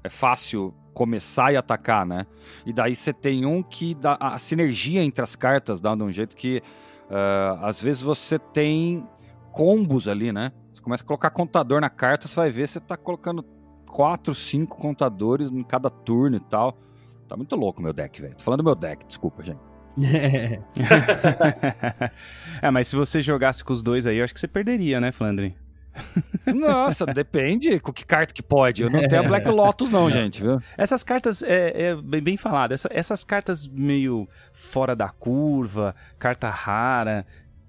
É 0.03 0.09
fácil 0.09 0.73
começar 0.93 1.53
e 1.53 1.57
atacar, 1.57 2.05
né? 2.05 2.25
E 2.65 2.73
daí 2.73 2.95
você 2.95 3.13
tem 3.13 3.45
um 3.45 3.63
que 3.63 3.95
dá 3.95 4.17
a 4.19 4.37
sinergia 4.37 5.01
entre 5.01 5.23
as 5.23 5.35
cartas 5.35 5.79
dá 5.79 5.95
de 5.95 6.03
um 6.03 6.11
jeito 6.11 6.35
que 6.35 6.61
ah, 7.11 7.59
às 7.63 7.81
vezes 7.81 8.01
você 8.01 8.39
tem 8.39 9.05
combos 9.51 10.07
ali, 10.07 10.31
né? 10.31 10.51
Você 10.73 10.81
começa 10.81 11.03
a 11.03 11.05
colocar 11.05 11.29
contador 11.29 11.81
na 11.81 11.89
carta, 11.89 12.27
você 12.27 12.35
vai 12.35 12.49
ver, 12.49 12.67
você 12.67 12.79
tá 12.79 12.95
colocando 12.95 13.43
quatro, 13.85 14.33
cinco 14.33 14.77
contadores 14.77 15.51
em 15.51 15.61
cada 15.63 15.89
turno 15.89 16.37
e 16.37 16.39
tal. 16.39 16.77
Tá 17.27 17.35
muito 17.35 17.55
louco 17.55 17.81
meu 17.81 17.93
deck, 17.93 18.21
velho. 18.21 18.35
Tô 18.35 18.43
falando 18.43 18.61
do 18.61 18.63
meu 18.63 18.75
deck, 18.75 19.05
desculpa, 19.05 19.43
gente. 19.43 19.59
é, 22.61 22.71
mas 22.71 22.87
se 22.87 22.95
você 22.95 23.19
jogasse 23.19 23.61
com 23.63 23.73
os 23.73 23.83
dois 23.83 24.07
aí, 24.07 24.17
eu 24.17 24.23
acho 24.23 24.33
que 24.33 24.39
você 24.39 24.47
perderia, 24.47 25.01
né, 25.01 25.11
Flandre? 25.11 25.55
Nossa, 26.45 27.05
depende 27.05 27.79
com 27.79 27.91
que 27.91 28.05
carta 28.05 28.33
que 28.33 28.41
pode. 28.41 28.81
Eu 28.81 28.89
não 28.89 29.07
tenho 29.07 29.21
a 29.21 29.27
Black 29.27 29.47
Lotus, 29.47 29.89
não, 29.91 30.09
gente, 30.09 30.41
viu? 30.41 30.61
Essas 30.77 31.03
cartas, 31.03 31.43
é, 31.43 31.89
é 31.89 31.95
bem, 31.95 32.21
bem 32.21 32.37
falado, 32.37 32.73
essa, 32.73 32.89
essas 32.91 33.23
cartas 33.23 33.67
meio 33.67 34.27
fora 34.53 34.95
da 34.95 35.09
curva, 35.09 35.95
carta 36.17 36.49
rara, 36.49 37.25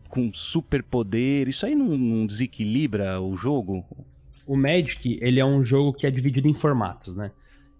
com 0.09 0.33
super 0.33 0.83
poder, 0.83 1.49
isso 1.49 1.65
aí 1.65 1.75
não, 1.75 1.97
não 1.97 2.27
desequilibra 2.27 3.21
o 3.21 3.37
jogo? 3.37 3.85
O 4.47 4.57
Magic, 4.57 5.19
ele 5.21 5.41
é 5.41 5.45
um 5.45 5.65
jogo 5.65 5.93
que 5.93 6.07
é 6.07 6.11
dividido 6.11 6.49
em 6.49 6.55
formatos, 6.55 7.15
né? 7.15 7.31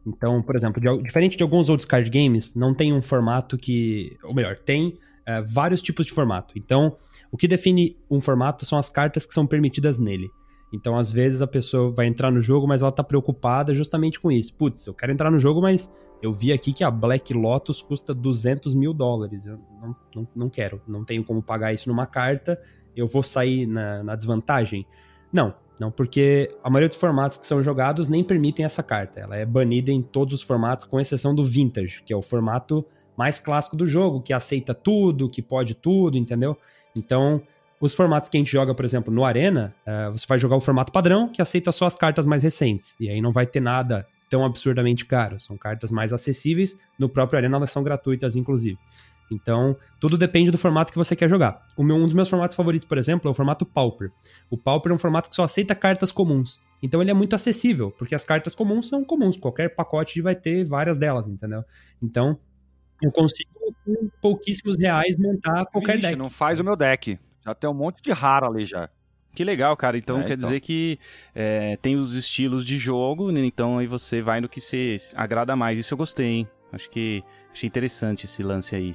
Então, 0.07 0.43
por 0.43 0.57
exemplo, 0.57 0.81
de, 0.81 1.03
diferente 1.03 1.37
de 1.37 1.43
alguns 1.43 1.69
outros 1.69 1.87
card 1.87 2.09
games, 2.11 2.55
não 2.55 2.75
tem 2.75 2.93
um 2.93 3.03
formato 3.03 3.57
que. 3.57 4.17
Ou 4.25 4.35
melhor, 4.35 4.59
tem 4.59 4.99
é, 5.25 5.41
vários 5.43 5.81
tipos 5.81 6.07
de 6.07 6.13
formato. 6.13 6.55
Então, 6.57 6.97
o 7.33 7.37
que 7.39 7.49
define 7.49 7.97
um 8.11 8.21
formato 8.21 8.67
são 8.67 8.79
as 8.79 8.91
cartas 8.91 9.25
que 9.25 9.33
são 9.33 9.47
permitidas 9.47 9.99
nele. 9.99 10.31
Então, 10.73 10.97
às 10.97 11.11
vezes, 11.11 11.41
a 11.41 11.47
pessoa 11.47 11.91
vai 11.91 12.07
entrar 12.07 12.31
no 12.31 12.41
jogo, 12.41 12.69
mas 12.69 12.83
ela 12.83 12.93
tá 12.93 13.03
preocupada 13.03 13.75
justamente 13.75 14.21
com 14.21 14.31
isso. 14.31 14.57
Putz, 14.57 14.87
eu 14.87 14.95
quero 14.95 15.13
entrar 15.13 15.31
no 15.31 15.41
jogo, 15.41 15.61
mas 15.61 15.93
eu 16.23 16.33
vi 16.33 16.53
aqui 16.53 16.73
que 16.73 16.85
a 16.85 16.91
Black 16.91 17.35
Lotus 17.35 17.83
custa 17.83 18.15
200 18.15 18.75
mil 18.75 18.93
dólares. 18.93 19.47
Eu 19.47 19.59
não, 19.81 19.97
não, 20.15 20.29
não 20.37 20.51
quero, 20.51 20.81
não 20.87 21.05
tenho 21.05 21.25
como 21.25 21.43
pagar 21.43 21.73
isso 21.73 21.89
numa 21.89 22.07
carta, 22.07 22.61
eu 22.95 23.07
vou 23.07 23.23
sair 23.23 23.67
na, 23.67 24.03
na 24.03 24.15
desvantagem. 24.15 24.87
Não, 25.33 25.55
não, 25.81 25.91
porque 25.91 26.49
a 26.63 26.71
maioria 26.71 26.89
dos 26.89 26.99
formatos 26.99 27.39
que 27.39 27.47
são 27.47 27.63
jogados 27.63 28.09
nem 28.09 28.23
permitem 28.23 28.65
essa 28.65 28.83
carta. 28.83 29.21
Ela 29.21 29.37
é 29.37 29.45
banida 29.45 29.91
em 29.91 30.03
todos 30.03 30.35
os 30.35 30.43
formatos, 30.43 30.87
com 30.87 31.01
exceção 31.01 31.35
do 31.35 31.45
Vintage, 31.45 32.03
que 32.03 32.13
é 32.13 32.17
o 32.17 32.23
formato 32.23 32.85
mais 33.17 33.39
clássico 33.39 33.77
do 33.77 33.87
jogo, 33.87 34.23
que 34.23 34.33
aceita 34.33 34.75
tudo, 34.75 35.29
que 35.29 35.43
pode 35.43 35.75
tudo, 35.75 36.17
entendeu? 36.17 36.57
Então, 36.97 37.43
os 37.81 37.95
formatos 37.95 38.29
que 38.29 38.37
a 38.37 38.41
gente 38.41 38.53
joga, 38.53 38.75
por 38.75 38.85
exemplo, 38.85 39.13
no 39.13 39.25
Arena, 39.25 39.75
uh, 39.87 40.13
você 40.13 40.27
vai 40.27 40.39
jogar 40.39 40.57
o 40.57 40.61
formato 40.61 40.93
padrão, 40.93 41.29
que 41.29 41.43
aceita 41.43 41.73
só 41.73 41.87
as 41.87 41.97
cartas 41.97 42.27
mais 42.27 42.43
recentes. 42.43 42.95
E 43.01 43.09
aí 43.09 43.21
não 43.21 43.33
vai 43.33 43.47
ter 43.47 43.61
nada 43.61 44.07
tão 44.31 44.45
absurdamente 44.45 45.05
caro. 45.05 45.39
São 45.39 45.59
cartas 45.59 45.91
mais 45.91 46.13
acessíveis. 46.13 46.79
No 46.99 47.09
próprio 47.09 47.39
Arena 47.39 47.57
elas 47.57 47.71
são 47.71 47.83
gratuitas, 47.83 48.37
inclusive. 48.37 48.79
Então, 49.31 49.77
tudo 49.99 50.17
depende 50.17 50.51
do 50.51 50.59
formato 50.59 50.93
que 50.93 50.99
você 50.99 51.17
quer 51.17 51.29
jogar. 51.29 51.67
Meu, 51.79 51.97
um 51.97 52.05
dos 52.05 52.15
meus 52.15 52.29
formatos 52.29 52.55
favoritos, 52.55 52.87
por 52.87 52.99
exemplo, 52.99 53.29
é 53.29 53.31
o 53.31 53.35
formato 53.35 53.65
Pauper. 53.65 54.11
O 54.51 54.57
Pauper 54.57 54.93
é 54.93 54.95
um 54.95 54.99
formato 54.99 55.29
que 55.29 55.35
só 55.35 55.45
aceita 55.45 55.75
cartas 55.75 56.13
comuns. 56.13 56.63
Então 56.83 57.01
ele 57.01 57.11
é 57.11 57.15
muito 57.15 57.35
acessível, 57.35 57.91
porque 57.91 58.15
as 58.15 58.25
cartas 58.25 58.55
comuns 58.55 58.89
são 58.89 59.05
comuns. 59.05 59.37
Qualquer 59.37 59.75
pacote 59.75 60.21
vai 60.21 60.35
ter 60.35 60.65
várias 60.65 60.99
delas, 60.99 61.29
entendeu? 61.29 61.65
Então, 62.03 62.39
eu 63.03 63.11
consigo, 63.11 63.51
com 63.85 64.11
pouquíssimos 64.21 64.79
reais, 64.79 65.17
montar 65.17 65.67
qualquer 65.67 65.97
Vixe, 65.97 66.09
deck. 66.09 66.19
não 66.19 66.31
faz 66.31 66.59
o 66.61 66.65
meu 66.65 66.77
deck. 66.77 67.19
Já 67.45 67.55
tem 67.55 67.69
um 67.69 67.75
monte 67.75 68.01
de 68.03 68.13
raro 68.13 68.47
ali 68.47 68.65
já. 68.65 68.89
Que 69.35 69.45
legal, 69.45 69.77
cara. 69.77 69.97
Então 69.97 70.21
É, 70.21 70.25
quer 70.25 70.35
então. 70.35 70.49
dizer 70.49 70.61
que 70.61 70.99
é, 71.35 71.77
tem 71.81 71.97
os 71.97 72.15
estilos 72.15 72.65
de 72.65 72.79
jogo, 72.79 73.33
né? 73.33 73.45
então 73.45 73.79
aí 73.79 73.87
você 73.87 74.21
vai 74.21 74.41
no 74.41 74.49
que 74.49 74.61
você 74.61 74.97
agrada 75.15 75.57
mais. 75.57 75.79
Isso 75.79 75.95
eu 75.95 75.99
gostei, 75.99 76.27
hein? 76.27 76.49
Acho 76.71 76.89
que 76.91 77.23
achei 77.53 77.67
interessante 77.67 78.27
esse 78.27 78.43
lance 78.43 78.75
aí. 78.77 78.95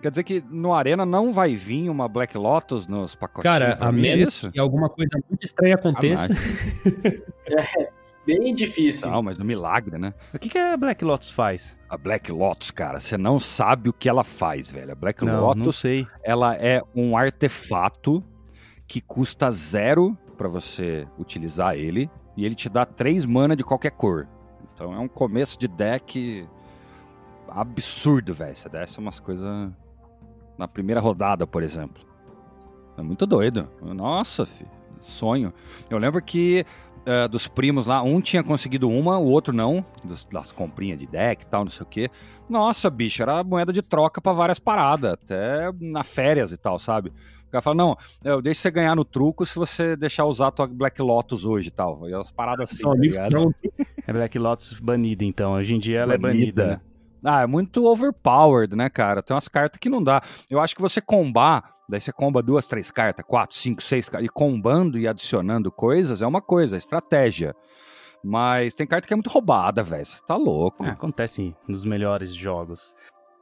Quer 0.00 0.10
dizer 0.10 0.24
que 0.24 0.42
no 0.50 0.72
Arena 0.72 1.06
não 1.06 1.32
vai 1.32 1.54
vir 1.54 1.88
uma 1.88 2.08
Black 2.08 2.36
Lotus 2.36 2.88
nos 2.88 3.14
pacotinhos? 3.14 3.56
Cara, 3.58 3.78
a 3.80 3.88
é 3.88 3.92
menos 3.92 4.34
isso? 4.34 4.50
que 4.50 4.58
alguma 4.58 4.88
coisa 4.88 5.16
muito 5.28 5.44
estranha 5.44 5.74
aconteça. 5.76 6.32
Bem 8.26 8.54
difícil. 8.54 9.10
Não, 9.10 9.20
mas 9.22 9.36
no 9.36 9.44
milagre, 9.44 9.98
né? 9.98 10.14
O 10.32 10.38
que, 10.38 10.48
que 10.48 10.58
a 10.58 10.76
Black 10.76 11.04
Lotus 11.04 11.30
faz? 11.30 11.76
A 11.88 11.96
Black 11.96 12.30
Lotus, 12.30 12.70
cara, 12.70 13.00
você 13.00 13.18
não 13.18 13.40
sabe 13.40 13.88
o 13.88 13.92
que 13.92 14.08
ela 14.08 14.22
faz, 14.22 14.70
velho. 14.70 14.92
A 14.92 14.94
Black 14.94 15.24
Não, 15.24 15.40
Lotus, 15.40 15.64
não 15.64 15.72
sei. 15.72 16.06
ela 16.22 16.54
é 16.54 16.82
um 16.94 17.16
artefato 17.16 18.22
que 18.86 19.00
custa 19.00 19.50
zero 19.50 20.16
pra 20.38 20.48
você 20.48 21.06
utilizar 21.18 21.74
ele 21.76 22.08
e 22.36 22.44
ele 22.46 22.54
te 22.54 22.68
dá 22.68 22.84
três 22.86 23.24
mana 23.24 23.56
de 23.56 23.64
qualquer 23.64 23.90
cor. 23.90 24.28
Então 24.72 24.94
é 24.94 24.98
um 24.98 25.08
começo 25.08 25.58
de 25.58 25.66
deck 25.66 26.46
absurdo, 27.48 28.32
velho. 28.34 28.54
Você 28.54 28.68
desce 28.68 28.98
umas 28.98 29.20
coisas 29.20 29.70
na 30.56 30.68
primeira 30.68 31.00
rodada, 31.00 31.46
por 31.46 31.62
exemplo. 31.62 32.02
É 32.96 33.02
muito 33.02 33.26
doido. 33.26 33.68
Nossa, 33.82 34.44
filho, 34.46 34.70
sonho. 35.00 35.52
Eu 35.90 35.98
lembro 35.98 36.22
que 36.22 36.64
eh, 37.06 37.28
dos 37.28 37.46
primos 37.48 37.86
lá, 37.86 38.02
um 38.02 38.20
tinha 38.20 38.42
conseguido 38.42 38.88
uma, 38.88 39.18
o 39.18 39.24
outro 39.24 39.52
não, 39.54 39.84
dos- 40.04 40.24
das 40.24 40.52
comprinhas 40.52 40.98
de 40.98 41.06
deck 41.06 41.42
e 41.42 41.46
tal, 41.46 41.64
não 41.64 41.70
sei 41.70 41.82
o 41.84 41.88
quê. 41.88 42.10
Nossa, 42.48 42.88
bicho, 42.90 43.22
era 43.22 43.42
moeda 43.42 43.72
de 43.72 43.82
troca 43.82 44.20
pra 44.20 44.32
várias 44.32 44.58
paradas, 44.58 45.12
até 45.14 45.70
na 45.80 46.02
férias 46.04 46.52
e 46.52 46.56
tal, 46.56 46.78
sabe? 46.78 47.10
O 47.48 47.50
cara 47.52 47.62
fala, 47.62 47.76
não, 47.76 47.96
eu 48.24 48.40
deixo 48.40 48.62
você 48.62 48.70
ganhar 48.70 48.94
no 48.96 49.04
truco 49.04 49.44
se 49.44 49.54
você 49.56 49.94
deixar 49.94 50.24
usar 50.24 50.46
a 50.48 50.50
tua 50.50 50.66
Black 50.66 51.00
Lotus 51.02 51.44
hoje 51.44 51.68
e 51.68 51.70
tal. 51.70 52.08
E 52.08 52.14
as 52.14 52.30
paradas 52.30 52.70
assim, 52.70 52.78
São 52.78 52.92
tá 52.92 52.96
amigos 52.96 53.16
ligado? 53.16 53.30
pronto. 53.30 53.54
É 54.06 54.12
Black 54.12 54.38
Lotus 54.38 54.72
banida, 54.80 55.22
então. 55.24 55.52
Hoje 55.52 55.74
em 55.74 55.78
dia 55.78 55.98
ela 56.00 56.14
é 56.14 56.18
banida. 56.18 56.66
né? 56.66 56.80
Ah, 57.24 57.42
é 57.42 57.46
muito 57.46 57.86
overpowered, 57.86 58.74
né, 58.74 58.88
cara? 58.88 59.22
Tem 59.22 59.34
umas 59.34 59.48
cartas 59.48 59.78
que 59.78 59.90
não 59.90 60.02
dá. 60.02 60.22
Eu 60.50 60.60
acho 60.60 60.74
que 60.74 60.80
você 60.80 60.98
combar, 61.00 61.62
daí 61.92 62.00
você 62.00 62.10
comba 62.10 62.42
duas, 62.42 62.66
três 62.66 62.90
cartas, 62.90 63.22
quatro, 63.22 63.54
cinco, 63.54 63.82
seis 63.82 64.08
cartas, 64.08 64.26
e 64.26 64.32
combando 64.32 64.98
e 64.98 65.06
adicionando 65.06 65.70
coisas 65.70 66.22
é 66.22 66.26
uma 66.26 66.40
coisa, 66.40 66.76
é 66.76 66.78
estratégia. 66.78 67.54
Mas 68.24 68.72
tem 68.72 68.86
carta 68.86 69.06
que 69.06 69.12
é 69.12 69.16
muito 69.16 69.28
roubada, 69.28 69.82
velho. 69.82 70.06
Você 70.06 70.22
tá 70.26 70.34
louco. 70.34 70.86
É, 70.86 70.90
acontece 70.90 71.54
nos 71.68 71.84
melhores 71.84 72.34
jogos. 72.34 72.94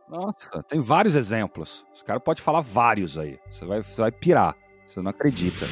Nossa, 0.08 0.64
tem 0.64 0.80
vários 0.80 1.14
exemplos. 1.14 1.86
Os 1.94 2.02
caras 2.02 2.22
podem 2.24 2.42
falar 2.42 2.60
vários 2.60 3.16
aí. 3.16 3.38
Você 3.48 3.64
vai, 3.64 3.82
você 3.82 4.00
vai 4.00 4.10
pirar. 4.10 4.56
Você 4.84 5.00
não 5.00 5.10
acredita. 5.10 5.66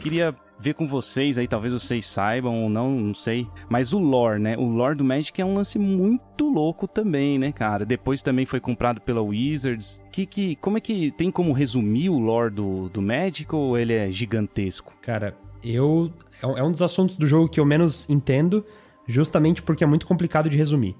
Queria 0.00 0.34
ver 0.60 0.74
com 0.74 0.86
vocês 0.86 1.38
aí, 1.38 1.46
talvez 1.46 1.72
vocês 1.72 2.04
saibam 2.06 2.62
ou 2.64 2.68
não, 2.68 2.90
não 2.90 3.14
sei. 3.14 3.46
Mas 3.68 3.92
o 3.92 3.98
lore, 3.98 4.40
né? 4.40 4.56
O 4.56 4.64
lore 4.68 4.96
do 4.96 5.04
Magic 5.04 5.40
é 5.40 5.44
um 5.44 5.54
lance 5.54 5.78
muito 5.78 6.48
louco 6.48 6.88
também, 6.88 7.38
né, 7.38 7.52
cara? 7.52 7.84
Depois 7.86 8.22
também 8.22 8.44
foi 8.44 8.58
comprado 8.60 9.00
pela 9.00 9.22
Wizards. 9.22 10.00
Que, 10.10 10.26
que, 10.26 10.56
como 10.56 10.76
é 10.78 10.80
que 10.80 11.10
tem 11.12 11.30
como 11.30 11.52
resumir 11.52 12.10
o 12.10 12.18
lore 12.18 12.52
do, 12.52 12.88
do 12.88 13.00
Magic 13.00 13.54
ou 13.54 13.78
ele 13.78 13.92
é 13.92 14.10
gigantesco? 14.10 14.94
Cara, 15.00 15.36
eu. 15.62 16.12
É 16.42 16.46
um- 16.46 16.58
é 16.58 16.70
dos 16.70 16.82
assuntos 16.82 17.16
do 17.16 17.26
jogo 17.26 17.48
que 17.48 17.60
eu 17.60 17.64
menos 17.64 18.08
entendo, 18.10 18.64
justamente 19.06 19.62
porque 19.62 19.84
é 19.84 19.86
muito 19.86 20.06
complicado 20.06 20.48
de 20.50 20.56
resumir. 20.56 20.96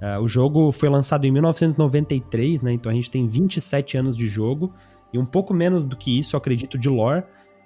Ah, 0.00 0.18
o 0.20 0.26
jogo 0.26 0.72
foi 0.72 0.88
lançado 0.88 1.24
em 1.26 1.30
1993, 1.30 2.62
né? 2.62 2.72
Então 2.72 2.90
a 2.90 2.94
gente 2.94 3.10
tem 3.10 3.26
27 3.26 3.96
anos 3.96 4.16
de 4.16 4.26
jogo. 4.28 4.72
E 5.12 5.18
um 5.18 5.26
pouco 5.26 5.52
menos 5.52 5.84
do 5.84 5.94
que 5.96 6.18
isso, 6.18 6.36
acredito, 6.36 6.78
de 6.78 6.88
lore. 6.88 7.22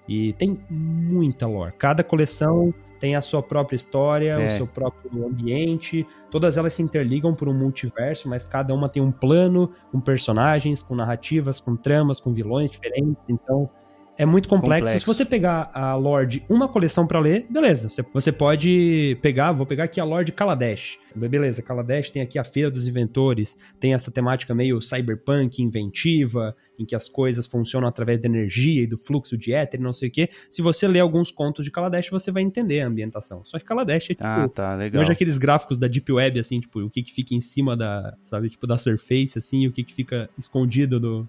E 0.09 0.33
tem 0.35 0.59
muita 0.71 1.47
lore. 1.47 1.73
Cada 1.79 2.03
coleção 2.05 2.73
tem 2.99 3.14
a 3.14 3.21
sua 3.21 3.42
própria 3.42 3.77
história, 3.77 4.33
É. 4.35 4.47
o 4.47 4.51
seu 4.51 4.66
próprio 4.66 5.27
ambiente. 5.27 6.07
Todas 6.31 6.57
elas 6.57 6.73
se 6.75 6.83
interligam 6.83 7.35
por 7.35 7.49
um 7.49 7.55
multiverso, 7.55 8.29
mas 8.29 8.47
cada 8.47 8.73
uma 8.75 8.88
tem 8.88 9.03
um 9.03 9.12
plano, 9.12 9.71
com 9.92 10.01
personagens, 10.01 10.83
com 10.83 10.95
narrativas, 10.95 11.61
com 11.61 11.77
tramas, 11.77 12.19
com 12.21 12.33
vilões 12.33 12.71
diferentes. 12.71 13.29
Então, 13.29 13.69
é 14.19 14.27
muito 14.27 14.49
complexo. 14.49 14.87
Complexo. 14.87 15.01
Se 15.01 15.07
você 15.07 15.25
pegar 15.25 15.71
a 15.73 15.95
lore 15.95 16.27
de 16.27 16.45
uma 16.49 16.69
coleção 16.69 17.07
pra 17.07 17.21
ler, 17.21 17.47
beleza. 17.51 17.89
Você, 17.89 18.03
você 18.13 18.33
pode 18.33 19.19
pegar, 19.21 19.53
vou 19.53 19.67
pegar 19.67 19.85
aqui 19.85 20.01
a 20.01 20.05
lore 20.05 20.25
de 20.25 20.33
Kaladesh. 20.33 20.99
Beleza, 21.15 21.63
Kaladesh 21.63 22.11
tem 22.11 22.21
aqui 22.21 22.39
a 22.39 22.45
Feira 22.45 22.71
dos 22.71 22.87
Inventores, 22.87 23.57
tem 23.81 23.95
essa 23.95 24.11
temática 24.11 24.55
meio 24.55 24.83
cyberpunk, 24.83 25.63
inventiva, 25.63 26.55
em 26.79 26.85
que 26.85 26.95
as 26.95 27.09
coisas 27.09 27.47
funcionam 27.47 27.89
através 27.89 28.21
da 28.21 28.29
energia 28.29 28.83
e 28.83 28.87
do 28.87 28.99
fluxo 28.99 29.37
de 29.37 29.53
éter, 29.53 29.81
e 29.81 29.83
não 29.83 29.95
sei 29.95 30.11
o 30.11 30.13
quê. 30.13 30.29
Se 30.51 30.61
você 30.61 30.87
ler 30.87 31.01
alguns 31.01 31.31
contos 31.31 31.65
de 31.65 31.71
Kaladesh, 31.71 32.11
você 32.11 32.31
vai 32.31 32.43
entender 32.43 32.83
a 32.83 32.87
ambientação. 32.87 33.43
Só 33.47 33.59
que 33.59 33.65
Kaladesh 33.65 34.11
é 34.11 34.15
tipo. 34.15 34.27
Ah, 34.27 34.49
tá, 34.49 34.75
legal. 34.75 35.03
Hoje 35.03 35.13
aqueles 35.13 35.39
gráficos 35.39 35.79
da 35.79 35.89
Deep 35.89 36.13
Web, 36.13 36.39
assim, 36.39 36.61
tipo, 36.61 36.81
o 36.81 36.91
que 36.91 37.03
que 37.03 37.13
fica 37.13 37.35
em 37.35 37.41
cima 37.41 37.75
da, 37.75 38.15
sabe, 38.23 38.51
tipo, 38.51 38.67
da 38.67 38.77
surface, 38.77 39.39
assim, 39.39 39.67
o 39.67 39.73
que 39.73 39.83
que 39.83 39.95
fica 39.95 40.29
escondido 40.39 41.01
do, 41.01 41.29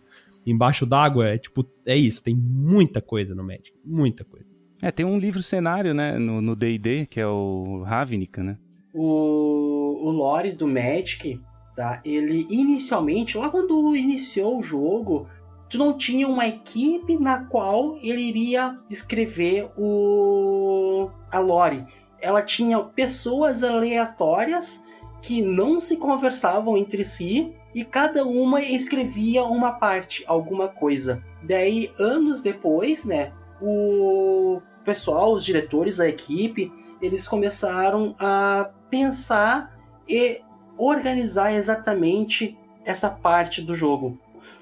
embaixo 0.51 0.85
d'água, 0.85 1.27
é 1.27 1.37
tipo, 1.37 1.65
é 1.85 1.95
isso, 1.95 2.23
tem 2.23 2.35
muita 2.35 3.01
coisa 3.01 3.35
no 3.35 3.43
Magic, 3.43 3.73
muita 3.83 4.23
coisa. 4.23 4.47
É, 4.81 4.91
tem 4.91 5.05
um 5.05 5.17
livro 5.17 5.41
cenário, 5.41 5.93
né, 5.93 6.17
no 6.17 6.55
D&D, 6.55 7.07
que 7.07 7.19
é 7.19 7.27
o 7.27 7.83
Ravnica, 7.83 8.43
né? 8.43 8.57
O, 8.93 10.07
o 10.07 10.11
lore 10.11 10.51
do 10.51 10.67
Magic, 10.67 11.41
tá? 11.75 11.99
Ele 12.05 12.47
inicialmente, 12.49 13.37
lá 13.37 13.49
quando 13.49 13.95
iniciou 13.95 14.59
o 14.59 14.63
jogo, 14.63 15.27
tu 15.69 15.77
não 15.77 15.97
tinha 15.97 16.27
uma 16.27 16.47
equipe 16.47 17.17
na 17.17 17.45
qual 17.45 17.97
ele 18.01 18.21
iria 18.21 18.77
escrever 18.89 19.69
o 19.77 21.09
a 21.31 21.39
lore. 21.39 21.85
Ela 22.21 22.41
tinha 22.41 22.79
pessoas 22.79 23.63
aleatórias 23.63 24.83
que 25.21 25.41
não 25.41 25.79
se 25.79 25.97
conversavam 25.97 26.77
entre 26.77 27.03
si 27.03 27.53
e 27.77 27.85
cada 27.85 28.25
uma 28.25 28.59
escrevia 28.59 29.43
uma 29.43 29.73
parte, 29.73 30.23
alguma 30.25 30.67
coisa. 30.67 31.23
Daí, 31.43 31.93
anos 31.99 32.41
depois, 32.41 33.05
né, 33.05 33.31
o 33.61 34.59
pessoal, 34.83 35.31
os 35.31 35.45
diretores, 35.45 35.99
a 35.99 36.09
equipe, 36.09 36.73
eles 36.99 37.27
começaram 37.27 38.15
a 38.17 38.71
pensar 38.89 39.79
e 40.09 40.41
organizar 40.75 41.53
exatamente 41.53 42.57
essa 42.83 43.11
parte 43.11 43.61
do 43.61 43.75
jogo. 43.75 44.19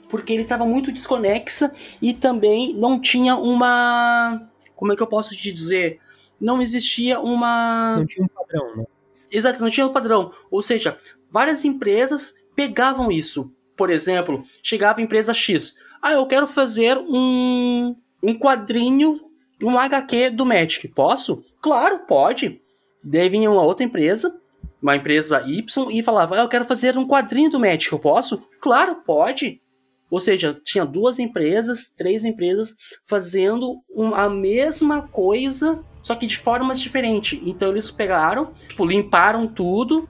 Porque 0.09 0.33
ele 0.33 0.43
estava 0.43 0.65
muito 0.65 0.91
desconexa 0.91 1.71
e 2.01 2.13
também 2.13 2.73
não 2.73 2.99
tinha 2.99 3.37
uma. 3.37 4.45
Como 4.75 4.91
é 4.91 4.95
que 4.97 5.01
eu 5.01 5.07
posso 5.07 5.33
te 5.33 5.53
dizer? 5.53 6.01
Não 6.37 6.61
existia 6.61 7.21
uma. 7.21 7.95
Não 7.95 8.05
tinha 8.05 8.25
um 8.25 8.27
padrão, 8.27 8.75
né? 8.75 8.85
Exato, 9.31 9.61
não 9.61 9.69
tinha 9.69 9.87
um 9.87 9.93
padrão. 9.93 10.33
Ou 10.51 10.61
seja, 10.61 10.99
várias 11.31 11.63
empresas 11.63 12.43
pegavam 12.55 13.11
isso. 13.11 13.51
Por 13.77 13.89
exemplo, 13.89 14.43
chegava 14.63 14.99
a 14.99 15.03
empresa 15.03 15.33
X. 15.33 15.75
Ah, 16.01 16.13
eu 16.13 16.25
quero 16.27 16.47
fazer 16.47 16.97
um, 16.97 17.95
um 18.23 18.37
quadrinho, 18.37 19.19
um 19.61 19.77
HQ 19.77 20.29
do 20.31 20.45
Magic. 20.45 20.87
Posso? 20.87 21.43
Claro, 21.61 21.99
pode. 22.07 22.61
Daí 23.03 23.29
vinha 23.29 23.51
uma 23.51 23.63
outra 23.63 23.85
empresa, 23.85 24.35
uma 24.81 24.95
empresa 24.95 25.43
Y, 25.45 25.91
e 25.91 26.01
falava: 26.01 26.35
ah, 26.35 26.43
Eu 26.43 26.49
quero 26.49 26.65
fazer 26.65 26.97
um 26.97 27.07
quadrinho 27.07 27.49
do 27.49 27.59
Magic. 27.59 27.91
Eu 27.91 27.99
posso? 27.99 28.41
Claro, 28.59 28.95
pode. 29.05 29.61
Ou 30.09 30.19
seja, 30.19 30.59
tinha 30.63 30.85
duas 30.85 31.19
empresas, 31.19 31.89
três 31.89 32.23
empresas 32.23 32.75
fazendo 33.03 33.81
a 34.13 34.29
mesma 34.29 35.07
coisa, 35.07 35.83
só 36.05 36.13
que 36.13 36.27
de 36.27 36.37
formas 36.37 36.79
diferentes. 36.79 37.41
Então 37.43 37.71
eles 37.71 37.89
pegaram, 37.89 38.51
tipo, 38.67 38.85
limparam 38.85 39.47
tudo, 39.47 40.07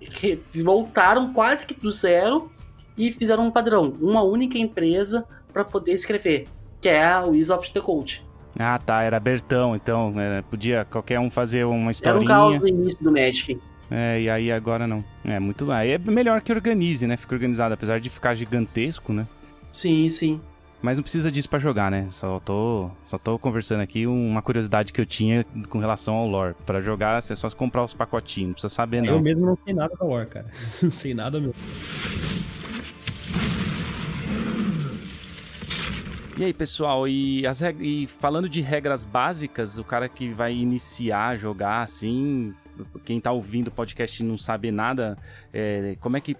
voltaram 0.62 1.31
quase 1.31 1.65
que 1.65 1.73
do 1.73 1.89
zero 1.89 2.51
e 2.97 3.13
fizeram 3.13 3.47
um 3.47 3.49
padrão, 3.49 3.93
uma 4.01 4.21
única 4.21 4.58
empresa 4.58 5.25
para 5.53 5.63
poder 5.63 5.93
escrever, 5.93 6.47
que 6.81 6.89
é 6.89 7.01
a 7.01 7.21
Wizard 7.21 7.63
of 7.63 7.71
the 7.71 7.79
Coast. 7.79 8.21
Ah, 8.60 8.77
tá, 8.77 9.03
era 9.03 9.15
abertão, 9.15 9.73
então 9.73 10.13
é, 10.19 10.41
podia 10.41 10.84
qualquer 10.84 11.17
um 11.17 11.31
fazer 11.31 11.63
uma 11.63 11.91
historinha. 11.91 12.29
Era 12.29 12.41
um 12.45 12.51
caos 12.51 12.60
no 12.60 12.67
início 12.67 13.01
do 13.01 13.12
Magic. 13.13 13.58
É, 13.89 14.19
e 14.19 14.29
aí 14.29 14.51
agora 14.51 14.86
não. 14.86 15.01
É 15.23 15.39
muito. 15.39 15.71
Aí 15.71 15.91
é 15.91 15.97
melhor 15.97 16.41
que 16.41 16.51
organize, 16.51 17.08
né? 17.08 17.15
Fica 17.15 17.36
organizado, 17.36 17.73
apesar 17.73 18.01
de 18.01 18.10
ficar 18.10 18.36
gigantesco, 18.36 19.13
né? 19.13 19.25
Sim, 19.71 20.10
sim. 20.10 20.41
Mas 20.85 20.99
não 20.99 21.01
precisa 21.01 21.31
disso 21.31 21.49
para 21.49 21.57
jogar, 21.57 21.89
né? 21.89 22.05
Só 22.09 22.39
tô, 22.39 22.91
só 23.07 23.17
tô 23.17 23.39
conversando 23.39 23.81
aqui 23.81 24.05
uma 24.05 24.43
curiosidade 24.43 24.93
que 24.93 25.01
eu 25.01 25.05
tinha 25.05 25.43
com 25.67 25.79
relação 25.79 26.13
ao 26.13 26.27
lore. 26.27 26.53
Para 26.63 26.79
jogar, 26.79 27.23
você 27.23 27.33
é 27.33 27.35
só 27.35 27.49
comprar 27.49 27.83
os 27.83 27.95
pacotinhos, 27.95 28.49
não 28.49 28.53
precisa 28.53 28.69
saber 28.69 29.01
não. 29.01 29.15
Eu 29.15 29.19
mesmo 29.19 29.47
não 29.47 29.57
sei 29.65 29.73
nada 29.73 29.95
da 29.99 30.05
lore, 30.05 30.27
cara. 30.27 30.45
não 30.83 30.91
sei 30.91 31.15
nada 31.15 31.39
mesmo. 31.39 31.55
E 36.37 36.43
aí, 36.43 36.53
pessoal, 36.53 37.07
e, 37.07 37.47
as 37.47 37.61
reg... 37.61 37.81
e 37.81 38.05
falando 38.05 38.47
de 38.47 38.61
regras 38.61 39.03
básicas, 39.03 39.79
o 39.79 39.83
cara 39.83 40.07
que 40.07 40.29
vai 40.29 40.53
iniciar 40.53 41.29
a 41.29 41.35
jogar 41.35 41.81
assim, 41.81 42.53
quem 43.03 43.19
tá 43.19 43.31
ouvindo 43.31 43.69
o 43.69 43.71
podcast 43.71 44.21
e 44.21 44.25
não 44.25 44.37
sabe 44.37 44.69
nada, 44.69 45.17
é, 45.51 45.97
como 45.99 46.15
é 46.15 46.21
que 46.21 46.37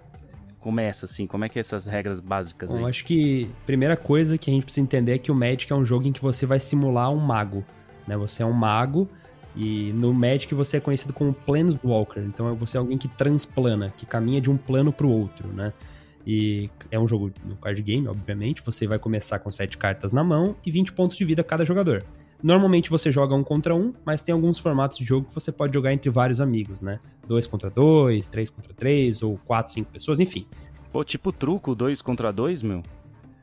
começa, 0.66 1.06
assim? 1.06 1.28
Como 1.28 1.44
é 1.44 1.48
que 1.48 1.60
é 1.60 1.60
essas 1.60 1.86
regras 1.86 2.18
básicas 2.18 2.74
aí? 2.74 2.80
Eu 2.80 2.88
acho 2.88 3.04
que 3.04 3.48
a 3.62 3.66
primeira 3.66 3.96
coisa 3.96 4.36
que 4.36 4.50
a 4.50 4.52
gente 4.52 4.64
precisa 4.64 4.82
entender 4.82 5.12
é 5.12 5.18
que 5.18 5.30
o 5.30 5.34
Magic 5.34 5.72
é 5.72 5.76
um 5.76 5.84
jogo 5.84 6.08
em 6.08 6.12
que 6.12 6.20
você 6.20 6.44
vai 6.44 6.58
simular 6.58 7.08
um 7.08 7.18
mago, 7.18 7.64
né? 8.04 8.16
Você 8.16 8.42
é 8.42 8.46
um 8.46 8.52
mago 8.52 9.08
e 9.54 9.92
no 9.92 10.12
Magic 10.12 10.52
você 10.56 10.78
é 10.78 10.80
conhecido 10.80 11.12
como 11.12 11.32
Planeswalker, 11.32 12.20
então 12.24 12.52
você 12.56 12.76
é 12.76 12.80
alguém 12.80 12.98
que 12.98 13.06
transplana, 13.06 13.94
que 13.96 14.04
caminha 14.04 14.40
de 14.40 14.50
um 14.50 14.56
plano 14.56 14.92
para 14.92 15.06
o 15.06 15.10
outro, 15.10 15.46
né? 15.52 15.72
E 16.26 16.68
é 16.90 16.98
um 16.98 17.06
jogo 17.06 17.30
no 17.44 17.54
card 17.54 17.80
game, 17.80 18.08
obviamente. 18.08 18.60
Você 18.62 18.88
vai 18.88 18.98
começar 18.98 19.38
com 19.38 19.52
7 19.52 19.78
cartas 19.78 20.12
na 20.12 20.24
mão 20.24 20.56
e 20.66 20.72
20 20.72 20.94
pontos 20.94 21.16
de 21.16 21.24
vida 21.24 21.44
cada 21.44 21.64
jogador. 21.64 22.02
Normalmente 22.42 22.90
você 22.90 23.10
joga 23.10 23.34
um 23.34 23.42
contra 23.42 23.74
um, 23.74 23.92
mas 24.04 24.22
tem 24.22 24.32
alguns 24.32 24.58
formatos 24.58 24.98
de 24.98 25.04
jogo 25.04 25.26
que 25.26 25.34
você 25.34 25.50
pode 25.50 25.72
jogar 25.72 25.92
entre 25.92 26.10
vários 26.10 26.40
amigos, 26.40 26.82
né? 26.82 27.00
Dois 27.26 27.46
contra 27.46 27.70
dois, 27.70 28.28
três 28.28 28.50
contra 28.50 28.72
três, 28.74 29.22
ou 29.22 29.38
quatro, 29.38 29.72
cinco 29.72 29.90
pessoas, 29.90 30.20
enfim. 30.20 30.46
Pô, 30.92 31.02
tipo 31.04 31.32
truco, 31.32 31.74
dois 31.74 32.00
contra 32.02 32.32
dois, 32.32 32.62
meu? 32.62 32.82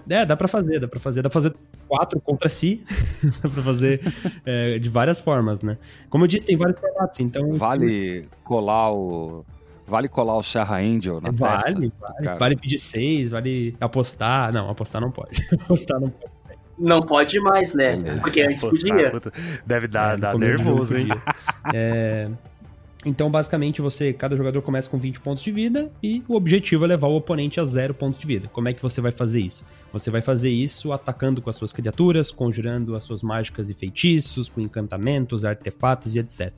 É, 0.10 0.26
dá 0.26 0.36
pra 0.36 0.48
fazer, 0.48 0.80
dá 0.80 0.88
pra 0.88 1.00
fazer. 1.00 1.22
Dá 1.22 1.30
pra 1.30 1.42
fazer 1.42 1.56
quatro 1.88 2.20
contra 2.20 2.50
si. 2.50 2.84
dá 3.42 3.50
pra 3.50 3.64
fazer 3.64 4.02
é, 4.46 4.80
de 4.80 4.90
várias 4.90 5.20
formas, 5.20 5.62
né? 5.62 5.78
Como 6.10 6.24
eu 6.24 6.28
disse, 6.28 6.46
tem 6.46 6.58
vários 6.58 6.80
formatos, 6.80 7.20
então... 7.20 7.54
Vale 7.54 8.28
colar 8.44 8.92
o... 8.92 9.46
Vale 9.86 10.08
colar 10.08 10.38
o 10.38 10.44
Serra 10.44 10.78
Angel 10.78 11.20
na 11.20 11.30
vale, 11.32 11.64
testa? 11.64 11.92
Vale, 12.00 12.40
vale 12.40 12.56
pedir 12.56 12.78
seis, 12.78 13.32
vale 13.32 13.76
apostar. 13.82 14.52
Não, 14.54 14.70
apostar 14.70 15.02
não 15.02 15.12
pode. 15.12 15.42
apostar 15.60 16.00
não 16.00 16.10
pode. 16.10 16.33
Não 16.78 17.02
pode 17.02 17.40
mais, 17.40 17.76
né? 17.76 18.20
Porque 18.22 18.42
antes 18.42 18.62
podia. 18.62 19.12
Deve 19.66 19.88
dar, 19.88 20.16
é, 20.16 20.18
dar 20.18 20.38
nervoso, 20.38 20.96
hein? 20.98 21.08
É... 21.74 22.30
Então, 23.06 23.30
basicamente, 23.30 23.82
você, 23.82 24.14
cada 24.14 24.36
jogador 24.36 24.62
começa 24.62 24.90
com 24.90 24.98
20 24.98 25.20
pontos 25.20 25.44
de 25.44 25.52
vida 25.52 25.92
e 26.02 26.24
o 26.28 26.36
objetivo 26.36 26.86
é 26.86 26.88
levar 26.88 27.08
o 27.08 27.16
oponente 27.16 27.60
a 27.60 27.66
zero 27.66 27.94
pontos 27.94 28.22
de 28.22 28.28
vida. 28.28 28.48
Como 28.48 28.70
é 28.70 28.74
que 28.74 28.82
você 28.82 29.02
vai 29.02 29.12
fazer 29.12 29.42
isso? 29.42 29.66
Você 29.92 30.10
vai 30.10 30.22
fazer 30.22 30.50
isso 30.50 30.94
atacando 30.94 31.42
com 31.42 31.50
as 31.50 31.58
suas 31.58 31.74
criaturas, 31.74 32.32
conjurando 32.32 32.96
as 32.96 33.04
suas 33.04 33.22
mágicas 33.22 33.70
e 33.70 33.74
feitiços, 33.74 34.50
com 34.50 34.62
encantamentos, 34.62 35.44
artefatos 35.44 36.16
e 36.16 36.20
etc. 36.20 36.54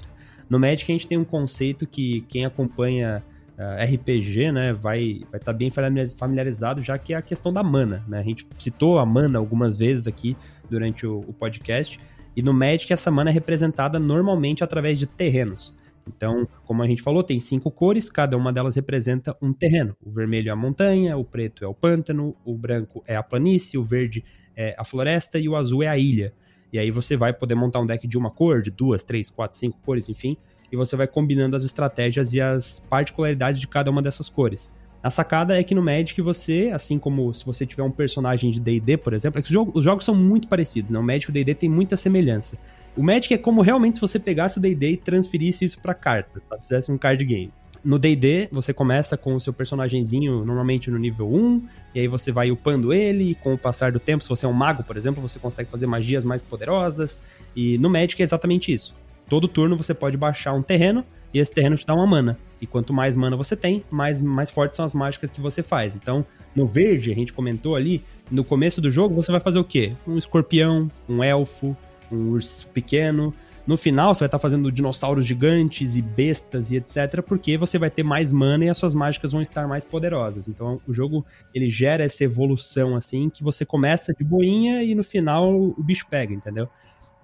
No 0.48 0.60
Magic 0.60 0.92
a 0.92 0.94
gente 0.94 1.08
tem 1.08 1.18
um 1.18 1.26
conceito 1.26 1.88
que 1.88 2.22
quem 2.30 2.46
acompanha 2.46 3.24
uh, 3.58 3.82
ah, 3.82 3.84
RPG, 3.84 4.52
né, 4.52 4.74
vai 4.74 5.02
estar 5.02 5.28
vai 5.32 5.40
tá 5.40 5.54
bem 5.54 5.70
familiarizado, 6.18 6.82
já 6.82 6.98
que 6.98 7.14
é 7.14 7.18
a 7.18 7.22
questão 7.22 7.52
da 7.52 7.64
mana, 7.64 8.04
né? 8.08 8.20
A 8.20 8.24
gente 8.24 8.48
citou 8.58 9.00
a 9.00 9.06
mana 9.06 9.40
algumas 9.40 9.78
vezes 9.78 10.08
aqui 10.08 10.36
durante 10.70 11.06
o, 11.06 11.20
o 11.20 11.34
podcast, 11.34 12.00
e 12.36 12.42
no 12.42 12.54
Magic 12.54 12.92
essa 12.92 13.10
mana 13.10 13.30
é 13.30 13.34
representada 13.34 13.98
normalmente 13.98 14.64
através 14.64 15.00
de 15.00 15.06
terrenos. 15.06 15.74
Então, 16.08 16.48
como 16.66 16.84
a 16.84 16.88
gente 16.88 17.02
falou, 17.02 17.24
tem 17.24 17.40
cinco 17.40 17.72
cores, 17.72 18.10
cada 18.10 18.38
uma 18.38 18.54
delas 18.54 18.76
representa 18.76 19.36
um 19.42 19.52
terreno. 19.52 19.96
O 20.06 20.12
vermelho 20.12 20.50
é 20.50 20.52
a 20.52 20.56
montanha, 20.56 21.18
o 21.18 21.24
preto 21.24 21.64
é 21.64 21.68
o 21.68 21.74
pântano, 21.74 22.36
o 22.46 22.56
branco 22.56 23.04
é 23.08 23.16
a 23.16 23.24
planície, 23.24 23.78
o 23.78 23.84
verde 23.84 24.24
é 24.56 24.76
a 24.78 24.86
floresta 24.86 25.40
e 25.40 25.50
o 25.50 25.56
azul 25.56 25.82
é 25.82 25.88
a 25.88 25.98
ilha. 25.98 26.34
E 26.72 26.78
aí 26.78 26.92
você 26.92 27.16
vai 27.16 27.34
poder 27.34 27.56
montar 27.56 27.80
um 27.80 27.86
deck 27.86 28.08
de 28.08 28.18
uma 28.18 28.30
cor, 28.30 28.62
de 28.62 28.70
duas, 28.70 29.02
três, 29.02 29.30
quatro, 29.30 29.58
cinco 29.58 29.80
cores, 29.82 30.10
enfim, 30.10 30.38
e 30.72 30.76
você 30.76 30.96
vai 30.96 31.08
combinando 31.08 31.56
as 31.56 31.64
estratégias 31.64 32.34
e 32.34 32.42
as 32.42 32.80
particularidades 32.80 33.60
de 33.60 33.68
cada 33.68 33.90
uma 33.92 34.02
dessas 34.02 34.30
cores. 34.30 34.72
A 35.06 35.12
sacada 35.12 35.56
é 35.56 35.64
que 35.64 35.76
no 35.76 35.84
Magic 35.84 36.20
você, 36.20 36.72
assim 36.74 36.98
como 36.98 37.32
se 37.32 37.46
você 37.46 37.64
tiver 37.64 37.84
um 37.84 37.92
personagem 37.92 38.50
de 38.50 38.60
D&D, 38.60 38.98
por 38.98 39.14
exemplo, 39.14 39.40
é 39.40 39.44
os, 39.44 39.48
jogos, 39.48 39.74
os 39.76 39.84
jogos 39.84 40.04
são 40.04 40.16
muito 40.16 40.48
parecidos, 40.48 40.90
né? 40.90 40.98
O 40.98 41.04
Magic 41.04 41.30
e 41.30 41.30
o 41.30 41.34
D&D 41.34 41.54
tem 41.54 41.70
muita 41.70 41.96
semelhança. 41.96 42.58
O 42.98 43.04
Magic 43.04 43.32
é 43.32 43.38
como 43.38 43.62
realmente 43.62 43.98
se 43.98 44.02
você 44.02 44.18
pegasse 44.18 44.58
o 44.58 44.62
D&D 44.62 44.90
e 44.90 44.98
transferisse 44.98 45.64
isso 45.64 45.80
para 45.80 45.94
cartas, 45.94 46.46
sabe? 46.48 46.64
Fizesse 46.64 46.92
um 46.92 46.98
card 46.98 47.24
game. 47.24 47.54
No 47.84 48.00
D&D, 48.00 48.50
você 48.52 48.74
começa 48.74 49.16
com 49.16 49.36
o 49.36 49.40
seu 49.40 49.54
personagemzinho 49.54 50.44
normalmente 50.44 50.90
no 50.90 50.98
nível 50.98 51.32
1, 51.32 51.68
e 51.94 52.00
aí 52.00 52.08
você 52.08 52.32
vai 52.32 52.50
upando 52.50 52.92
ele, 52.92 53.30
e 53.30 53.36
com 53.36 53.54
o 53.54 53.58
passar 53.60 53.92
do 53.92 54.00
tempo, 54.00 54.24
se 54.24 54.30
você 54.30 54.48
é 54.48 54.50
um 54.50 54.54
mago, 54.54 54.84
por 54.84 54.98
exemplo, 54.98 55.22
você 55.22 55.38
consegue 55.38 55.70
fazer 55.70 55.86
magias 55.86 56.24
mais 56.24 56.42
poderosas, 56.42 57.22
e 57.56 57.78
no 57.78 57.92
Magic 57.92 58.20
é 58.20 58.24
exatamente 58.24 58.74
isso. 58.74 58.96
Todo 59.30 59.48
turno 59.48 59.76
você 59.76 59.94
pode 59.94 60.18
baixar 60.18 60.54
um 60.54 60.62
terreno 60.62 61.04
e 61.34 61.40
esse 61.40 61.54
terreno 61.54 61.76
te 61.76 61.86
dá 61.86 61.94
uma 61.94 62.08
mana. 62.08 62.38
E 62.62 62.68
quanto 62.68 62.94
mais 62.94 63.16
mana 63.16 63.36
você 63.36 63.56
tem, 63.56 63.84
mais, 63.92 64.22
mais 64.22 64.50
fortes 64.50 64.76
são 64.76 64.86
as 64.86 64.94
mágicas 64.94 65.30
que 65.30 65.42
você 65.42 65.62
faz. 65.62 65.96
Então, 65.96 66.26
no 66.56 66.66
verde, 66.66 67.12
a 67.12 67.16
gente 67.16 67.34
comentou 67.34 67.76
ali, 67.76 68.04
no 68.32 68.44
começo 68.44 68.80
do 68.80 68.90
jogo 68.90 69.16
você 69.16 69.32
vai 69.32 69.42
fazer 69.42 69.60
o 69.60 69.64
quê? 69.64 69.94
Um 70.08 70.18
escorpião, 70.18 70.90
um 71.10 71.24
elfo, 71.24 71.76
um 72.12 72.30
urso 72.30 72.68
pequeno. 72.70 73.34
No 73.68 73.76
final, 73.76 74.14
você 74.14 74.20
vai 74.20 74.28
estar 74.28 74.38
fazendo 74.38 74.72
dinossauros 74.72 75.26
gigantes 75.26 75.96
e 75.96 76.02
bestas 76.02 76.70
e 76.70 76.76
etc, 76.76 77.24
porque 77.28 77.58
você 77.58 77.80
vai 77.80 77.90
ter 77.90 78.04
mais 78.04 78.32
mana 78.32 78.66
e 78.66 78.70
as 78.70 78.78
suas 78.78 78.94
mágicas 78.94 79.32
vão 79.32 79.42
estar 79.42 79.68
mais 79.68 79.84
poderosas. 79.84 80.48
Então, 80.48 80.80
o 80.88 80.94
jogo 80.94 81.26
ele 81.54 81.68
gera 81.68 82.04
essa 82.04 82.24
evolução 82.24 82.96
assim 82.96 83.28
que 83.28 83.44
você 83.44 83.66
começa 83.66 84.14
de 84.14 84.24
boinha 84.24 84.84
e 84.84 84.94
no 84.94 85.04
final 85.04 85.52
o 85.52 85.84
bicho 85.84 86.06
pega, 86.08 86.32
entendeu? 86.32 86.70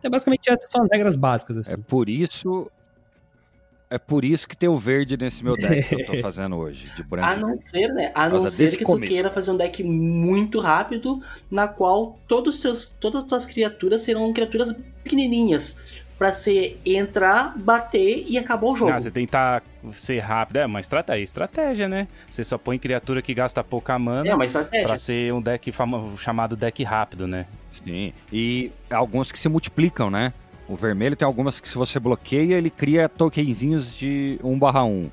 Então, 0.02 0.10
basicamente, 0.10 0.50
essas 0.50 0.68
são 0.68 0.82
as 0.82 0.90
regras 0.92 1.16
básicas, 1.16 1.58
assim. 1.58 1.74
É 1.76 1.78
por 1.78 2.10
isso. 2.10 2.70
É 3.88 4.00
por 4.00 4.26
isso 4.26 4.48
que 4.48 4.58
tem 4.58 4.68
o 4.68 4.78
verde 4.78 5.16
nesse 5.18 5.44
meu 5.44 5.56
deck 5.56 5.88
que 5.88 6.02
eu 6.02 6.06
tô 6.08 6.18
fazendo 6.24 6.56
hoje, 6.56 6.90
de 6.96 7.04
branco. 7.04 7.28
A 7.28 7.36
não 7.36 7.56
ser, 7.56 7.94
né? 7.94 8.12
A 8.16 8.28
não 8.28 8.50
ser 8.50 8.76
que 8.76 8.84
começo. 8.84 9.12
tu 9.12 9.14
queira 9.14 9.30
fazer 9.30 9.52
um 9.52 9.58
deck 9.58 9.84
muito 9.84 10.60
rápido, 10.60 11.22
na 11.52 11.68
qual 11.68 12.18
todos 12.28 12.60
teus, 12.60 12.86
todas 12.86 13.22
as 13.22 13.28
tuas 13.28 13.46
criaturas 13.46 14.02
serão 14.02 14.32
criaturas 14.34 14.74
pequenininhas 15.04 15.78
para 16.18 16.32
você 16.32 16.78
entrar, 16.86 17.58
bater 17.58 18.26
e 18.28 18.38
acabar 18.38 18.68
o 18.68 18.76
jogo. 18.76 18.92
Ah, 18.92 19.00
você 19.00 19.12
tentar 19.12 19.62
ser 19.92 20.20
rápido. 20.20 20.58
É 20.58 20.66
uma 20.66 20.80
estratégia, 20.80 21.24
estratégia, 21.24 21.90
né? 21.90 22.08
Você 22.30 22.44
só 22.44 22.58
põe 22.58 22.80
criatura 22.80 23.22
que 23.22 23.34
gasta 23.34 23.64
pouca 23.64 24.00
mana 24.00 24.30
é 24.30 24.34
uma 24.34 24.46
estratégia. 24.46 24.88
pra 24.88 24.98
ser 24.98 25.34
um 25.34 25.42
deck 25.42 25.72
chamado 26.18 26.56
deck 26.56 26.82
rápido, 26.84 27.28
né? 27.28 27.46
Sim. 27.72 28.14
E 28.32 28.72
alguns 28.90 29.32
que 29.32 29.40
se 29.40 29.48
multiplicam, 29.50 30.10
né? 30.10 30.34
O 30.68 30.76
vermelho 30.76 31.16
tem 31.16 31.26
algumas 31.26 31.60
que 31.60 31.68
se 31.68 31.76
você 31.76 32.00
bloqueia, 32.00 32.56
ele 32.56 32.70
cria 32.70 33.10
tokenzinhos 33.10 33.96
de 33.96 34.40
1 34.44 34.58
barra 34.60 34.84
1. 34.84 35.10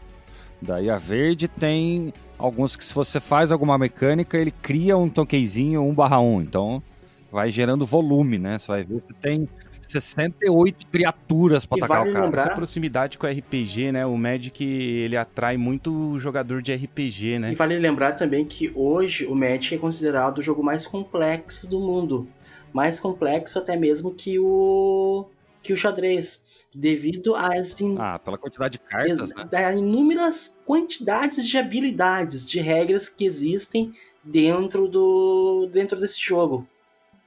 Daí 0.60 0.90
a 0.90 0.98
verde 0.98 1.48
tem 1.48 2.12
alguns 2.36 2.76
que 2.76 2.84
se 2.84 2.94
você 2.94 3.18
faz 3.20 3.50
alguma 3.50 3.76
mecânica, 3.78 4.36
ele 4.38 4.50
cria 4.50 4.96
um 4.96 5.08
tokenzinho 5.08 5.82
1 5.82 5.94
barra 5.94 6.20
1. 6.20 6.42
Então 6.42 6.82
vai 7.30 7.50
gerando 7.50 7.84
volume, 7.86 8.38
né? 8.38 8.58
Você 8.58 8.68
vai 8.68 8.84
ver 8.84 9.00
que 9.02 9.14
tem 9.14 9.48
68 9.86 10.86
criaturas 10.88 11.64
pra 11.64 11.78
E 11.78 11.80
atacar 11.80 11.98
vale 11.98 12.10
o 12.10 12.12
cara. 12.12 12.24
lembrar- 12.26 12.42
Essa 12.46 12.54
proximidade 12.54 13.18
com 13.18 13.26
o 13.26 13.30
RPG, 13.30 13.90
né? 13.92 14.04
O 14.06 14.16
Magic, 14.16 14.62
ele 14.64 15.16
atrai 15.16 15.56
muito 15.56 16.16
jogador 16.18 16.60
de 16.62 16.72
RPG, 16.74 17.38
né? 17.38 17.52
E 17.52 17.54
vale 17.54 17.78
lembrar 17.78 18.12
também 18.12 18.44
que 18.44 18.70
hoje 18.74 19.26
o 19.26 19.34
Magic 19.34 19.74
é 19.74 19.78
considerado 19.78 20.38
o 20.38 20.42
jogo 20.42 20.62
mais 20.62 20.86
complexo 20.86 21.66
do 21.68 21.80
mundo. 21.80 22.28
Mais 22.72 23.00
complexo 23.00 23.59
até 23.59 23.76
mesmo 23.76 24.14
que 24.14 24.38
o 24.38 25.26
que 25.62 25.72
o 25.72 25.76
xadrez, 25.76 26.44
devido 26.74 27.35
às 27.35 27.81
in- 27.81 27.96
Ah, 27.98 28.18
pela 28.18 28.38
quantidade 28.38 28.72
de 28.72 28.78
cartas, 28.78 29.35
né? 29.35 29.44
da 29.50 29.72
inúmeras 29.74 30.59
quantidades 30.66 31.46
de 31.46 31.59
habilidades, 31.59 32.44
de 32.46 32.61
regras 32.61 33.09
que 33.09 33.24
existem 33.24 33.92
dentro 34.22 34.87
do 34.88 35.68
dentro 35.72 35.98
desse 35.98 36.20
jogo. 36.20 36.66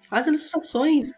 As 0.10 0.28
ilustrações, 0.28 1.12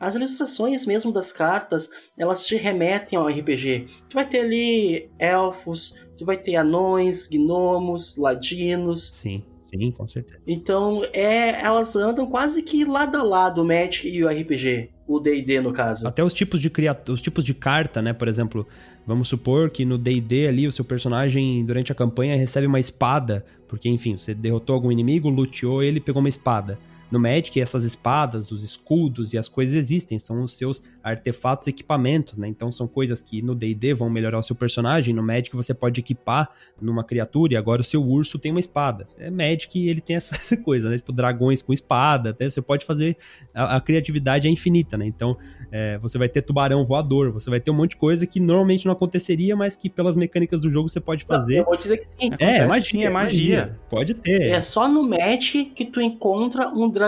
as 0.00 0.14
ilustrações 0.14 0.86
mesmo 0.86 1.12
das 1.12 1.32
cartas, 1.32 1.90
elas 2.16 2.46
te 2.46 2.56
remetem 2.56 3.18
ao 3.18 3.28
RPG. 3.28 3.86
Tu 4.08 4.14
vai 4.14 4.28
ter 4.28 4.40
ali 4.40 5.10
elfos, 5.18 5.94
tu 6.16 6.24
vai 6.24 6.36
ter 6.36 6.56
anões, 6.56 7.26
gnomos, 7.28 8.16
ladinos. 8.16 9.10
Sim, 9.10 9.44
sim, 9.76 9.90
com 9.90 10.06
certeza. 10.06 10.40
Então, 10.46 11.02
é, 11.12 11.60
elas 11.62 11.94
andam 11.96 12.26
quase 12.26 12.62
que 12.62 12.84
lado 12.84 13.16
a 13.16 13.22
lado 13.22 13.62
o 13.62 13.64
Magic 13.64 14.08
e 14.08 14.24
o 14.24 14.28
RPG, 14.28 14.90
o 15.06 15.18
D&D 15.18 15.60
no 15.60 15.72
caso. 15.72 16.06
Até 16.06 16.22
os 16.22 16.32
tipos 16.32 16.60
de 16.60 16.70
criatura, 16.70 17.14
os 17.14 17.22
tipos 17.22 17.44
de 17.44 17.54
carta, 17.54 18.00
né? 18.00 18.12
Por 18.12 18.28
exemplo, 18.28 18.66
vamos 19.06 19.28
supor 19.28 19.70
que 19.70 19.84
no 19.84 19.98
D&D 19.98 20.46
ali 20.46 20.66
o 20.66 20.72
seu 20.72 20.84
personagem 20.84 21.64
durante 21.64 21.92
a 21.92 21.94
campanha 21.94 22.36
recebe 22.36 22.66
uma 22.66 22.80
espada, 22.80 23.44
porque 23.68 23.88
enfim, 23.88 24.16
você 24.16 24.34
derrotou 24.34 24.74
algum 24.74 24.92
inimigo, 24.92 25.28
luteou 25.28 25.82
ele, 25.82 26.00
pegou 26.00 26.20
uma 26.20 26.28
espada. 26.28 26.78
No 27.14 27.20
Magic, 27.20 27.60
essas 27.60 27.84
espadas, 27.84 28.50
os 28.50 28.64
escudos 28.64 29.32
e 29.32 29.38
as 29.38 29.46
coisas 29.48 29.76
existem, 29.76 30.18
são 30.18 30.42
os 30.42 30.56
seus 30.56 30.82
artefatos 31.00 31.68
e 31.68 31.70
equipamentos, 31.70 32.38
né? 32.38 32.48
Então 32.48 32.72
são 32.72 32.88
coisas 32.88 33.22
que 33.22 33.40
no 33.40 33.54
D&D 33.54 33.94
vão 33.94 34.10
melhorar 34.10 34.40
o 34.40 34.42
seu 34.42 34.56
personagem, 34.56 35.14
no 35.14 35.22
Magic 35.22 35.54
você 35.54 35.72
pode 35.72 36.00
equipar 36.00 36.50
numa 36.82 37.04
criatura 37.04 37.54
e 37.54 37.56
agora 37.56 37.82
o 37.82 37.84
seu 37.84 38.02
urso 38.02 38.36
tem 38.36 38.50
uma 38.50 38.58
espada. 38.58 39.06
É 39.16 39.30
Magic 39.30 39.88
ele 39.88 40.00
tem 40.00 40.16
essa 40.16 40.34
coisa, 40.58 40.90
né? 40.90 40.96
Tipo 40.96 41.12
dragões 41.12 41.62
com 41.62 41.72
espada, 41.72 42.30
até 42.30 42.50
você 42.50 42.60
pode 42.60 42.84
fazer 42.84 43.16
a, 43.54 43.76
a 43.76 43.80
criatividade 43.80 44.48
é 44.48 44.50
infinita, 44.50 44.96
né? 44.96 45.06
Então 45.06 45.36
é, 45.70 45.96
você 45.98 46.18
vai 46.18 46.28
ter 46.28 46.42
tubarão 46.42 46.84
voador, 46.84 47.30
você 47.30 47.48
vai 47.48 47.60
ter 47.60 47.70
um 47.70 47.74
monte 47.74 47.90
de 47.90 47.96
coisa 47.98 48.26
que 48.26 48.40
normalmente 48.40 48.86
não 48.86 48.92
aconteceria, 48.92 49.54
mas 49.54 49.76
que 49.76 49.88
pelas 49.88 50.16
mecânicas 50.16 50.62
do 50.62 50.70
jogo 50.70 50.88
você 50.88 50.98
pode 50.98 51.24
fazer. 51.24 51.60
Eu 51.60 51.64
vou 51.64 51.76
dizer 51.76 51.98
que 51.98 52.06
sim. 52.06 52.30
É, 52.40 52.62
Acontece 52.62 52.66
magia, 52.66 53.06
é 53.06 53.10
magia. 53.10 53.78
Pode 53.88 54.14
ter. 54.14 54.50
É 54.50 54.60
só 54.60 54.88
no 54.88 55.08
Magic 55.08 55.66
que 55.66 55.84
tu 55.84 56.00
encontra 56.00 56.68
um 56.70 56.88
dragão 56.88 57.03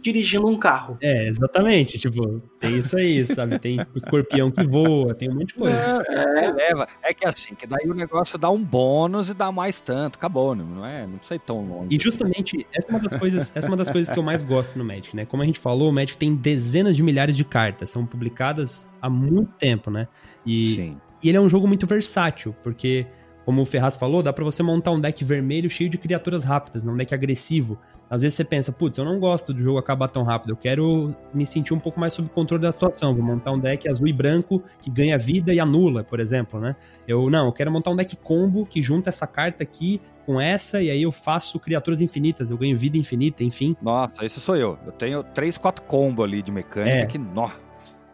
dirigindo 0.00 0.46
um 0.46 0.58
carro. 0.58 0.98
É, 1.00 1.28
exatamente. 1.28 1.98
Tipo, 1.98 2.40
tem 2.60 2.78
isso 2.78 2.96
aí, 2.96 3.24
sabe? 3.26 3.58
Tem 3.58 3.80
o 3.80 3.96
escorpião 3.96 4.50
que 4.50 4.64
voa, 4.64 5.14
tem 5.14 5.30
um 5.30 5.34
monte 5.34 5.48
de 5.48 5.54
coisa. 5.54 6.04
É, 6.08 6.52
leva. 6.52 6.86
É 7.02 7.12
que 7.12 7.26
assim, 7.26 7.54
que 7.54 7.66
daí 7.66 7.88
o 7.88 7.94
negócio 7.94 8.38
dá 8.38 8.50
um 8.50 8.62
bônus 8.62 9.28
e 9.28 9.34
dá 9.34 9.50
mais 9.50 9.80
tanto. 9.80 10.16
Acabou, 10.16 10.54
não 10.54 10.66
não 10.66 10.86
é? 10.86 11.06
Não 11.06 11.18
precisa 11.18 11.36
ir 11.36 11.40
tão 11.40 11.66
longe. 11.66 11.88
E 11.90 12.02
justamente, 12.02 12.66
essa 12.72 12.88
é 12.88 12.90
uma 12.90 13.00
das 13.00 13.18
coisas, 13.18 13.56
essa 13.56 13.66
é 13.66 13.70
uma 13.70 13.76
das 13.76 13.90
coisas 13.90 14.12
que 14.12 14.18
eu 14.18 14.22
mais 14.22 14.42
gosto 14.42 14.78
no 14.78 14.84
Magic, 14.84 15.16
né? 15.16 15.24
Como 15.24 15.42
a 15.42 15.46
gente 15.46 15.58
falou, 15.58 15.88
o 15.88 15.92
Magic 15.92 16.18
tem 16.18 16.34
dezenas 16.34 16.96
de 16.96 17.02
milhares 17.02 17.36
de 17.36 17.44
cartas, 17.44 17.90
são 17.90 18.04
publicadas 18.04 18.88
há 19.00 19.08
muito 19.08 19.52
tempo, 19.52 19.90
né? 19.90 20.08
E, 20.44 20.74
Sim. 20.74 20.96
E 21.22 21.28
ele 21.28 21.38
é 21.38 21.40
um 21.40 21.48
jogo 21.48 21.66
muito 21.66 21.86
versátil, 21.86 22.54
porque, 22.62 23.06
como 23.46 23.62
o 23.62 23.64
Ferraz 23.64 23.94
falou, 23.94 24.24
dá 24.24 24.32
pra 24.32 24.44
você 24.44 24.60
montar 24.60 24.90
um 24.90 25.00
deck 25.00 25.24
vermelho 25.24 25.70
cheio 25.70 25.88
de 25.88 25.96
criaturas 25.96 26.42
rápidas, 26.42 26.82
né? 26.82 26.92
um 26.92 26.96
deck 26.96 27.14
agressivo. 27.14 27.78
Às 28.10 28.22
vezes 28.22 28.34
você 28.34 28.44
pensa, 28.44 28.72
putz, 28.72 28.98
eu 28.98 29.04
não 29.04 29.20
gosto 29.20 29.54
do 29.54 29.62
jogo 29.62 29.78
acabar 29.78 30.08
tão 30.08 30.24
rápido, 30.24 30.50
eu 30.50 30.56
quero 30.56 31.14
me 31.32 31.46
sentir 31.46 31.72
um 31.72 31.78
pouco 31.78 32.00
mais 32.00 32.12
sob 32.12 32.28
controle 32.28 32.60
da 32.60 32.72
situação. 32.72 33.14
Vou 33.14 33.24
montar 33.24 33.52
um 33.52 33.58
deck 33.60 33.88
azul 33.88 34.08
e 34.08 34.12
branco 34.12 34.60
que 34.80 34.90
ganha 34.90 35.16
vida 35.16 35.54
e 35.54 35.60
anula, 35.60 36.02
por 36.02 36.18
exemplo, 36.18 36.58
né? 36.58 36.74
Eu 37.06 37.30
não, 37.30 37.46
eu 37.46 37.52
quero 37.52 37.70
montar 37.70 37.92
um 37.92 37.96
deck 37.96 38.16
combo 38.16 38.66
que 38.66 38.82
junta 38.82 39.10
essa 39.10 39.28
carta 39.28 39.62
aqui 39.62 40.00
com 40.26 40.40
essa, 40.40 40.82
e 40.82 40.90
aí 40.90 41.02
eu 41.02 41.12
faço 41.12 41.60
criaturas 41.60 42.02
infinitas, 42.02 42.50
eu 42.50 42.58
ganho 42.58 42.76
vida 42.76 42.98
infinita, 42.98 43.44
enfim. 43.44 43.76
Nossa, 43.80 44.24
esse 44.26 44.40
sou 44.40 44.56
eu. 44.56 44.76
Eu 44.84 44.90
tenho 44.90 45.22
três, 45.22 45.56
quatro 45.56 45.84
combos 45.84 46.24
ali 46.24 46.42
de 46.42 46.50
mecânica 46.50 46.96
É. 46.96 47.06
que, 47.06 47.16
nó. 47.16 47.48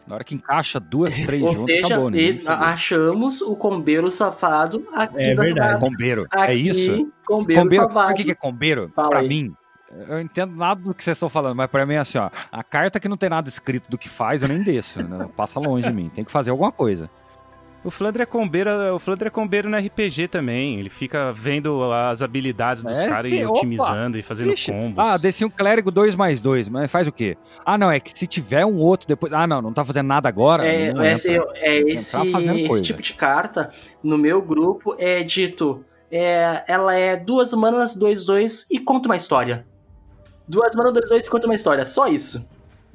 Na 0.07 0.15
hora 0.15 0.23
que 0.23 0.35
encaixa 0.35 0.79
duas, 0.79 1.13
três 1.25 1.41
juntas, 1.53 1.85
acabou. 1.85 2.09
e- 2.09 2.33
precisa. 2.33 2.53
achamos 2.53 3.41
o 3.41 3.55
combeiro 3.55 4.09
safado 4.11 4.85
aqui 4.93 5.15
É 5.17 5.33
da- 5.35 5.43
verdade. 5.43 5.79
Combeiro. 5.79 6.27
Aqui, 6.29 6.51
é 6.51 6.55
isso? 6.55 7.11
Combeiro, 7.25 7.61
Combeiro, 7.63 7.83
safado. 7.85 8.11
o 8.11 8.15
que 8.15 8.23
que 8.25 8.31
é 8.31 8.35
combeiro? 8.35 8.91
Fala 8.95 9.09
pra 9.09 9.19
aí. 9.19 9.27
mim, 9.29 9.55
eu 10.09 10.19
entendo 10.19 10.55
nada 10.55 10.81
do 10.81 10.93
que 10.93 11.03
vocês 11.03 11.15
estão 11.15 11.29
falando, 11.29 11.55
mas 11.55 11.67
pra 11.67 11.85
mim 11.85 11.93
é 11.93 11.99
assim, 11.99 12.17
ó. 12.17 12.29
A 12.51 12.63
carta 12.63 12.99
que 12.99 13.07
não 13.07 13.15
tem 13.17 13.29
nada 13.29 13.47
escrito 13.47 13.89
do 13.89 13.97
que 13.97 14.09
faz, 14.09 14.41
eu 14.41 14.47
nem 14.49 14.59
desço. 14.59 15.01
né? 15.03 15.29
Passa 15.37 15.59
longe 15.59 15.87
de 15.87 15.93
mim. 15.93 16.09
Tem 16.13 16.23
que 16.25 16.31
fazer 16.31 16.49
alguma 16.51 16.71
coisa. 16.71 17.09
O 17.83 17.91
Flandre 17.91 18.23
é 18.23 18.25
combeiro, 18.25 18.69
o 18.95 18.99
Flandre 18.99 19.27
é 19.27 19.29
combeiro 19.29 19.69
no 19.69 19.75
RPG 19.77 20.29
também. 20.29 20.79
Ele 20.79 20.89
fica 20.89 21.33
vendo 21.33 21.83
as 21.91 22.21
habilidades 22.21 22.81
dos 22.81 22.97
É, 22.97 23.09
caras 23.09 23.29
e 23.29 23.43
opa! 23.43 23.57
otimizando 23.57 24.17
e 24.17 24.21
fazendo 24.21 24.53
Ixi, 24.53 24.71
combos. 24.71 25.03
Ah, 25.03 25.17
desci 25.17 25.43
um 25.43 25.49
clérigo 25.49 25.91
2 25.91 26.15
mais 26.15 26.39
2, 26.39 26.69
mas 26.69 26.89
faz 26.89 27.07
o 27.07 27.11
quê? 27.11 27.37
Ah, 27.65 27.77
não, 27.77 27.91
é 27.91 27.99
que 27.99 28.17
se 28.17 28.25
tiver 28.25 28.65
um 28.65 28.77
outro 28.77 29.05
depois. 29.05 29.33
Ah, 29.33 29.45
não, 29.45 29.61
não 29.61 29.73
tá 29.73 29.83
fazendo 29.83 30.07
nada 30.07 30.29
agora. 30.29 30.65
É, 30.65 30.93
não 30.93 31.03
esse, 31.03 31.29
entra. 31.29 31.51
é 31.55 31.79
esse, 31.91 32.11
fazendo 32.31 32.57
esse 32.57 32.81
tipo 32.83 33.01
de 33.01 33.13
carta, 33.13 33.71
no 34.01 34.17
meu 34.17 34.41
grupo, 34.41 34.95
é 34.97 35.21
dito. 35.21 35.83
É, 36.09 36.63
ela 36.67 36.93
é 36.95 37.17
duas 37.17 37.51
manas, 37.53 37.95
dois, 37.95 38.23
dois 38.23 38.65
e 38.71 38.79
conta 38.79 39.09
uma 39.09 39.17
história. 39.17 39.65
Duas 40.47 40.73
manas, 40.75 40.93
dois, 40.93 41.09
dois 41.09 41.25
e 41.25 41.29
conta 41.29 41.47
uma 41.47 41.55
história. 41.55 41.85
Só 41.85 42.07
isso. 42.07 42.47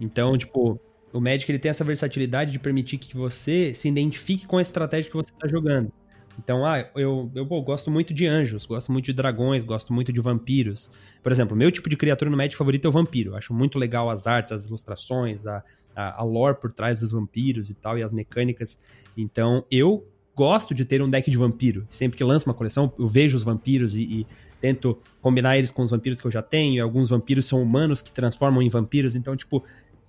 Então, 0.03 0.39
tipo, 0.39 0.81
o 1.13 1.21
Magic 1.21 1.51
ele 1.51 1.59
tem 1.59 1.71
essa 1.71 1.85
versatilidade 1.85 2.53
de 2.53 2.59
permitir 2.59 2.99
que 2.99 3.17
você 3.17 3.73
se 3.75 3.89
identifique 3.89 4.47
com 4.47 4.59
a 4.59 4.63
estratégia 4.63 5.11
que 5.11 5.17
você 5.17 5.33
está 5.33 5.49
jogando. 5.49 5.93
Então, 6.39 6.65
ah, 6.65 6.89
eu, 6.95 7.31
eu 7.35 7.45
pô, 7.47 7.61
gosto 7.61 7.91
muito 7.91 8.15
de 8.15 8.27
anjos, 8.27 8.65
gosto 8.65 8.93
muito 8.93 9.07
de 9.07 9.13
dragões, 9.13 9.65
gosto 9.65 9.93
muito 9.93 10.13
de 10.13 10.21
vampiros. 10.21 10.91
Por 11.21 11.33
exemplo, 11.33 11.57
meu 11.57 11.71
tipo 11.73 11.89
de 11.89 11.97
criatura 11.97 12.31
no 12.31 12.37
Magic 12.37 12.57
favorito 12.57 12.85
é 12.85 12.89
o 12.89 12.93
vampiro. 12.93 13.35
Acho 13.35 13.53
muito 13.53 13.79
legal 13.79 14.09
as 14.09 14.27
artes, 14.27 14.53
as 14.53 14.67
ilustrações, 14.67 15.47
a, 15.47 15.65
a, 15.97 16.21
a 16.21 16.23
lore 16.23 16.57
por 16.61 16.73
trás 16.73 17.01
dos 17.01 17.11
vampiros 17.11 17.71
e 17.71 17.75
tal, 17.75 17.99
e 17.99 18.05
as 18.05 18.13
mecânicas. 18.13 18.85
Então, 19.17 19.65
eu 19.69 20.07
gosto 20.37 20.73
de 20.73 20.85
ter 20.85 21.03
um 21.03 21.11
deck 21.11 21.29
de 21.29 21.37
vampiro. 21.37 21.85
Sempre 21.89 22.17
que 22.17 22.23
lanço 22.23 22.49
uma 22.49 22.55
coleção, 22.55 22.93
eu 22.97 23.09
vejo 23.09 23.37
os 23.37 23.43
vampiros 23.43 23.97
e, 23.97 24.03
e 24.03 24.27
tento 24.61 24.97
combinar 25.21 25.59
eles 25.59 25.73
com 25.73 25.83
os 25.83 25.91
vampiros 25.91 26.21
que 26.21 26.27
eu 26.29 26.31
já 26.31 26.43
tenho. 26.43 26.77
E 26.77 26.81
alguns 26.81 27.11
vampiros 27.11 27.47
são 27.47 27.61
humanos 27.61 28.01
que 28.01 28.13
transformam 28.13 28.63
em 28.63 28.69
vampiros. 28.69 29.17
Então, 29.17 29.37
tipo, 29.37 29.65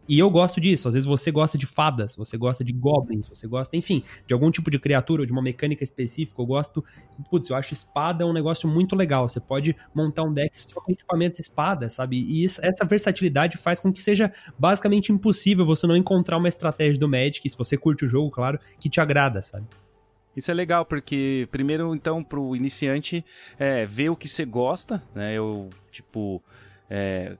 e 0.10 0.19
eu 0.19 0.30
gosto 0.30 0.60
disso. 0.60 0.88
Às 0.88 0.95
vezes 0.95 1.08
você 1.08 1.32
gosta 1.32 1.58
de 1.58 1.65
fadas, 1.65 2.15
você 2.15 2.38
gosta 2.38 2.63
de 2.63 2.74
goblins, 2.74 3.28
você 3.30 3.48
gosta, 3.48 3.78
enfim, 3.78 4.04
de 4.28 4.34
algum 4.34 4.50
tipo 4.50 4.72
de 4.72 4.80
criatura 4.80 5.22
ou 5.22 5.26
de 5.26 5.32
uma 5.32 5.41
mecânica 5.41 5.84
específica. 5.84 6.41
Eu 6.41 6.45
gosto. 6.45 6.84
Putz, 7.30 7.50
eu 7.50 7.56
acho 7.56 7.74
espada 7.74 8.26
um 8.26 8.34
negócio 8.34 8.67
muito 8.67 8.95
legal. 8.95 9.30
Você 9.30 9.39
pode 9.39 9.76
montar 9.93 10.24
um 10.24 10.34
deck 10.34 10.60
só 10.60 10.82
com 10.82 10.91
equipamentos 10.91 11.39
espada, 11.39 11.88
sabe? 11.89 12.17
E 12.17 12.43
isso- 12.43 12.60
essa 12.65 12.84
versatilidade 12.86 13.56
faz 13.58 13.80
com 13.80 13.93
que 13.93 14.02
seja 14.02 14.32
basicamente 14.58 15.12
impossível 15.12 15.65
você 15.65 15.86
não 15.86 15.95
encontrar 15.95 16.38
uma 16.38 16.48
estratégia 16.48 17.00
do 17.00 17.08
Magic, 17.08 17.48
se 17.50 17.58
você 17.58 17.78
curte 17.78 18.06
o 18.06 18.08
jogo, 18.08 18.32
claro, 18.32 18.60
que 18.80 18.89
te 18.89 19.00
agrada, 19.00 19.41
sabe? 19.41 19.67
Isso 20.36 20.50
é 20.52 20.54
legal, 20.54 20.86
porque 20.86 21.48
primeiro, 21.52 21.93
então, 21.93 22.24
pro 22.24 22.56
iniciante, 22.56 23.26
é, 23.58 23.86
ver 23.86 24.10
o 24.10 24.15
que 24.15 24.28
você 24.28 24.45
gosta, 24.45 25.04
né? 25.13 25.34
Eu, 25.38 25.69
tipo, 25.91 26.41
é, 26.89 27.36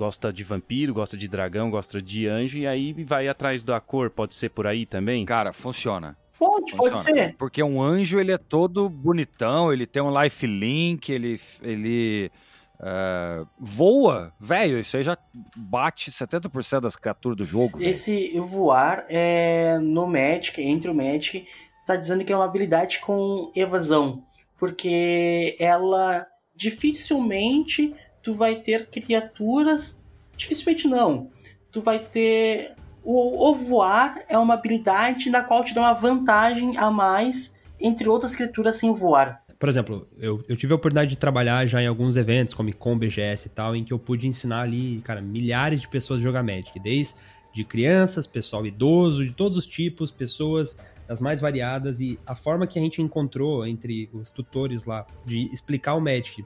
gosta 0.00 0.32
de 0.32 0.42
vampiro, 0.42 0.94
gosta 0.94 1.14
de 1.14 1.28
dragão, 1.28 1.70
gosta 1.70 2.00
de 2.00 2.26
anjo, 2.26 2.56
e 2.56 2.66
aí 2.66 2.94
vai 3.04 3.28
atrás 3.28 3.62
da 3.62 3.78
cor, 3.78 4.08
pode 4.08 4.34
ser 4.34 4.48
por 4.48 4.66
aí 4.66 4.86
também? 4.86 5.26
Cara, 5.26 5.52
funciona. 5.52 6.16
Pode, 6.38 6.74
pode 6.74 7.02
ser. 7.02 7.36
Porque 7.36 7.62
um 7.62 7.82
anjo, 7.82 8.18
ele 8.18 8.32
é 8.32 8.38
todo 8.38 8.88
bonitão, 8.88 9.70
ele 9.70 9.86
tem 9.86 10.02
um 10.02 10.22
life 10.22 10.46
link, 10.46 11.10
ele, 11.10 11.38
ele 11.60 12.32
é, 12.80 13.44
voa. 13.58 14.32
Velho, 14.40 14.80
isso 14.80 14.96
aí 14.96 15.02
já 15.02 15.18
bate 15.54 16.10
70% 16.10 16.80
das 16.80 16.96
criaturas 16.96 17.36
do 17.36 17.44
jogo. 17.44 17.78
velho. 17.78 17.90
Esse 17.90 18.40
voar 18.40 19.04
é 19.06 19.78
no 19.78 20.06
Magic, 20.06 20.62
entre 20.62 20.90
o 20.90 20.94
Magic, 20.94 21.46
tá 21.84 21.94
dizendo 21.94 22.24
que 22.24 22.32
é 22.32 22.36
uma 22.36 22.46
habilidade 22.46 23.00
com 23.00 23.52
evasão. 23.54 24.24
Porque 24.58 25.58
ela 25.60 26.26
dificilmente 26.56 27.94
tu 28.22 28.34
vai 28.34 28.56
ter 28.56 28.86
criaturas. 28.86 29.98
Dificilmente 30.36 30.88
não. 30.88 31.30
Tu 31.70 31.80
vai 31.80 31.98
ter. 31.98 32.72
O, 33.02 33.48
o 33.48 33.54
voar 33.54 34.22
é 34.28 34.36
uma 34.36 34.54
habilidade 34.54 35.30
na 35.30 35.42
qual 35.42 35.64
te 35.64 35.74
dá 35.74 35.80
uma 35.80 35.94
vantagem 35.94 36.76
a 36.76 36.90
mais 36.90 37.58
entre 37.80 38.08
outras 38.08 38.36
criaturas 38.36 38.76
sem 38.76 38.92
voar. 38.94 39.42
Por 39.58 39.68
exemplo, 39.68 40.08
eu, 40.18 40.42
eu 40.48 40.56
tive 40.56 40.72
a 40.72 40.76
oportunidade 40.76 41.10
de 41.10 41.16
trabalhar 41.16 41.66
já 41.66 41.82
em 41.82 41.86
alguns 41.86 42.16
eventos, 42.16 42.54
como 42.54 42.74
Com 42.74 42.98
BGS 42.98 43.48
e 43.48 43.50
tal, 43.50 43.76
em 43.76 43.84
que 43.84 43.92
eu 43.92 43.98
pude 43.98 44.26
ensinar 44.26 44.62
ali, 44.62 45.00
cara, 45.04 45.20
milhares 45.20 45.80
de 45.80 45.88
pessoas 45.88 46.20
a 46.20 46.22
jogar 46.22 46.42
Magic. 46.42 46.78
Desde 46.80 47.14
de 47.52 47.64
crianças, 47.64 48.26
pessoal 48.26 48.64
idoso, 48.66 49.24
de 49.24 49.32
todos 49.32 49.58
os 49.58 49.66
tipos, 49.66 50.10
pessoas 50.10 50.78
das 51.06 51.20
mais 51.20 51.40
variadas, 51.40 52.00
e 52.00 52.18
a 52.24 52.34
forma 52.34 52.66
que 52.66 52.78
a 52.78 52.82
gente 52.82 53.02
encontrou 53.02 53.66
entre 53.66 54.08
os 54.12 54.30
tutores 54.30 54.84
lá 54.84 55.04
de 55.26 55.52
explicar 55.52 55.94
o 55.94 56.00
Magic 56.00 56.44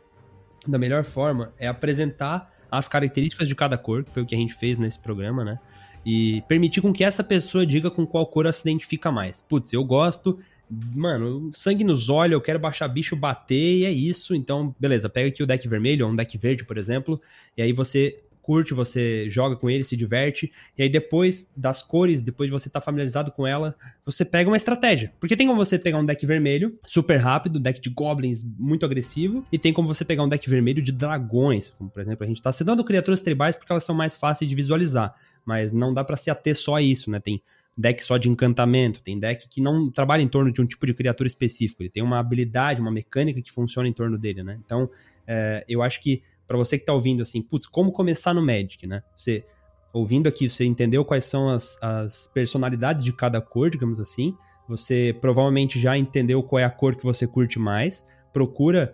da 0.66 0.78
melhor 0.78 1.04
forma 1.04 1.52
é 1.58 1.66
apresentar 1.66 2.52
as 2.70 2.88
características 2.88 3.48
de 3.48 3.54
cada 3.54 3.78
cor, 3.78 4.04
que 4.04 4.12
foi 4.12 4.22
o 4.22 4.26
que 4.26 4.34
a 4.34 4.38
gente 4.38 4.54
fez 4.54 4.78
nesse 4.78 4.98
programa, 4.98 5.44
né? 5.44 5.58
E 6.04 6.42
permitir 6.48 6.80
com 6.80 6.92
que 6.92 7.04
essa 7.04 7.24
pessoa 7.24 7.64
diga 7.64 7.90
com 7.90 8.06
qual 8.06 8.26
cor 8.26 8.44
ela 8.44 8.52
se 8.52 8.68
identifica 8.68 9.10
mais. 9.10 9.40
Putz, 9.40 9.72
eu 9.72 9.84
gosto 9.84 10.38
mano, 10.68 11.50
sangue 11.52 11.84
nos 11.84 12.08
olhos, 12.08 12.32
eu 12.32 12.40
quero 12.40 12.58
baixar 12.58 12.88
bicho 12.88 13.14
bater 13.14 13.78
e 13.78 13.84
é 13.84 13.90
isso. 13.90 14.34
Então, 14.34 14.74
beleza, 14.78 15.08
pega 15.08 15.28
aqui 15.28 15.42
o 15.42 15.46
deck 15.46 15.66
vermelho 15.68 16.06
ou 16.06 16.12
um 16.12 16.16
deck 16.16 16.36
verde, 16.38 16.64
por 16.64 16.78
exemplo, 16.78 17.20
e 17.56 17.62
aí 17.62 17.72
você 17.72 18.23
curte, 18.44 18.74
você 18.74 19.28
joga 19.30 19.56
com 19.56 19.70
ele, 19.70 19.84
se 19.84 19.96
diverte, 19.96 20.52
e 20.76 20.82
aí 20.82 20.88
depois 20.88 21.50
das 21.56 21.82
cores, 21.82 22.22
depois 22.22 22.48
de 22.48 22.52
você 22.52 22.68
estar 22.68 22.80
tá 22.80 22.84
familiarizado 22.84 23.32
com 23.32 23.46
ela, 23.46 23.74
você 24.04 24.24
pega 24.24 24.50
uma 24.50 24.56
estratégia. 24.56 25.12
Porque 25.18 25.36
tem 25.36 25.46
como 25.46 25.64
você 25.64 25.78
pegar 25.78 25.98
um 25.98 26.04
deck 26.04 26.24
vermelho, 26.26 26.78
super 26.84 27.16
rápido, 27.16 27.58
deck 27.58 27.80
de 27.80 27.88
goblins 27.88 28.44
muito 28.58 28.84
agressivo, 28.84 29.44
e 29.50 29.58
tem 29.58 29.72
como 29.72 29.88
você 29.88 30.04
pegar 30.04 30.22
um 30.22 30.28
deck 30.28 30.48
vermelho 30.48 30.82
de 30.82 30.92
dragões, 30.92 31.70
como 31.70 31.88
por 31.88 32.00
exemplo, 32.00 32.24
a 32.24 32.26
gente 32.26 32.36
está 32.36 32.52
citando 32.52 32.84
criaturas 32.84 33.22
tribais 33.22 33.56
porque 33.56 33.72
elas 33.72 33.84
são 33.84 33.94
mais 33.94 34.14
fáceis 34.14 34.48
de 34.48 34.54
visualizar, 34.54 35.14
mas 35.44 35.72
não 35.72 35.94
dá 35.94 36.04
para 36.04 36.16
se 36.16 36.30
ater 36.30 36.54
só 36.54 36.76
a 36.76 36.82
isso, 36.82 37.10
né? 37.10 37.20
Tem 37.20 37.40
deck 37.76 38.02
só 38.02 38.16
de 38.16 38.28
encantamento, 38.28 39.00
tem 39.00 39.18
deck 39.18 39.48
que 39.48 39.60
não 39.60 39.90
trabalha 39.90 40.22
em 40.22 40.28
torno 40.28 40.52
de 40.52 40.60
um 40.60 40.66
tipo 40.66 40.86
de 40.86 40.94
criatura 40.94 41.26
específico, 41.26 41.82
ele 41.82 41.90
tem 41.90 42.02
uma 42.02 42.18
habilidade, 42.18 42.80
uma 42.80 42.90
mecânica 42.90 43.42
que 43.42 43.50
funciona 43.50 43.88
em 43.88 43.92
torno 43.92 44.16
dele, 44.16 44.42
né? 44.42 44.58
Então, 44.64 44.88
é, 45.26 45.64
eu 45.68 45.82
acho 45.82 46.00
que 46.00 46.22
para 46.46 46.56
você 46.56 46.76
que 46.76 46.82
está 46.82 46.92
ouvindo 46.92 47.22
assim, 47.22 47.42
putz, 47.42 47.66
como 47.66 47.92
começar 47.92 48.34
no 48.34 48.42
Magic, 48.42 48.86
né? 48.86 49.02
Você 49.16 49.44
ouvindo 49.92 50.26
aqui, 50.28 50.48
você 50.48 50.64
entendeu 50.64 51.04
quais 51.04 51.24
são 51.24 51.48
as, 51.48 51.80
as 51.80 52.26
personalidades 52.34 53.04
de 53.04 53.12
cada 53.12 53.40
cor, 53.40 53.70
digamos 53.70 54.00
assim. 54.00 54.36
Você 54.68 55.16
provavelmente 55.20 55.78
já 55.78 55.96
entendeu 55.96 56.42
qual 56.42 56.58
é 56.58 56.64
a 56.64 56.70
cor 56.70 56.96
que 56.96 57.04
você 57.04 57.26
curte 57.26 57.58
mais. 57.58 58.04
Procura 58.32 58.92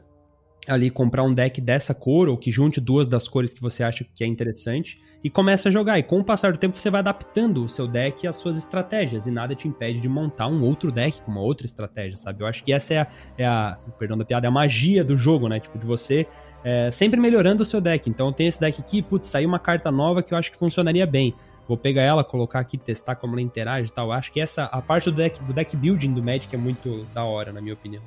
ali 0.67 0.91
comprar 0.91 1.23
um 1.23 1.33
deck 1.33 1.61
dessa 1.61 1.95
cor 1.95 2.29
ou 2.29 2.37
que 2.37 2.51
junte 2.51 2.81
duas 2.81 3.07
das 3.07 3.27
cores 3.29 3.53
que 3.55 3.61
você 3.61 3.83
acha 3.83 4.05
que 4.15 4.23
é 4.23 4.27
interessante 4.27 5.01
e 5.23 5.29
começa 5.29 5.69
a 5.69 5.73
jogar. 5.73 5.99
E 5.99 6.03
com 6.03 6.21
o 6.21 6.25
passar 6.25 6.53
do 6.53 6.59
tempo 6.59 6.77
você 6.77 6.91
vai 6.91 7.01
adaptando 7.01 7.65
o 7.65 7.69
seu 7.69 7.87
deck 7.87 8.27
às 8.27 8.37
suas 8.37 8.57
estratégias 8.57 9.27
e 9.27 9.31
nada 9.31 9.55
te 9.55 9.69
impede 9.69 10.01
de 10.01 10.09
montar 10.09 10.47
um 10.47 10.63
outro 10.63 10.91
deck 10.91 11.23
com 11.23 11.31
uma 11.31 11.41
outra 11.41 11.67
estratégia, 11.67 12.17
sabe? 12.17 12.43
Eu 12.43 12.47
acho 12.47 12.63
que 12.65 12.73
essa 12.73 12.95
é 12.95 12.99
a, 12.99 13.07
é 13.39 13.47
a 13.47 13.77
perdão 13.99 14.17
da 14.17 14.25
piada, 14.25 14.47
é 14.47 14.49
a 14.49 14.53
magia 14.53 15.05
do 15.05 15.17
jogo, 15.17 15.49
né? 15.49 15.61
Tipo, 15.61 15.79
de 15.79 15.87
você 15.87 16.27
é, 16.65 16.91
sempre 16.91 17.21
melhorando 17.21 17.63
o 17.63 17.67
seu 17.67 17.81
deck. 17.81 18.09
Então 18.09 18.33
tenho 18.33 18.49
esse 18.49 18.61
deck 18.61 18.81
aqui, 18.81 19.03
putz, 19.03 19.27
saiu 19.27 19.49
uma 19.49 19.59
carta 19.59 19.91
nova 19.91 20.23
que 20.23 20.33
eu 20.33 20.39
acho 20.39 20.51
que 20.51 20.59
funcionaria 20.59 21.07
bem. 21.07 21.35
Vou 21.69 21.77
pegar 21.77 22.03
ela, 22.03 22.25
colocar 22.25 22.59
aqui, 22.59 22.77
testar 22.77 23.15
como 23.15 23.35
ela 23.35 23.43
interage 23.43 23.91
e 23.91 23.93
tal. 23.93 24.07
Eu 24.07 24.13
acho 24.13 24.33
que 24.33 24.41
essa, 24.41 24.65
a 24.65 24.83
parte 24.83 25.05
do 25.05 25.13
deck, 25.13 25.41
do 25.45 25.53
deck 25.53 25.77
building 25.77 26.13
do 26.13 26.23
Magic 26.23 26.53
é 26.53 26.59
muito 26.59 27.07
da 27.15 27.25
hora, 27.25 27.53
na 27.53 27.61
minha 27.61 27.75
opinião. 27.75 28.03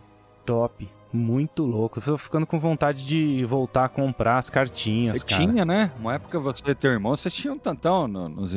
Top. 0.46 0.86
Muito 1.14 1.64
louco. 1.64 2.00
Eu 2.00 2.04
tô 2.04 2.18
ficando 2.18 2.48
com 2.48 2.60
vontade 2.60 3.06
de 3.06 3.46
voltar 3.46 3.86
a 3.86 3.90
comprar 3.90 4.40
as 4.40 4.50
cartinhas. 4.50 5.20
Você 5.20 5.26
cara. 5.26 5.42
tinha, 5.42 5.64
né? 5.64 5.92
Uma 6.00 6.16
época 6.16 6.40
você 6.40 6.64
e 6.72 6.74
teu 6.76 6.92
irmão, 6.92 7.16
vocês 7.16 7.34
tinham 7.34 7.56
um 7.56 7.60
tantão 7.60 8.08
no, 8.08 8.28
nos, 8.28 8.56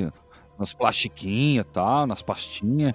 nos 0.59 0.73
plastiquinhos 0.73 1.67
e 1.67 1.69
tal, 1.69 2.07
nas 2.07 2.23
pastinhas. 2.23 2.95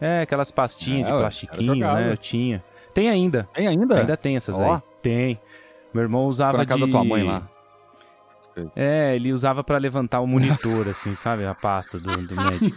É, 0.00 0.22
aquelas 0.22 0.50
pastinhas 0.50 1.08
é, 1.08 1.12
de 1.12 1.18
plastiquinho, 1.18 1.74
né? 1.76 2.10
Eu 2.10 2.16
tinha. 2.16 2.64
Tem 2.94 3.10
ainda. 3.10 3.46
Tem 3.52 3.66
ainda? 3.66 4.00
Ainda 4.00 4.16
tem 4.16 4.36
essas 4.36 4.58
aí. 4.58 4.80
Tem. 5.02 5.38
Meu 5.92 6.02
irmão 6.02 6.24
usava 6.26 6.52
Ficou 6.52 6.64
na 6.64 6.66
casa 6.66 6.80
de... 6.80 6.86
da 6.86 6.92
tua 6.92 7.04
mãe 7.04 7.22
lá. 7.22 7.48
É, 8.74 9.14
ele 9.14 9.32
usava 9.32 9.62
para 9.62 9.76
levantar 9.76 10.20
o 10.20 10.26
monitor, 10.26 10.88
assim, 10.88 11.14
sabe? 11.14 11.44
A 11.44 11.54
pasta 11.54 11.98
do, 11.98 12.26
do 12.26 12.34
Magic. 12.34 12.72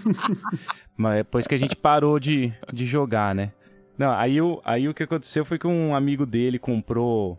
Mas 0.98 1.18
depois 1.18 1.48
que 1.48 1.56
a 1.56 1.58
gente 1.58 1.76
parou 1.78 2.20
de, 2.20 2.54
de 2.74 2.86
jogar, 2.86 3.34
né? 3.34 3.54
Não, 4.00 4.12
aí, 4.12 4.42
o, 4.42 4.62
aí 4.64 4.88
o 4.88 4.94
que 4.94 5.04
aconteceu 5.04 5.44
foi 5.44 5.60
que 5.60 5.68
um 5.68 5.94
amigo 5.94 6.26
dele 6.26 6.58
comprou. 6.58 7.38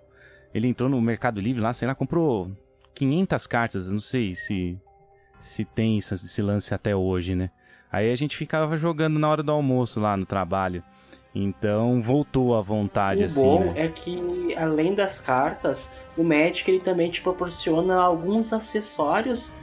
Ele 0.53 0.69
entrou 0.69 0.91
no 0.91 1.01
Mercado 1.01 1.41
Livre 1.41 1.63
lá, 1.63 1.73
sei 1.73 1.89
lá, 1.89 1.95
comprou 1.95 2.53
500 2.95 3.47
cartas. 3.47 3.89
não 3.91 3.99
sei 3.99 4.35
se, 4.35 4.79
se 5.39 5.65
tem 5.65 5.97
esse, 5.97 6.13
esse 6.13 6.43
lance 6.43 6.75
até 6.75 6.95
hoje, 6.95 7.35
né? 7.35 7.51
Aí 7.91 8.13
a 8.13 8.15
gente 8.15 8.37
ficava 8.37 8.77
jogando 8.77 9.19
na 9.19 9.27
hora 9.27 9.43
do 9.43 9.51
almoço 9.51 9.99
lá 10.01 10.19
no 10.19 10.27
trabalho. 10.27 10.85
Então 11.35 12.03
voltou 12.03 12.55
à 12.55 12.61
vontade, 12.61 13.23
o 13.23 13.25
assim. 13.25 13.41
O 13.41 13.43
bom 13.43 13.65
né? 13.65 13.73
é 13.77 13.89
que, 13.89 14.55
além 14.55 14.95
das 14.95 15.19
cartas, 15.19 15.91
o 16.15 16.23
Magic 16.23 16.71
ele 16.71 16.81
também 16.81 17.11
te 17.11 17.23
proporciona 17.23 17.99
alguns 17.99 18.53
acessórios 18.53 19.55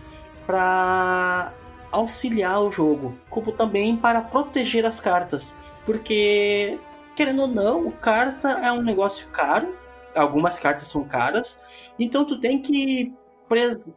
para 0.47 1.53
auxiliar 1.91 2.63
o 2.63 2.71
jogo, 2.71 3.15
como 3.29 3.51
também 3.51 3.95
para 3.95 4.21
proteger 4.21 4.83
as 4.83 4.99
cartas. 4.99 5.55
Porque 5.85 6.79
querendo 7.17 7.41
ou 7.41 7.47
não, 7.47 7.89
carta 7.89 8.47
é 8.49 8.71
um 8.71 8.83
negócio 8.83 9.27
caro. 9.29 9.75
Algumas 10.15 10.59
cartas 10.59 10.87
são 10.87 11.03
caras. 11.03 11.59
Então 11.97 12.23
tu 12.23 12.39
tem 12.39 12.61
que 12.61 13.11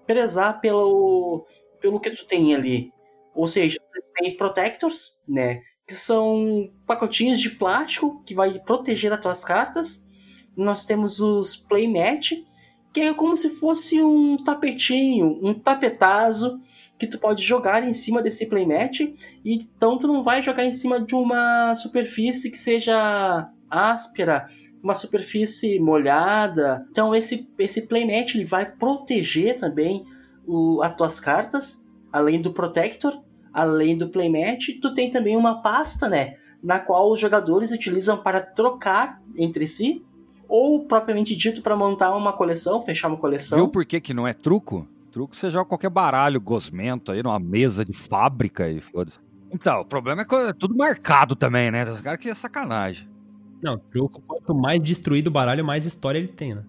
prezar 0.06 0.58
pelo, 0.60 1.46
pelo 1.80 2.00
que 2.00 2.10
tu 2.10 2.26
tem 2.26 2.54
ali. 2.54 2.90
Ou 3.34 3.46
seja, 3.46 3.78
tem 4.14 4.36
protectors, 4.38 5.18
né? 5.28 5.60
Que 5.86 5.94
são 5.94 6.72
pacotinhos 6.86 7.38
de 7.40 7.50
plástico 7.50 8.22
que 8.24 8.34
vai 8.34 8.58
proteger 8.58 9.12
as 9.12 9.20
tuas 9.20 9.44
cartas. 9.44 10.02
Nós 10.56 10.86
temos 10.86 11.20
os 11.20 11.54
playmat, 11.54 12.32
que 12.92 13.00
é 13.00 13.12
como 13.12 13.36
se 13.36 13.50
fosse 13.50 14.02
um 14.02 14.36
tapetinho, 14.38 15.38
um 15.42 15.52
tapetazo 15.52 16.58
que 17.00 17.06
tu 17.06 17.18
pode 17.18 17.42
jogar 17.42 17.82
em 17.82 17.94
cima 17.94 18.20
desse 18.20 18.44
playmat, 18.44 19.00
então 19.42 19.98
tu 19.98 20.06
não 20.06 20.22
vai 20.22 20.42
jogar 20.42 20.66
em 20.66 20.72
cima 20.72 21.00
de 21.00 21.14
uma 21.14 21.74
superfície 21.74 22.50
que 22.50 22.58
seja 22.58 23.50
áspera, 23.70 24.48
uma 24.82 24.92
superfície 24.92 25.80
molhada. 25.80 26.86
Então 26.90 27.14
esse, 27.14 27.48
esse 27.58 27.86
playmat 27.86 28.34
ele 28.34 28.44
vai 28.44 28.70
proteger 28.70 29.58
também 29.58 30.04
o, 30.46 30.82
as 30.82 30.94
tuas 30.94 31.18
cartas, 31.18 31.82
além 32.12 32.42
do 32.42 32.52
protector, 32.52 33.18
além 33.50 33.96
do 33.96 34.10
playmat, 34.10 34.58
tu 34.82 34.92
tem 34.92 35.10
também 35.10 35.38
uma 35.38 35.62
pasta, 35.62 36.06
né, 36.06 36.36
na 36.62 36.78
qual 36.78 37.10
os 37.10 37.18
jogadores 37.18 37.72
utilizam 37.72 38.18
para 38.18 38.42
trocar 38.42 39.22
entre 39.34 39.66
si 39.66 40.04
ou 40.46 40.84
propriamente 40.84 41.34
dito 41.34 41.62
para 41.62 41.74
montar 41.74 42.14
uma 42.14 42.34
coleção, 42.34 42.82
fechar 42.82 43.08
uma 43.08 43.16
coleção. 43.16 43.56
Viu 43.56 43.68
por 43.68 43.86
que 43.86 44.00
que 44.02 44.12
não 44.12 44.28
é 44.28 44.34
truco? 44.34 44.86
Truco 45.10 45.34
você 45.34 45.50
joga 45.50 45.64
qualquer 45.64 45.90
baralho 45.90 46.40
gosmento 46.40 47.12
aí 47.12 47.22
numa 47.22 47.38
mesa 47.38 47.84
de 47.84 47.92
fábrica 47.92 48.68
e 48.68 48.80
foda-se. 48.80 49.18
Então, 49.52 49.80
o 49.80 49.84
problema 49.84 50.22
é 50.22 50.24
que 50.24 50.34
é 50.34 50.52
tudo 50.52 50.76
marcado 50.76 51.34
também, 51.34 51.70
né? 51.70 51.82
Os 51.82 52.00
caras 52.00 52.20
que 52.20 52.28
é 52.28 52.34
sacanagem. 52.34 53.08
Não, 53.60 53.76
truco, 53.76 54.22
quanto 54.22 54.54
mais 54.54 54.80
destruído 54.80 55.26
o 55.26 55.30
baralho, 55.30 55.64
mais 55.64 55.84
história 55.84 56.18
ele 56.18 56.28
tem, 56.28 56.54
né? 56.54 56.62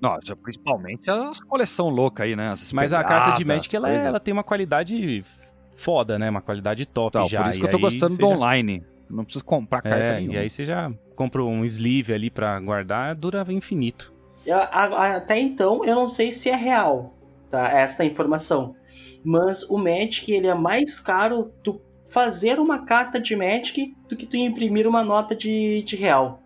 Nossa, 0.00 0.36
principalmente 0.36 1.10
as 1.10 1.40
coleção 1.40 1.88
louca 1.88 2.24
aí, 2.24 2.36
né? 2.36 2.52
Mas 2.74 2.92
a 2.92 3.02
carta 3.02 3.38
de 3.38 3.44
Magic, 3.44 3.74
ela, 3.74 3.90
é, 3.90 4.06
ela 4.06 4.20
tem 4.20 4.32
uma 4.32 4.44
qualidade 4.44 5.24
foda, 5.74 6.18
né? 6.18 6.28
Uma 6.28 6.42
qualidade 6.42 6.84
top 6.84 7.16
então, 7.16 7.28
já. 7.28 7.42
Por 7.42 7.48
isso 7.48 7.58
que 7.58 7.64
eu 7.64 7.70
tô 7.70 7.78
gostando 7.78 8.16
do 8.16 8.28
já... 8.28 8.34
online. 8.34 8.84
Não 9.08 9.24
preciso 9.24 9.44
comprar 9.44 9.80
carta 9.82 9.98
é, 9.98 10.16
nenhuma. 10.16 10.34
E 10.34 10.38
aí 10.38 10.50
você 10.50 10.64
já 10.64 10.92
compra 11.14 11.42
um 11.42 11.64
sleeve 11.64 12.12
ali 12.12 12.28
pra 12.28 12.58
guardar, 12.60 13.14
dura 13.14 13.46
infinito. 13.48 14.12
Até 14.70 15.40
então, 15.40 15.84
eu 15.84 15.94
não 15.94 16.08
sei 16.08 16.32
se 16.32 16.50
é 16.50 16.56
real 16.56 17.15
tá? 17.50 17.68
Esta 17.68 18.04
informação. 18.04 18.74
Mas 19.24 19.62
o 19.64 19.76
Magic 19.76 20.30
ele 20.32 20.46
é 20.46 20.54
mais 20.54 21.00
caro 21.00 21.52
tu 21.62 21.80
fazer 22.08 22.58
uma 22.58 22.84
carta 22.84 23.20
de 23.20 23.34
Magic 23.34 23.94
do 24.08 24.16
que 24.16 24.26
tu 24.26 24.36
imprimir 24.36 24.86
uma 24.86 25.02
nota 25.02 25.34
de, 25.34 25.82
de 25.82 25.96
real. 25.96 26.40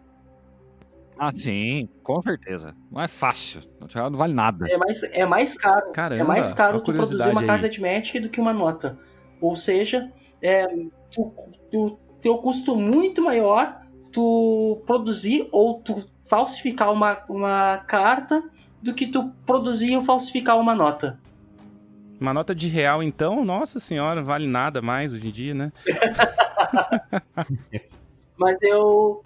Ah, 1.18 1.30
sim, 1.34 1.86
com 2.03 2.22
certeza. 2.22 2.74
Não 2.90 3.03
é 3.03 3.07
fácil. 3.07 3.61
Não 3.78 4.16
vale 4.16 4.32
nada. 4.32 4.64
É 4.70 4.78
mais, 4.78 5.03
é 5.03 5.26
mais 5.26 5.59
caro. 5.59 5.92
Caramba, 5.92 6.22
é 6.22 6.26
mais 6.26 6.53
caro 6.55 6.80
tu 6.80 6.94
produzir 6.94 7.28
uma 7.30 7.42
aí. 7.42 7.46
carta 7.46 7.68
de 7.68 7.78
Magic 7.78 8.18
do 8.20 8.30
que 8.30 8.40
uma 8.40 8.55
nota. 8.55 8.98
Ou 9.38 9.55
seja, 9.55 10.11
é, 10.40 10.66
tu, 11.11 11.30
tu, 11.70 11.98
teu 12.22 12.38
custo 12.38 12.74
muito 12.74 13.22
maior 13.22 13.80
tu 14.11 14.82
produzir 14.86 15.46
ou 15.53 15.80
tu 15.80 16.05
falsificar 16.24 16.90
uma, 16.90 17.22
uma 17.28 17.78
carta 17.78 18.42
do 18.83 18.95
que 18.95 19.07
tu 19.07 19.31
produzir 19.45 19.97
ou 19.97 20.03
falsificar 20.03 20.59
uma 20.59 20.74
nota. 20.74 21.18
Uma 22.20 22.35
nota 22.35 22.55
de 22.55 22.68
real, 22.68 23.03
então, 23.03 23.45
nossa 23.45 23.78
senhora, 23.78 24.22
vale 24.22 24.47
nada 24.47 24.83
mais 24.83 25.12
hoje 25.12 25.28
em 25.28 25.33
dia, 25.33 25.55
né? 25.55 25.72
Mas 28.37 28.61
eu. 28.62 29.22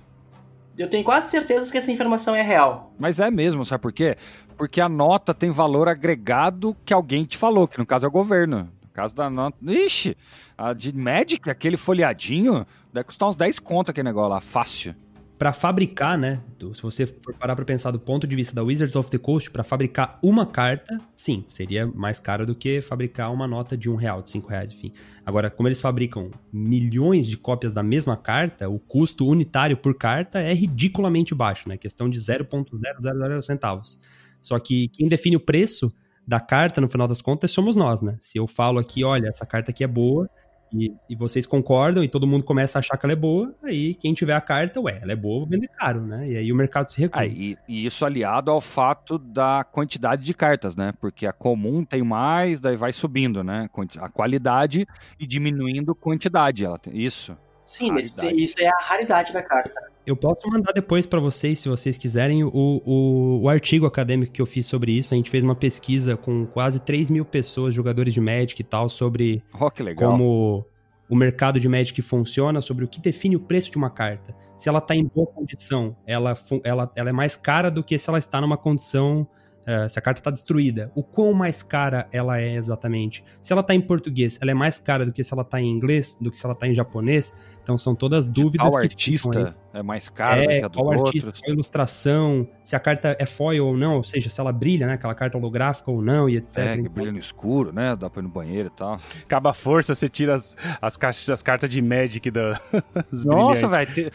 Eu 0.77 0.91
tenho 0.91 1.05
quase 1.05 1.31
certeza 1.31 1.71
que 1.71 1.79
essa 1.79 1.93
informação 1.93 2.35
é 2.35 2.43
real. 2.43 2.93
Mas 2.99 3.21
é 3.21 3.31
mesmo, 3.31 3.65
sabe 3.65 3.83
por 3.83 3.93
quê? 3.93 4.17
Porque 4.57 4.81
a 4.81 4.89
nota 4.89 5.33
tem 5.33 5.51
valor 5.51 5.89
agregado 5.89 6.77
que 6.85 6.93
alguém 6.93 7.25
te 7.25 7.37
falou, 7.37 7.69
que 7.69 7.79
no 7.79 7.87
caso 7.87 8.07
é 8.07 8.09
o 8.09 8.13
governo. 8.13 8.69
No 8.83 8.89
caso 8.93 9.15
da 9.15 9.31
nota. 9.31 9.57
Ixi! 9.63 10.17
A 10.59 10.73
de 10.73 10.93
Magic, 10.93 11.49
aquele 11.49 11.77
folheadinho, 11.77 12.67
deve 12.93 13.07
custar 13.07 13.29
uns 13.29 13.37
10 13.37 13.61
conto 13.61 13.91
aquele 13.91 14.09
negócio 14.09 14.31
lá, 14.31 14.41
fácil 14.41 14.97
para 15.45 15.53
fabricar, 15.53 16.17
né? 16.17 16.41
Se 16.73 16.83
você 16.83 17.07
for 17.07 17.35
parar 17.35 17.55
para 17.55 17.67
pensar 17.67 17.91
do 17.91 18.01
ponto 18.01 18.27
de 18.27 18.35
vista 18.35 18.55
da 18.55 18.63
Wizards 18.63 18.97
of 18.97 19.11
the 19.11 19.19
Coast, 19.19 19.51
para 19.51 19.63
fabricar 19.63 20.19
uma 20.23 20.47
carta, 20.47 20.99
sim, 21.15 21.45
seria 21.47 21.87
mais 21.87 22.19
caro 22.19 22.47
do 22.47 22.55
que 22.55 22.81
fabricar 22.81 23.31
uma 23.31 23.47
nota 23.47 23.77
de 23.77 23.91
um 23.91 23.95
real, 23.95 24.23
de 24.23 24.31
cinco 24.31 24.49
reais, 24.49 24.71
enfim. 24.71 24.91
Agora, 25.23 25.51
como 25.51 25.69
eles 25.69 25.83
fabricam 25.83 26.31
milhões 26.51 27.27
de 27.27 27.37
cópias 27.37 27.75
da 27.75 27.83
mesma 27.83 28.17
carta, 28.17 28.71
o 28.71 28.79
custo 28.79 29.27
unitário 29.27 29.77
por 29.77 29.95
carta 29.99 30.41
é 30.41 30.55
ridiculamente 30.55 31.35
baixo, 31.35 31.69
né? 31.69 31.77
Questão 31.77 32.09
de 32.09 32.19
0,000 32.19 33.43
centavos. 33.43 34.01
Só 34.41 34.59
que 34.59 34.89
quem 34.95 35.09
define 35.09 35.37
o 35.37 35.41
preço 35.41 35.93
da 36.27 36.41
carta, 36.41 36.81
no 36.81 36.89
final 36.89 37.07
das 37.07 37.21
contas, 37.21 37.51
somos 37.51 37.77
nós, 37.77 38.01
né? 38.01 38.17
Se 38.19 38.39
eu 38.39 38.47
falo 38.47 38.79
aqui, 38.79 39.05
olha, 39.05 39.29
essa 39.29 39.45
carta 39.45 39.73
aqui 39.73 39.85
é 39.85 39.87
boa, 39.87 40.27
e, 40.75 40.95
e, 41.09 41.16
vocês 41.16 41.47
concordam 41.47 42.03
e 42.03 42.09
todo 42.09 42.27
mundo 42.27 42.45
começa 42.45 42.79
a 42.79 42.81
achar 42.81 42.97
que 42.97 43.07
ela 43.07 43.12
é 43.12 43.16
boa, 43.16 43.55
aí 43.62 43.95
quem 43.95 44.12
tiver 44.12 44.35
a 44.35 44.41
carta, 44.41 44.81
ué, 44.81 44.99
ela 45.01 45.12
é 45.12 45.16
boa, 45.16 45.41
vou 45.41 45.49
vender 45.49 45.68
caro, 45.68 46.01
né? 46.03 46.29
E 46.29 46.37
aí 46.37 46.53
o 46.53 46.57
mercado 46.57 46.89
se 46.89 47.01
recua. 47.01 47.22
Ah, 47.22 47.27
e, 47.27 47.57
e, 47.68 47.87
isso 47.87 48.05
aliado 48.05 48.51
ao 48.51 48.61
fato 48.61 49.18
da 49.18 49.64
quantidade 49.64 50.22
de 50.22 50.35
cartas, 50.35 50.75
né? 50.75 50.93
Porque 51.01 51.27
a 51.27 51.33
comum 51.33 51.85
tem 51.85 52.03
mais, 52.03 52.61
daí 52.61 52.77
vai 52.77 52.93
subindo, 52.93 53.45
né? 53.45 53.68
A 54.01 54.09
qualidade 54.09 54.87
e 55.18 55.27
diminuindo 55.27 55.95
quantidade. 55.95 56.64
Ela 56.64 56.79
tem, 56.79 56.97
isso. 56.97 57.37
Sim, 57.65 57.91
raridade. 57.91 58.43
isso 58.43 58.55
é 58.59 58.69
a 58.69 58.79
raridade 58.81 59.33
da 59.33 59.43
carta. 59.43 59.95
Eu 60.07 60.15
posso 60.15 60.49
mandar 60.51 60.73
depois 60.73 61.07
para 61.07 61.19
vocês, 61.19 61.61
se 61.61 61.69
vocês 61.69 61.97
quiserem, 61.97 62.45
o, 62.45 62.51
o, 62.53 63.41
o, 63.43 63.49
artigo 63.49 63.87
acadêmico 63.87 64.33
que 64.33 64.43
eu 64.43 64.47
fiz 64.47 64.67
sobre 64.67 64.93
isso. 64.93 65.15
A 65.15 65.17
gente 65.17 65.31
fez 65.31 65.43
uma 65.43 65.55
pesquisa 65.55 66.15
com 66.15 66.45
quase 66.45 66.81
3 66.81 67.09
mil 67.09 67.25
pessoas, 67.25 67.75
jogadores 67.75 68.12
de 68.12 68.21
Magic 68.21 68.61
e 68.61 68.65
tal, 68.65 68.89
sobre 68.91 69.43
oh, 69.59 69.71
como 69.97 70.67
o 71.09 71.17
mercado 71.17 71.59
de 71.59 71.69
Magic 71.69 72.01
funciona, 72.03 72.61
sobre 72.61 72.85
o 72.85 72.89
que 72.89 73.01
define 73.01 73.37
o 73.37 73.41
preço 73.41 73.71
de 73.71 73.79
uma 73.79 73.89
carta. 73.89 74.35
Se 74.59 74.69
ela 74.69 74.79
está 74.79 74.95
em 74.95 75.05
boa 75.05 75.27
condição, 75.27 75.97
ela, 76.07 76.35
ela, 76.62 76.93
ela 76.95 77.09
é 77.09 77.12
mais 77.12 77.35
cara 77.35 77.71
do 77.71 77.83
que 77.83 77.99
se 77.99 78.09
ela 78.09 78.19
está 78.19 78.43
numa 78.43 78.59
condição 78.59 79.27
Uh, 79.65 79.89
se 79.89 79.99
a 79.99 80.03
carta 80.03 80.21
está 80.21 80.31
destruída, 80.31 80.93
o 80.95 81.03
quão 81.03 81.33
mais 81.33 81.62
cara 81.62 82.07
ela 82.12 82.39
é 82.39 82.55
exatamente. 82.55 83.25
Se 83.41 83.53
ela 83.53 83.62
está 83.62 83.75
em 83.75 83.81
português, 83.81 84.39
ela 84.41 84.51
é 84.51 84.55
mais 84.55 84.79
cara 84.79 85.07
do 85.07 85.12
que 85.12 85.25
se 85.25 85.33
ela 85.33 85.43
está 85.43 85.61
em 85.61 85.71
inglês, 85.71 86.17
do 86.21 86.31
que 86.31 86.39
se 86.39 86.45
ela 86.45 86.53
está 86.53 86.69
em 86.69 86.75
japonês. 86.75 87.35
Então 87.62 87.79
são 87.79 87.95
todas 87.95 88.29
dúvidas 88.29 88.77
que 88.77 88.83
artista 88.83 89.57
é 89.75 89.83
mais 89.83 90.09
cara 90.09 90.41
é, 90.41 90.43
do 90.43 90.49
que 90.49 90.64
a 90.64 90.68
do 90.68 90.79
qual 90.79 90.87
outros. 90.87 91.07
artista, 91.09 91.33
qual 91.33 91.53
ilustração, 91.53 92.49
se 92.62 92.77
a 92.77 92.81
carta 92.81 93.16
é 93.18 93.27
foil 93.27 93.66
ou 93.66 93.77
não, 93.77 93.97
ou 93.97 94.05
seja, 94.05 94.31
se 94.31 94.41
ela 94.41 94.53
brilha, 94.53 94.87
né, 94.87 94.95
aquela 94.95 95.14
carta 95.14 95.37
holográfica 95.37 95.91
ou 95.91 96.01
não 96.01 96.29
e 96.29 96.37
etc. 96.37 96.59
É, 96.59 96.77
que 96.77 96.89
brilha 96.89 97.11
no 97.11 97.18
escuro, 97.18 97.72
né, 97.72 97.97
dá 97.97 98.09
pra 98.09 98.20
ir 98.20 98.22
no 98.22 98.29
banheiro 98.29 98.68
e 98.68 98.77
tal. 98.77 99.01
Acaba 99.25 99.51
a 99.51 99.53
força, 99.53 99.93
você 99.95 100.09
tira 100.09 100.35
as, 100.35 100.57
as, 100.81 100.97
caixas, 100.97 101.29
as 101.29 101.43
cartas 101.43 101.68
de 101.68 101.83
Magic 101.83 102.31
da 102.31 102.61
Nossa, 103.25 103.66
velho, 103.66 104.12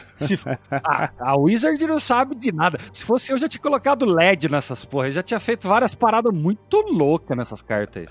a, 0.72 1.10
a 1.20 1.38
Wizard 1.38 1.86
não 1.86 2.00
sabe 2.00 2.36
de 2.36 2.54
nada. 2.54 2.80
Se 2.94 3.04
fosse 3.04 3.32
eu, 3.32 3.38
já 3.38 3.50
tinha 3.50 3.62
colocado 3.62 4.06
LED 4.06 4.50
nessas 4.50 4.86
porra, 4.86 5.08
eu 5.08 5.12
já 5.12 5.22
tinha 5.24 5.40
feito 5.40 5.68
várias 5.68 5.94
paradas 5.94 6.34
muito 6.34 6.82
loucas 6.82 7.38
nessas 7.38 7.62
cartas 7.62 8.08
aí. 8.08 8.10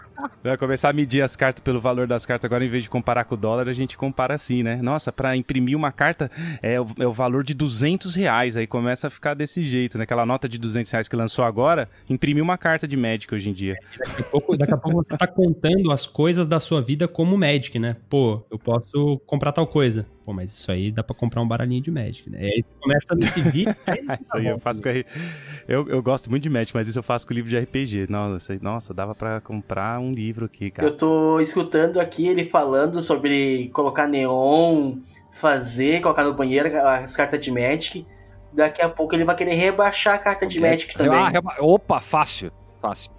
Vai 0.42 0.56
começar 0.56 0.90
a 0.90 0.92
medir 0.92 1.22
as 1.22 1.34
cartas 1.34 1.62
pelo 1.62 1.80
valor 1.80 2.06
das 2.06 2.24
cartas. 2.24 2.44
Agora, 2.44 2.64
em 2.64 2.68
vez 2.68 2.84
de 2.84 2.90
comparar 2.90 3.24
com 3.24 3.34
o 3.34 3.38
dólar, 3.38 3.68
a 3.68 3.72
gente 3.72 3.96
compara 3.96 4.34
assim, 4.34 4.62
né? 4.62 4.76
Nossa, 4.76 5.12
para 5.12 5.36
imprimir 5.36 5.76
uma 5.76 5.92
carta 5.92 6.30
é 6.62 6.80
o, 6.80 6.86
é 6.98 7.06
o, 7.06 7.12
valor 7.12 7.42
de 7.42 7.54
200 7.54 8.14
reais. 8.14 8.56
Aí 8.56 8.66
começa 8.66 9.08
a 9.08 9.10
ficar 9.10 9.34
desse 9.34 9.62
jeito, 9.62 9.98
né? 9.98 10.04
Aquela 10.04 10.24
nota 10.24 10.48
de 10.48 10.58
200 10.58 10.90
reais 10.90 11.08
que 11.08 11.16
lançou 11.16 11.44
agora, 11.44 11.88
imprimir 12.08 12.42
uma 12.42 12.56
carta 12.56 12.86
de 12.86 12.96
Magic 12.96 13.32
hoje 13.34 13.50
em 13.50 13.52
dia. 13.52 13.76
Daqui 13.98 14.20
a 14.20 14.24
pouco, 14.24 14.56
daqui 14.56 14.74
a 14.74 14.76
pouco 14.76 15.04
você 15.04 15.16
tá 15.16 15.26
contando 15.26 15.90
as 15.90 16.06
coisas 16.06 16.46
da 16.46 16.60
sua 16.60 16.80
vida 16.80 17.08
como 17.08 17.36
Magic, 17.36 17.78
né? 17.78 17.96
Pô, 18.08 18.44
eu 18.50 18.58
posso 18.58 19.20
comprar 19.26 19.52
tal 19.52 19.66
coisa. 19.66 20.06
Pô, 20.26 20.32
mas 20.32 20.50
isso 20.50 20.72
aí 20.72 20.90
dá 20.90 21.04
pra 21.04 21.14
comprar 21.14 21.40
um 21.40 21.46
baralhinho 21.46 21.80
de 21.80 21.88
Magic, 21.88 22.28
né? 22.28 22.40
Aí 22.40 22.64
começa 22.80 23.14
nesse 23.14 23.40
vídeo. 23.42 23.72
isso 24.20 24.36
aí 24.36 24.48
eu 24.48 24.58
faço 24.58 24.82
com. 24.82 24.88
Eu, 25.68 25.88
eu 25.88 26.02
gosto 26.02 26.28
muito 26.28 26.42
de 26.42 26.50
Magic, 26.50 26.74
mas 26.74 26.88
isso 26.88 26.98
eu 26.98 27.02
faço 27.04 27.24
com 27.24 27.32
o 27.32 27.36
livro 27.36 27.48
de 27.48 27.56
RPG. 27.56 28.08
Nossa, 28.10 28.58
nossa 28.60 28.92
dava 28.92 29.14
pra 29.14 29.40
comprar 29.40 30.00
um 30.00 30.12
livro 30.12 30.46
aqui, 30.46 30.68
cara. 30.68 30.88
Eu 30.88 30.96
tô 30.96 31.38
escutando 31.38 32.00
aqui 32.00 32.26
ele 32.26 32.48
falando 32.48 33.00
sobre 33.00 33.68
colocar 33.68 34.08
neon, 34.08 34.96
fazer, 35.30 36.00
colocar 36.00 36.24
no 36.24 36.34
banheiro 36.34 36.76
as 36.76 37.14
cartas 37.14 37.38
de 37.38 37.52
Magic. 37.52 38.04
Daqui 38.52 38.82
a 38.82 38.88
pouco 38.88 39.14
ele 39.14 39.24
vai 39.24 39.36
querer 39.36 39.54
rebaixar 39.54 40.16
a 40.16 40.18
carta 40.18 40.44
de 40.44 40.58
Magic 40.58 40.92
também. 40.96 41.16
Ah, 41.16 41.28
reba... 41.28 41.54
Opa, 41.60 42.00
fácil, 42.00 42.50
fácil 42.82 43.15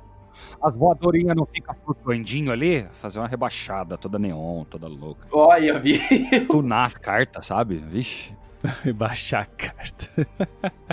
as 0.62 0.76
voadorinhas 0.76 1.36
não 1.36 1.46
ficam 1.46 1.76
flutuandinho 1.86 2.52
ali, 2.52 2.86
fazer 2.94 3.20
uma 3.20 3.28
rebaixada 3.28 3.98
toda 3.98 4.18
neon, 4.20 4.64
toda 4.66 4.88
louca. 4.88 5.28
Olha, 5.32 5.80
vi. 5.80 6.00
Tunar 6.50 6.86
as 6.86 6.96
cartas, 6.96 7.46
sabe? 7.46 7.78
Vixe. 7.78 8.36
Rebaixar 8.84 9.44
a 9.44 9.46
carta. 9.46 10.28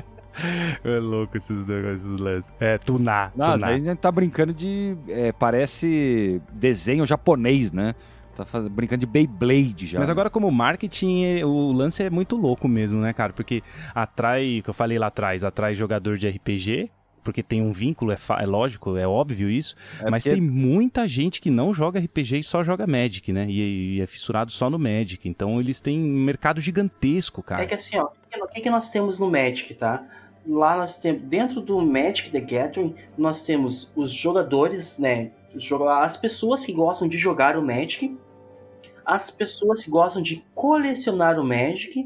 É 0.83 0.99
louco 0.99 1.37
esses 1.37 1.65
negócios, 1.65 2.19
lances. 2.19 2.57
É, 2.59 2.77
tunar. 2.77 3.31
Não, 3.37 3.53
tunar. 3.53 3.69
a 3.69 3.79
gente 3.79 3.95
tá 3.99 4.11
brincando 4.11 4.53
de. 4.53 4.97
É, 5.09 5.31
parece 5.31 6.43
desenho 6.53 7.07
japonês, 7.07 7.71
né? 7.71 7.95
Tá 8.35 8.45
faz... 8.45 8.67
brincando 8.67 9.01
de 9.01 9.07
Beyblade 9.07 9.87
já. 9.87 9.99
Mas 10.01 10.11
agora, 10.11 10.29
como 10.29 10.51
marketing, 10.51 11.43
o 11.45 11.73
lance 11.73 12.03
é 12.03 12.11
muito 12.11 12.37
louco 12.37 12.67
mesmo, 12.67 13.01
né, 13.01 13.13
cara? 13.13 13.33
Porque 13.33 13.63
atrai, 13.95 14.61
que 14.63 14.69
eu 14.69 14.75
falei 14.75 14.99
lá 14.99 15.07
atrás, 15.07 15.45
atrai 15.45 15.75
jogador 15.75 16.19
de 16.19 16.29
RPG, 16.29 16.91
porque 17.25 17.43
tem 17.43 17.63
um 17.63 17.73
vínculo, 17.73 18.13
é, 18.13 18.17
é 18.41 18.47
lógico, 18.47 18.97
é 18.97 19.09
óbvio 19.09 19.51
isso, 19.51 19.75
é 20.01 20.11
mas 20.11 20.23
porque... 20.23 20.37
tem 20.37 20.47
muita 20.47 21.09
gente 21.09 21.41
que 21.41 21.51
não 21.51 21.73
joga 21.73 21.99
RPG 21.99 22.39
e 22.39 22.45
só 22.45 22.63
joga 22.63 22.87
Magic, 22.87 23.33
né? 23.33 23.47
E, 23.49 23.97
e, 23.97 24.01
é 24.01 24.07
fissurado 24.07 24.53
só 24.53 24.69
no 24.69 24.79
Magic. 24.79 25.29
Então 25.29 25.59
eles 25.59 25.81
têm 25.81 25.99
um 25.99 26.19
mercado 26.25 26.61
gigantesco, 26.61 27.43
cara. 27.43 27.63
É 27.63 27.67
que 27.67 27.75
assim, 27.75 27.99
ó, 27.99 28.11
o 28.37 28.49
que, 28.49 28.61
que 28.61 28.71
nós 28.71 28.91
temos 28.91 29.19
no 29.19 29.31
Magic, 29.31 29.75
tá? 29.75 30.07
Lá 30.47 30.77
nós 30.77 30.99
temos, 30.99 31.23
dentro 31.23 31.61
do 31.63 31.81
Magic 31.81 32.31
the 32.31 32.41
Gathering, 32.41 32.95
nós 33.17 33.43
temos 33.43 33.91
os 33.97 34.13
jogadores, 34.13 34.99
né? 34.99 35.33
As 36.03 36.17
pessoas 36.17 36.65
que 36.65 36.73
gostam 36.73 37.09
de 37.09 37.17
jogar 37.17 37.57
o 37.57 37.63
Magic, 37.63 38.17
as 39.07 39.31
pessoas 39.31 39.83
que 39.83 39.91
gostam 39.91 40.21
de 40.21 40.45
colecionar 40.55 41.39
o 41.39 41.45
Magic 41.45 42.05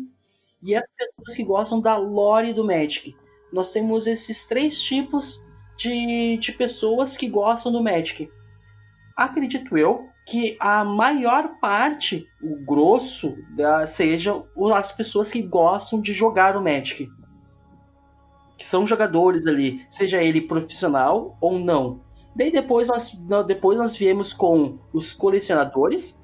e 0.62 0.74
as 0.74 0.88
pessoas 0.96 1.36
que 1.36 1.42
gostam 1.42 1.80
da 1.80 1.96
lore 1.96 2.52
do 2.52 2.64
Magic 2.64 3.16
nós 3.52 3.72
temos 3.72 4.06
esses 4.06 4.46
três 4.46 4.80
tipos 4.82 5.42
de, 5.76 6.36
de 6.38 6.52
pessoas 6.52 7.16
que 7.16 7.28
gostam 7.28 7.72
do 7.72 7.82
Magic. 7.82 8.30
Acredito 9.16 9.76
eu 9.76 10.08
que 10.26 10.56
a 10.60 10.84
maior 10.84 11.58
parte, 11.58 12.28
o 12.42 12.56
grosso, 12.56 13.36
da, 13.56 13.86
seja 13.86 14.44
as 14.74 14.92
pessoas 14.92 15.30
que 15.30 15.40
gostam 15.40 16.00
de 16.00 16.12
jogar 16.12 16.56
o 16.56 16.62
Magic. 16.62 17.08
Que 18.56 18.66
são 18.66 18.86
jogadores 18.86 19.46
ali, 19.46 19.86
seja 19.88 20.22
ele 20.22 20.42
profissional 20.42 21.36
ou 21.40 21.58
não. 21.58 22.00
Daí 22.36 22.52
depois 22.52 22.88
nós, 22.88 23.12
depois 23.46 23.78
nós 23.78 23.96
viemos 23.96 24.32
com 24.32 24.78
os 24.92 25.14
colecionadores 25.14 26.20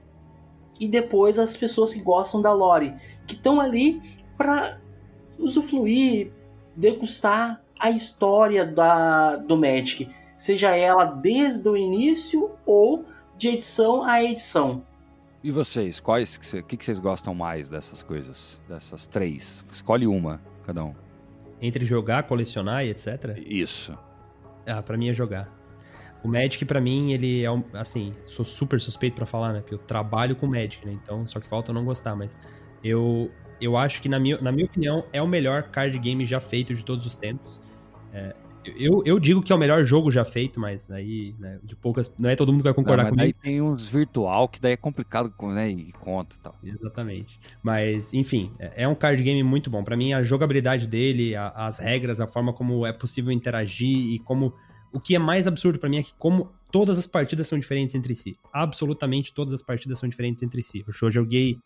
e 0.78 0.86
depois 0.86 1.38
as 1.38 1.56
pessoas 1.56 1.94
que 1.94 2.00
gostam 2.00 2.42
da 2.42 2.52
lore, 2.52 2.94
que 3.26 3.34
estão 3.34 3.60
ali 3.60 4.02
para 4.36 4.78
usufruir, 5.38 6.30
degustar 6.76 7.60
a 7.78 7.90
história 7.90 8.64
da, 8.64 9.36
do 9.36 9.56
Magic, 9.56 10.08
seja 10.36 10.74
ela 10.74 11.04
desde 11.04 11.68
o 11.68 11.76
início 11.76 12.50
ou 12.64 13.04
de 13.36 13.48
edição 13.48 14.02
a 14.02 14.22
edição. 14.22 14.82
E 15.42 15.50
vocês, 15.50 16.00
quais 16.00 16.38
que, 16.38 16.62
que, 16.62 16.76
que 16.76 16.84
vocês 16.84 16.98
gostam 16.98 17.34
mais 17.34 17.68
dessas 17.68 18.02
coisas? 18.02 18.58
Dessas 18.68 19.06
três? 19.06 19.64
Escolhe 19.70 20.06
uma, 20.06 20.40
cada 20.64 20.82
um. 20.82 20.94
Entre 21.60 21.84
jogar, 21.84 22.22
colecionar 22.22 22.84
e 22.84 22.90
etc? 22.90 23.38
Isso. 23.44 23.96
Ah, 24.66 24.82
pra 24.82 24.96
mim 24.96 25.10
é 25.10 25.14
jogar. 25.14 25.52
O 26.22 26.28
Magic, 26.28 26.64
para 26.64 26.80
mim, 26.80 27.12
ele 27.12 27.44
é 27.44 27.48
assim, 27.74 28.14
sou 28.26 28.46
super 28.46 28.80
suspeito 28.80 29.16
para 29.16 29.26
falar, 29.26 29.52
né? 29.52 29.60
Porque 29.60 29.74
eu 29.74 29.78
trabalho 29.78 30.34
com 30.34 30.46
Magic, 30.46 30.84
né? 30.86 30.92
Então, 30.92 31.26
só 31.26 31.38
que 31.38 31.46
falta 31.46 31.70
eu 31.70 31.74
não 31.74 31.84
gostar, 31.84 32.16
mas 32.16 32.38
eu 32.82 33.30
eu 33.64 33.76
acho 33.76 34.02
que, 34.02 34.08
na 34.08 34.18
minha, 34.18 34.40
na 34.40 34.52
minha 34.52 34.66
opinião, 34.66 35.04
é 35.12 35.22
o 35.22 35.26
melhor 35.26 35.64
card 35.64 35.98
game 35.98 36.24
já 36.26 36.40
feito 36.40 36.74
de 36.74 36.84
todos 36.84 37.06
os 37.06 37.14
tempos. 37.14 37.60
É, 38.12 38.34
eu, 38.64 39.02
eu 39.04 39.18
digo 39.18 39.42
que 39.42 39.52
é 39.52 39.56
o 39.56 39.58
melhor 39.58 39.84
jogo 39.84 40.10
já 40.10 40.24
feito, 40.24 40.58
mas 40.58 40.90
aí, 40.90 41.34
né, 41.38 41.58
de 41.62 41.76
poucas. 41.76 42.14
Não 42.18 42.30
é 42.30 42.36
todo 42.36 42.52
mundo 42.52 42.62
que 42.62 42.68
vai 42.68 42.74
concordar 42.74 43.04
não, 43.04 43.10
mas 43.10 43.18
comigo. 43.18 43.38
Daí 43.42 43.52
tem 43.52 43.60
uns 43.60 43.86
virtual 43.86 44.48
que 44.48 44.60
daí 44.60 44.72
é 44.72 44.76
complicado, 44.76 45.32
né? 45.42 45.70
E 45.70 45.92
conta 45.92 46.36
e 46.36 46.38
tal. 46.38 46.56
Exatamente. 46.62 47.38
Mas, 47.62 48.14
enfim, 48.14 48.52
é, 48.58 48.84
é 48.84 48.88
um 48.88 48.94
card 48.94 49.22
game 49.22 49.42
muito 49.42 49.70
bom. 49.70 49.84
para 49.84 49.96
mim, 49.96 50.12
a 50.12 50.22
jogabilidade 50.22 50.86
dele, 50.86 51.34
a, 51.34 51.48
as 51.48 51.78
regras, 51.78 52.20
a 52.20 52.26
forma 52.26 52.52
como 52.52 52.86
é 52.86 52.92
possível 52.92 53.32
interagir 53.32 54.14
e 54.14 54.18
como. 54.18 54.54
O 54.92 55.00
que 55.00 55.16
é 55.16 55.18
mais 55.18 55.48
absurdo 55.48 55.78
para 55.78 55.88
mim 55.88 55.98
é 55.98 56.02
que, 56.04 56.14
como 56.16 56.52
todas 56.70 56.98
as 56.98 57.06
partidas 57.06 57.48
são 57.48 57.58
diferentes 57.58 57.94
entre 57.94 58.14
si. 58.14 58.36
Absolutamente 58.52 59.34
todas 59.34 59.52
as 59.52 59.62
partidas 59.62 59.98
são 59.98 60.08
diferentes 60.08 60.42
entre 60.42 60.62
si. 60.62 60.84
Eu 61.02 61.10
joguei 61.10 61.58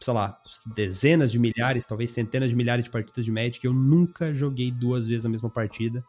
sei 0.00 0.14
lá, 0.14 0.36
dezenas 0.74 1.30
de 1.30 1.38
milhares, 1.38 1.86
talvez 1.86 2.10
centenas 2.10 2.50
de 2.50 2.56
milhares 2.56 2.84
de 2.84 2.90
partidas 2.90 3.24
de 3.24 3.30
Magic. 3.30 3.64
Eu 3.64 3.74
nunca 3.74 4.32
joguei 4.32 4.70
duas 4.70 5.06
vezes 5.06 5.26
a 5.26 5.28
mesma 5.28 5.50
partida. 5.50 6.02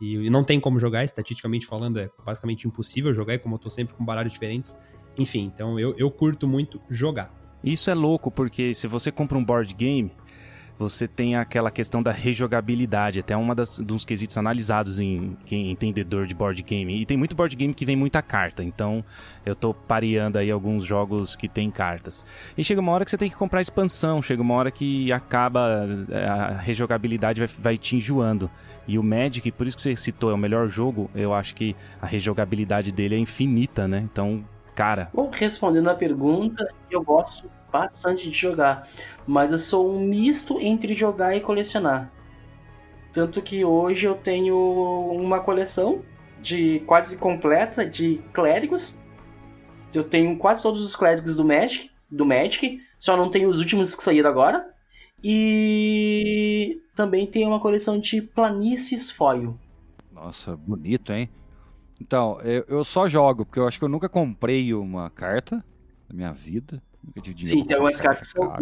E, 0.00 0.28
não 0.30 0.44
tem 0.44 0.60
como 0.60 0.78
jogar, 0.78 1.04
estatisticamente 1.04 1.66
falando, 1.66 1.98
é 1.98 2.10
basicamente 2.24 2.68
impossível 2.68 3.12
jogar, 3.12 3.38
como 3.38 3.54
eu 3.54 3.58
tô 3.58 3.70
sempre 3.70 3.94
com 3.94 4.04
baralhos 4.04 4.32
diferentes. 4.32 4.78
Enfim, 5.16 5.50
então 5.52 5.78
eu, 5.80 5.94
eu 5.96 6.10
curto 6.10 6.46
muito 6.46 6.80
jogar. 6.90 7.34
Isso 7.64 7.90
é 7.90 7.94
louco, 7.94 8.30
porque 8.30 8.72
se 8.74 8.86
você 8.86 9.10
compra 9.10 9.36
um 9.36 9.44
board 9.44 9.74
game, 9.74 10.12
você 10.78 11.08
tem 11.08 11.34
aquela 11.34 11.70
questão 11.70 12.02
da 12.02 12.12
rejogabilidade, 12.12 13.18
até 13.18 13.36
uma 13.36 13.54
das, 13.54 13.78
dos 13.78 14.04
quesitos 14.04 14.38
analisados 14.38 15.00
em 15.00 15.36
quem 15.44 15.70
entendedor 15.70 16.26
de 16.26 16.34
board 16.34 16.62
game. 16.62 17.02
E 17.02 17.04
tem 17.04 17.16
muito 17.16 17.34
board 17.34 17.56
game 17.56 17.74
que 17.74 17.84
vem 17.84 17.96
muita 17.96 18.22
carta, 18.22 18.62
então 18.62 19.04
eu 19.44 19.56
tô 19.56 19.74
pareando 19.74 20.38
aí 20.38 20.50
alguns 20.50 20.84
jogos 20.84 21.34
que 21.34 21.48
tem 21.48 21.70
cartas. 21.70 22.24
E 22.56 22.62
chega 22.62 22.80
uma 22.80 22.92
hora 22.92 23.04
que 23.04 23.10
você 23.10 23.18
tem 23.18 23.28
que 23.28 23.36
comprar 23.36 23.60
expansão, 23.60 24.22
chega 24.22 24.40
uma 24.40 24.54
hora 24.54 24.70
que 24.70 25.10
acaba 25.12 25.86
é, 26.10 26.24
a 26.26 26.58
rejogabilidade 26.58 27.40
vai, 27.40 27.48
vai 27.48 27.78
te 27.78 27.96
enjoando. 27.96 28.50
E 28.86 28.98
o 28.98 29.02
Magic, 29.02 29.50
por 29.52 29.66
isso 29.66 29.76
que 29.76 29.82
você 29.82 29.96
citou, 29.96 30.30
é 30.30 30.34
o 30.34 30.38
melhor 30.38 30.68
jogo, 30.68 31.10
eu 31.14 31.34
acho 31.34 31.54
que 31.54 31.74
a 32.00 32.06
rejogabilidade 32.06 32.92
dele 32.92 33.16
é 33.16 33.18
infinita, 33.18 33.86
né? 33.86 33.98
Então, 34.10 34.44
cara. 34.78 35.10
Bom, 35.12 35.28
respondendo 35.28 35.90
a 35.90 35.94
pergunta, 35.94 36.72
eu 36.88 37.02
gosto 37.02 37.50
bastante 37.72 38.30
de 38.30 38.36
jogar, 38.36 38.88
mas 39.26 39.50
eu 39.50 39.58
sou 39.58 39.92
um 39.92 39.98
misto 39.98 40.60
entre 40.60 40.94
jogar 40.94 41.36
e 41.36 41.40
colecionar. 41.40 42.12
Tanto 43.12 43.42
que 43.42 43.64
hoje 43.64 44.06
eu 44.06 44.14
tenho 44.14 44.56
uma 45.10 45.40
coleção 45.40 46.02
de 46.40 46.78
quase 46.86 47.16
completa 47.16 47.84
de 47.84 48.22
clérigos. 48.32 48.96
Eu 49.92 50.04
tenho 50.04 50.38
quase 50.38 50.62
todos 50.62 50.80
os 50.80 50.94
clérigos 50.94 51.34
do 51.34 51.44
Magic, 51.44 51.90
do 52.08 52.24
Magic, 52.24 52.80
só 52.96 53.16
não 53.16 53.28
tenho 53.28 53.48
os 53.48 53.58
últimos 53.58 53.96
que 53.96 54.02
saíram 54.04 54.30
agora. 54.30 54.72
E 55.24 56.80
também 56.94 57.26
tenho 57.26 57.48
uma 57.48 57.58
coleção 57.58 57.98
de 57.98 58.22
planícies 58.22 59.10
foil. 59.10 59.58
Nossa, 60.12 60.56
bonito, 60.56 61.12
hein? 61.12 61.28
Então, 62.00 62.40
eu, 62.42 62.64
eu 62.68 62.84
só 62.84 63.08
jogo, 63.08 63.44
porque 63.44 63.58
eu 63.58 63.66
acho 63.66 63.78
que 63.78 63.84
eu 63.84 63.88
nunca 63.88 64.08
comprei 64.08 64.72
uma 64.72 65.10
carta 65.10 65.64
na 66.08 66.14
minha 66.16 66.32
vida. 66.32 66.82
Nunca 67.04 67.20
tive 67.20 67.34
dinheiro. 67.34 67.60
Sim, 67.60 67.66
tem 67.66 67.76
algumas 67.76 68.00
cartas 68.00 68.32
que 68.32 68.38
são. 68.38 68.56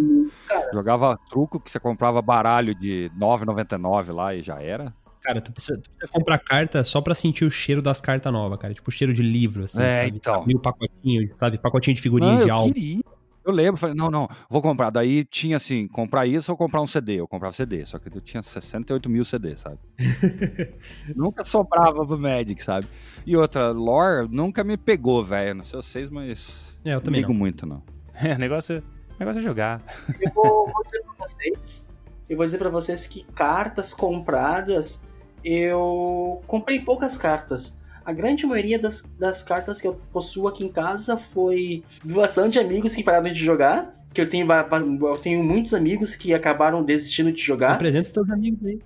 Jogava 0.72 1.18
truco 1.28 1.60
que 1.60 1.70
você 1.70 1.78
comprava 1.80 2.20
baralho 2.22 2.74
de 2.74 3.10
9,99 3.18 4.12
lá 4.12 4.34
e 4.34 4.42
já 4.42 4.60
era. 4.60 4.94
Cara, 5.22 5.40
tu 5.40 5.52
precisa, 5.52 5.78
tu 5.80 5.90
precisa 5.90 6.08
comprar 6.12 6.38
carta 6.38 6.84
só 6.84 7.00
pra 7.00 7.14
sentir 7.14 7.44
o 7.44 7.50
cheiro 7.50 7.82
das 7.82 8.00
cartas 8.00 8.32
novas, 8.32 8.58
cara. 8.58 8.72
Tipo, 8.72 8.88
o 8.90 8.92
cheiro 8.92 9.12
de 9.12 9.22
livro, 9.22 9.64
assim, 9.64 9.80
É, 9.82 10.04
sabe? 10.04 10.16
então. 10.16 10.34
Abrir 10.42 10.54
o 10.54 10.60
pacotinho, 10.60 11.30
sabe? 11.36 11.58
Pacotinho 11.58 11.96
de 11.96 12.00
figurinha 12.02 12.32
Não, 12.32 12.44
de 12.44 12.48
eu 12.50 12.54
álbum. 12.54 12.72
queria. 12.72 13.00
Eu 13.46 13.52
lembro, 13.52 13.76
falei, 13.80 13.94
não, 13.94 14.10
não, 14.10 14.28
vou 14.50 14.60
comprar. 14.60 14.90
Daí 14.90 15.24
tinha 15.24 15.56
assim, 15.56 15.86
comprar 15.86 16.26
isso 16.26 16.50
ou 16.50 16.58
comprar 16.58 16.82
um 16.82 16.86
CD. 16.86 17.20
Eu 17.20 17.28
comprava 17.28 17.52
CD, 17.52 17.86
só 17.86 17.96
que 17.96 18.08
eu 18.08 18.20
tinha 18.20 18.42
68 18.42 19.08
mil 19.08 19.24
CD, 19.24 19.56
sabe? 19.56 19.78
nunca 21.14 21.44
sobrava 21.44 22.04
pro 22.04 22.18
Magic, 22.18 22.60
sabe? 22.60 22.88
E 23.24 23.36
outra, 23.36 23.70
lore 23.70 24.26
nunca 24.28 24.64
me 24.64 24.76
pegou, 24.76 25.24
velho. 25.24 25.54
Não 25.54 25.64
sei 25.64 25.80
vocês, 25.80 26.08
mas. 26.08 26.76
É, 26.84 26.90
eu 26.90 26.94
não 26.94 27.00
também 27.02 27.20
ligo 27.20 27.32
não. 27.32 27.38
muito, 27.38 27.64
não. 27.64 27.84
É, 28.20 28.34
o 28.34 28.38
negócio, 28.38 28.78
o 28.78 29.18
negócio 29.20 29.40
é 29.40 29.44
jogar. 29.44 29.80
Eu 30.20 30.32
vou, 30.32 30.68
vou 30.72 30.82
dizer 30.84 31.02
pra 31.02 31.14
vocês. 31.28 31.88
Eu 32.28 32.36
vou 32.36 32.46
dizer 32.46 32.58
pra 32.58 32.68
vocês 32.68 33.06
que 33.06 33.22
cartas 33.32 33.94
compradas, 33.94 35.04
eu 35.44 36.42
comprei 36.48 36.80
poucas 36.80 37.16
cartas. 37.16 37.78
A 38.06 38.12
grande 38.12 38.46
maioria 38.46 38.78
das, 38.78 39.02
das 39.18 39.42
cartas 39.42 39.80
que 39.80 39.88
eu 39.88 40.00
possuo 40.12 40.46
aqui 40.46 40.64
em 40.64 40.68
casa 40.68 41.16
foi 41.16 41.82
doação 42.04 42.48
de 42.48 42.56
amigos 42.56 42.94
que 42.94 43.02
pararam 43.02 43.32
de 43.32 43.44
jogar. 43.44 43.96
Que 44.14 44.20
eu 44.20 44.28
tenho, 44.28 44.46
eu 44.48 45.18
tenho 45.18 45.42
muitos 45.42 45.74
amigos 45.74 46.14
que 46.14 46.32
acabaram 46.32 46.84
desistindo 46.84 47.32
de 47.32 47.42
jogar. 47.42 47.72
Apresenta 47.72 48.06
os 48.06 48.12
teus 48.12 48.30
amigos 48.30 48.64
aí. 48.64 48.80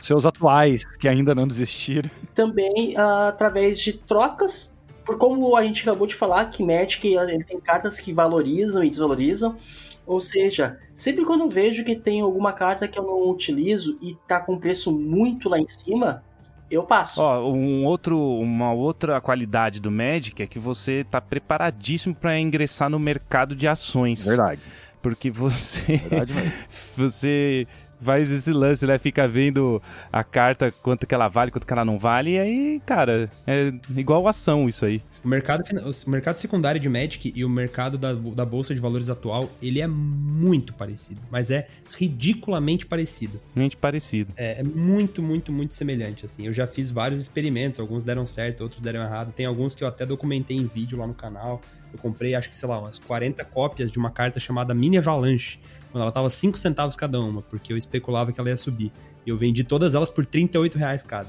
Os 0.00 0.06
seus 0.06 0.24
atuais, 0.24 0.82
que 0.98 1.06
ainda 1.06 1.34
não 1.34 1.46
desistiram. 1.46 2.10
também 2.34 2.96
ah, 2.96 3.28
através 3.28 3.78
de 3.78 3.92
trocas. 3.92 4.74
Por 5.04 5.18
como 5.18 5.54
a 5.54 5.62
gente 5.62 5.82
acabou 5.82 6.06
de 6.06 6.14
falar 6.14 6.46
que 6.46 6.62
Magic 6.62 7.06
ele 7.06 7.44
tem 7.44 7.60
cartas 7.60 8.00
que 8.00 8.14
valorizam 8.14 8.82
e 8.82 8.88
desvalorizam. 8.88 9.58
Ou 10.06 10.22
seja, 10.22 10.78
sempre 10.94 11.22
quando 11.22 11.42
eu 11.42 11.50
vejo 11.50 11.84
que 11.84 11.94
tem 11.94 12.22
alguma 12.22 12.54
carta 12.54 12.88
que 12.88 12.98
eu 12.98 13.02
não 13.02 13.28
utilizo 13.28 13.98
e 14.00 14.16
tá 14.26 14.40
com 14.40 14.58
preço 14.58 14.90
muito 14.90 15.50
lá 15.50 15.58
em 15.58 15.68
cima, 15.68 16.24
eu 16.70 16.82
passo. 16.82 17.20
Ó, 17.20 17.50
um 17.50 17.84
outro, 17.84 18.18
uma 18.18 18.72
outra 18.72 19.20
qualidade 19.20 19.80
do 19.80 19.90
Magic 19.90 20.42
é 20.42 20.46
que 20.46 20.58
você 20.58 21.04
tá 21.10 21.20
preparadíssimo 21.20 22.14
para 22.14 22.38
ingressar 22.38 22.90
no 22.90 22.98
mercado 22.98 23.54
de 23.56 23.66
ações. 23.66 24.26
Verdade. 24.26 24.60
Porque 25.00 25.30
você 25.30 25.96
Verdade 25.96 26.34
mesmo. 26.34 26.52
você 26.96 27.66
faz 28.00 28.30
esse 28.30 28.52
lance, 28.52 28.86
né? 28.86 28.98
Fica 28.98 29.26
vendo 29.26 29.82
a 30.12 30.22
carta, 30.24 30.70
quanto 30.70 31.06
que 31.06 31.14
ela 31.14 31.28
vale, 31.28 31.50
quanto 31.50 31.66
que 31.66 31.72
ela 31.72 31.84
não 31.84 31.98
vale, 31.98 32.32
e 32.32 32.38
aí, 32.38 32.82
cara, 32.84 33.30
é 33.46 33.72
igual 33.96 34.26
ação 34.26 34.68
isso 34.68 34.84
aí. 34.84 35.02
O 35.24 35.28
mercado, 35.28 35.64
o 36.06 36.10
mercado 36.10 36.36
secundário 36.36 36.80
de 36.80 36.88
Magic 36.88 37.32
e 37.34 37.44
o 37.44 37.48
mercado 37.48 37.98
da, 37.98 38.12
da 38.12 38.44
Bolsa 38.44 38.74
de 38.74 38.80
Valores 38.80 39.10
atual, 39.10 39.50
ele 39.60 39.80
é 39.80 39.86
muito 39.86 40.72
parecido. 40.72 41.20
Mas 41.30 41.50
é 41.50 41.66
ridiculamente 41.96 42.86
parecido. 42.86 43.40
Mente 43.54 43.76
parecido. 43.76 44.32
É, 44.36 44.60
é 44.60 44.62
muito, 44.62 45.20
muito, 45.20 45.50
muito 45.50 45.74
semelhante, 45.74 46.24
assim. 46.24 46.46
Eu 46.46 46.52
já 46.52 46.66
fiz 46.66 46.90
vários 46.90 47.20
experimentos, 47.20 47.80
alguns 47.80 48.04
deram 48.04 48.26
certo, 48.26 48.62
outros 48.62 48.80
deram 48.80 49.02
errado. 49.02 49.32
Tem 49.32 49.44
alguns 49.44 49.74
que 49.74 49.82
eu 49.82 49.88
até 49.88 50.06
documentei 50.06 50.56
em 50.56 50.66
vídeo 50.66 50.96
lá 50.98 51.06
no 51.06 51.14
canal. 51.14 51.60
Eu 51.92 51.98
comprei, 51.98 52.34
acho 52.34 52.48
que, 52.48 52.54
sei 52.54 52.68
lá, 52.68 52.78
umas 52.78 52.98
40 52.98 53.44
cópias 53.46 53.90
de 53.90 53.98
uma 53.98 54.10
carta 54.10 54.38
chamada 54.38 54.74
Mini 54.74 54.98
Avalanche, 54.98 55.58
quando 55.90 56.02
ela 56.02 56.12
tava 56.12 56.28
5 56.30 56.56
centavos 56.58 56.94
cada 56.96 57.18
uma, 57.20 57.42
porque 57.42 57.72
eu 57.72 57.76
especulava 57.76 58.32
que 58.32 58.40
ela 58.40 58.48
ia 58.50 58.56
subir. 58.56 58.92
E 59.26 59.30
eu 59.30 59.36
vendi 59.36 59.64
todas 59.64 59.94
elas 59.94 60.10
por 60.10 60.24
38 60.26 60.78
reais 60.78 61.04
cada. 61.04 61.28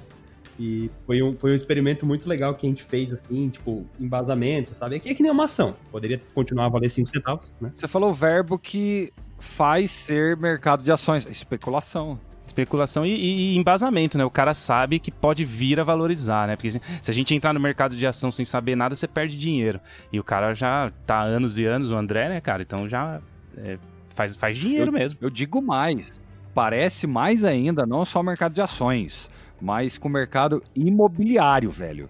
E 0.60 0.91
foi 1.05 1.22
um, 1.24 1.38
foi 1.38 1.51
um 1.51 1.55
experimento 1.55 2.05
muito 2.05 2.28
legal 2.28 2.53
que 2.53 2.68
a 2.68 2.70
gente 2.70 2.84
fez, 2.84 3.14
assim, 3.14 3.47
tipo, 3.49 3.86
embasamento, 3.99 4.74
sabe? 4.74 4.97
É 4.97 4.99
que, 4.99 5.10
é 5.10 5.14
que 5.16 5.24
nem 5.24 5.32
uma 5.32 5.45
ação. 5.45 5.76
Poderia 5.89 6.22
continuar 6.34 6.66
a 6.66 6.70
valer 6.70 6.89
5 6.89 7.07
centavos, 7.10 7.53
né? 7.62 7.72
Você 7.78 7.88
falou 7.88 8.10
o 8.10 8.14
verbo 8.14 8.60
que 8.60 9.12
faz 9.39 9.89
ser 9.91 10.36
mercado 10.36 10.84
de 10.84 10.91
ações. 10.91 11.26
Especulação. 11.26 12.20
Especulação 12.45 13.05
e, 13.05 13.12
e- 13.12 13.53
e 13.53 13.57
embasamento, 13.57 14.18
né? 14.18 14.26
O 14.26 14.30
cara 14.30 14.53
sabe 14.53 14.99
que 14.99 15.12
pode 15.12 15.45
vir 15.45 15.80
a 15.80 15.84
valorizar, 15.84 16.45
né? 16.47 16.57
Porque 16.57 16.72
se, 16.72 16.82
a 17.10 17.14
gente 17.14 17.34
entrar 17.34 17.53
no 17.53 17.60
mercado 17.60 17.95
de 17.95 18.05
ação 18.05 18.30
sem 18.32 18.43
saber 18.43 18.76
nada, 18.76 18.95
você 18.95 19.07
perde 19.07 19.38
dinheiro. 19.38 19.80
E 20.12 20.20
o 20.20 20.24
cara 20.26 20.53
já 20.53 20.91
tá 21.05 21.20
há 21.20 21.24
anos 21.24 21.57
e 21.57 21.64
anos, 21.66 21.89
o 21.89 21.95
André, 21.95 22.28
né, 22.28 22.41
cara? 22.41 22.62
Então 22.64 22.89
já 22.89 23.22
é, 23.55 23.78
faz, 24.20 24.36
faz 24.36 24.58
dinheiro 24.58 24.92
mesmo. 24.92 25.18
Eu 25.22 25.30
digo 25.30 25.62
mais. 25.62 26.20
Parece 26.54 27.08
mais 27.08 27.46
ainda, 27.46 27.86
não 27.86 28.04
só 28.04 28.20
o 28.20 28.24
mercado 28.24 28.54
de 28.54 28.62
ações, 28.62 29.30
mas 29.62 29.98
com 29.98 30.10
o 30.10 30.12
mercado 30.12 30.62
imobiliário, 30.76 31.70
velho. 31.70 32.10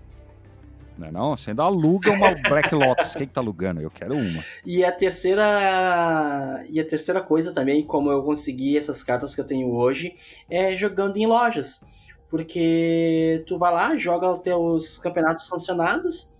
Não 0.98 1.08
é 1.08 1.12
não? 1.12 1.38
Você 1.38 1.52
ainda 1.52 1.64
aluga 1.64 2.12
uma 2.12 2.34
Black 2.50 2.74
Lotus. 2.74 3.14
Quem 3.14 3.28
que 3.28 3.34
tá 3.34 3.42
alugando? 3.42 3.80
Eu 3.80 3.92
quero 3.92 4.16
uma. 4.16 4.44
E 4.66 4.84
a 4.84 4.92
terceira 4.92 6.66
e 6.68 6.80
a 6.80 6.88
terceira 6.88 7.22
coisa 7.22 7.54
também, 7.54 7.84
como 7.84 8.12
eu 8.12 8.24
consegui 8.24 8.76
essas 8.76 9.04
cartas 9.04 9.36
que 9.36 9.42
eu 9.42 9.46
tenho 9.46 9.72
hoje, 9.72 10.16
é 10.50 10.76
jogando 10.76 11.18
em 11.18 11.28
lojas. 11.28 11.86
Porque 12.28 13.44
tu 13.46 13.58
vai 13.60 13.72
lá, 13.72 13.96
joga 13.96 14.32
os 14.32 14.40
teus 14.40 14.98
campeonatos 14.98 15.48
sancionados 15.48 16.34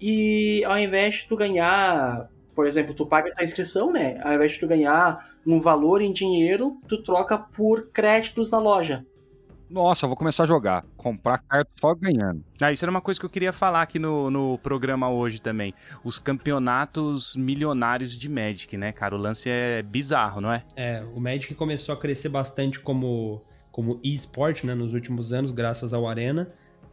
e 0.00 0.62
ao 0.64 0.78
invés 0.78 1.16
de 1.16 1.28
tu 1.28 1.36
ganhar, 1.36 2.28
por 2.60 2.66
exemplo, 2.66 2.92
tu 2.92 3.06
paga 3.06 3.30
a 3.30 3.34
tua 3.34 3.42
inscrição, 3.42 3.90
né? 3.90 4.20
Ao 4.22 4.34
invés 4.34 4.52
de 4.52 4.60
tu 4.60 4.66
ganhar 4.66 5.30
um 5.46 5.58
valor 5.58 6.02
em 6.02 6.12
dinheiro, 6.12 6.78
tu 6.86 7.02
troca 7.02 7.38
por 7.38 7.88
créditos 7.90 8.50
na 8.50 8.58
loja. 8.58 9.02
Nossa, 9.70 10.04
eu 10.04 10.10
vou 10.10 10.16
começar 10.16 10.42
a 10.42 10.46
jogar. 10.46 10.84
Comprar 10.94 11.38
carta 11.38 11.70
só 11.80 11.94
ganhando. 11.94 12.44
Ah, 12.60 12.70
isso 12.70 12.84
era 12.84 12.90
uma 12.90 13.00
coisa 13.00 13.18
que 13.18 13.24
eu 13.24 13.30
queria 13.30 13.50
falar 13.50 13.80
aqui 13.80 13.98
no, 13.98 14.30
no 14.30 14.58
programa 14.58 15.08
hoje 15.08 15.40
também. 15.40 15.72
Os 16.04 16.18
campeonatos 16.18 17.34
milionários 17.34 18.12
de 18.12 18.28
Magic, 18.28 18.76
né, 18.76 18.92
cara? 18.92 19.14
O 19.14 19.18
lance 19.18 19.48
é 19.48 19.80
bizarro, 19.80 20.42
não 20.42 20.52
é? 20.52 20.62
É, 20.76 21.02
o 21.16 21.18
Magic 21.18 21.54
começou 21.54 21.94
a 21.94 21.98
crescer 21.98 22.28
bastante 22.28 22.78
como, 22.78 23.42
como 23.72 23.98
e-sport 24.04 24.64
né, 24.64 24.74
nos 24.74 24.92
últimos 24.92 25.32
anos, 25.32 25.50
graças 25.50 25.94
ao 25.94 26.06
Arena. 26.06 26.52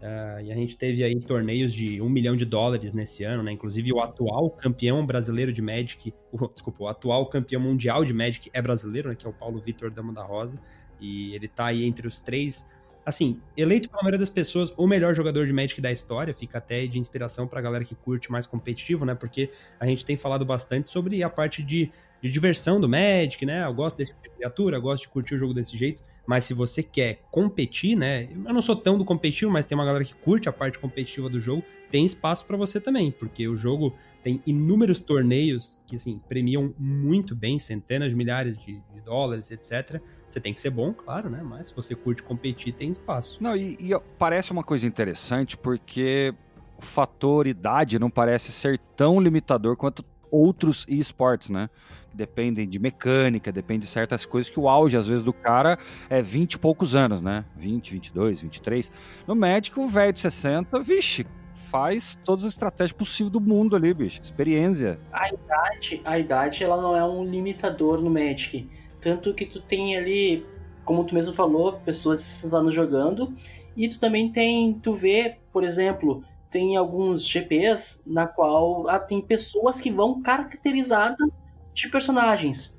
Ah, 0.09 0.41
e 0.41 0.49
a 0.51 0.55
gente 0.55 0.77
teve 0.77 1.03
aí 1.03 1.19
torneios 1.19 1.73
de 1.73 2.01
um 2.01 2.07
milhão 2.07 2.33
de 2.33 2.45
dólares 2.45 2.93
nesse 2.93 3.25
ano, 3.25 3.43
né? 3.43 3.51
Inclusive 3.51 3.91
o 3.91 3.99
atual 3.99 4.49
campeão 4.49 5.05
brasileiro 5.05 5.51
de 5.51 5.61
Magic, 5.61 6.13
o, 6.31 6.47
desculpa, 6.47 6.83
o 6.83 6.87
atual 6.87 7.25
campeão 7.25 7.61
mundial 7.61 8.05
de 8.05 8.13
Magic 8.13 8.49
é 8.53 8.61
brasileiro, 8.61 9.09
né? 9.09 9.15
Que 9.15 9.27
é 9.27 9.29
o 9.29 9.33
Paulo 9.33 9.59
Vitor 9.59 9.91
Dama 9.91 10.13
da 10.13 10.23
Rosa. 10.23 10.61
E 11.01 11.35
ele 11.35 11.47
tá 11.49 11.65
aí 11.65 11.83
entre 11.83 12.07
os 12.07 12.21
três. 12.21 12.69
Assim, 13.05 13.41
eleito 13.55 13.89
pela 13.89 14.01
maioria 14.01 14.19
das 14.19 14.29
pessoas 14.29 14.73
o 14.77 14.87
melhor 14.87 15.13
jogador 15.13 15.45
de 15.45 15.51
Magic 15.51 15.81
da 15.81 15.91
história, 15.91 16.33
fica 16.33 16.57
até 16.57 16.85
de 16.87 16.99
inspiração 16.99 17.45
pra 17.45 17.59
galera 17.59 17.83
que 17.83 17.95
curte 17.95 18.31
mais 18.31 18.47
competitivo, 18.47 19.03
né? 19.03 19.13
Porque 19.13 19.51
a 19.77 19.85
gente 19.85 20.05
tem 20.05 20.15
falado 20.15 20.45
bastante 20.45 20.87
sobre 20.87 21.21
a 21.21 21.29
parte 21.29 21.61
de, 21.61 21.91
de 22.21 22.31
diversão 22.31 22.79
do 22.79 22.87
Magic, 22.87 23.45
né? 23.45 23.65
Eu 23.65 23.73
gosto 23.73 23.97
desse 23.97 24.13
tipo 24.13 24.23
de 24.23 24.29
criatura, 24.29 24.79
gosto 24.79 25.03
de 25.03 25.09
curtir 25.09 25.35
o 25.35 25.37
jogo 25.37 25.53
desse 25.53 25.77
jeito. 25.77 26.01
Mas 26.27 26.43
se 26.43 26.53
você 26.53 26.83
quer 26.83 27.21
competir, 27.31 27.95
né? 27.95 28.27
Eu 28.31 28.53
não 28.53 28.61
sou 28.61 28.75
tão 28.75 28.97
do 28.97 29.05
competitivo, 29.05 29.49
mas 29.49 29.65
tem 29.65 29.77
uma 29.77 29.85
galera 29.85 30.03
que 30.03 30.13
curte 30.13 30.49
a 30.49 30.51
parte 30.51 30.77
competitiva 30.77 31.29
do 31.29 31.39
jogo, 31.39 31.63
tem 31.89 32.05
espaço 32.05 32.45
pra 32.45 32.57
você 32.57 32.81
também, 32.81 33.11
porque 33.11 33.47
o 33.47 33.55
jogo 33.55 33.95
tem 34.21 34.41
inúmeros 34.45 34.99
torneios 34.99 35.79
que 35.87 35.95
assim 35.95 36.21
premiam 36.27 36.73
muito 36.77 37.33
bem, 37.33 37.57
centenas 37.57 38.09
de 38.09 38.17
milhares 38.17 38.57
de, 38.57 38.73
de 38.93 39.01
dólares, 39.05 39.49
etc. 39.51 40.01
Você 40.27 40.41
tem 40.41 40.53
que 40.53 40.59
ser 40.59 40.69
bom, 40.69 40.93
claro, 40.93 41.29
né? 41.29 41.41
Mas 41.41 41.67
se 41.67 41.75
você 41.75 41.95
curte 41.95 42.21
competir, 42.21 42.73
tem 42.73 42.91
espaço. 42.91 43.41
Não, 43.41 43.55
e, 43.55 43.77
e 43.79 43.97
parece 44.19 44.51
uma 44.51 44.63
coisa 44.63 44.85
interessante 44.85 45.55
porque 45.55 46.33
o 46.77 46.81
fator 46.81 47.47
idade 47.47 47.97
não 47.97 48.09
parece 48.09 48.51
ser 48.51 48.77
tão 48.97 49.19
limitador 49.21 49.77
quanto 49.77 50.03
outros 50.31 50.85
esportes, 50.87 51.49
né? 51.49 51.69
Dependem 52.13 52.67
de 52.67 52.79
mecânica, 52.79 53.51
depende 53.51 53.81
de 53.81 53.87
certas 53.87 54.25
coisas 54.25 54.49
que 54.49 54.59
o 54.59 54.67
auge, 54.67 54.97
às 54.97 55.07
vezes, 55.07 55.23
do 55.23 55.33
cara 55.33 55.77
é 56.09 56.21
20 56.21 56.53
e 56.53 56.59
poucos 56.59 56.95
anos, 56.95 57.21
né? 57.21 57.45
20, 57.55 57.93
22, 57.93 58.41
23. 58.41 58.91
No 59.27 59.35
Magic, 59.35 59.79
um 59.79 59.87
velho 59.87 60.13
de 60.13 60.19
60, 60.19 60.79
vixe, 60.81 61.25
faz 61.53 62.17
todas 62.23 62.43
as 62.43 62.53
estratégias 62.53 62.93
possíveis 62.93 63.31
do 63.31 63.41
mundo 63.41 63.75
ali, 63.75 63.93
bicho. 63.93 64.21
Experiência. 64.21 64.99
A 65.11 65.29
idade, 65.29 66.01
a 66.03 66.19
idade, 66.19 66.63
ela 66.63 66.81
não 66.81 66.95
é 66.95 67.03
um 67.05 67.23
limitador 67.23 68.01
no 68.01 68.09
Magic. 68.09 68.69
Tanto 69.01 69.33
que 69.33 69.45
tu 69.45 69.61
tem 69.61 69.97
ali, 69.97 70.45
como 70.85 71.03
tu 71.03 71.13
mesmo 71.13 71.33
falou, 71.33 71.73
pessoas 71.73 72.19
de 72.19 72.23
60 72.25 72.57
anos 72.57 72.73
jogando. 72.73 73.33
E 73.75 73.87
tu 73.87 73.99
também 73.99 74.31
tem, 74.31 74.73
tu 74.73 74.95
vê, 74.95 75.37
por 75.51 75.63
exemplo, 75.63 76.23
tem 76.49 76.75
alguns 76.75 77.27
GPs 77.27 78.01
na 78.05 78.27
qual 78.27 78.87
ah, 78.89 78.99
tem 78.99 79.21
pessoas 79.21 79.79
que 79.79 79.91
vão 79.91 80.21
caracterizadas 80.21 81.43
de 81.73 81.89
personagens. 81.89 82.77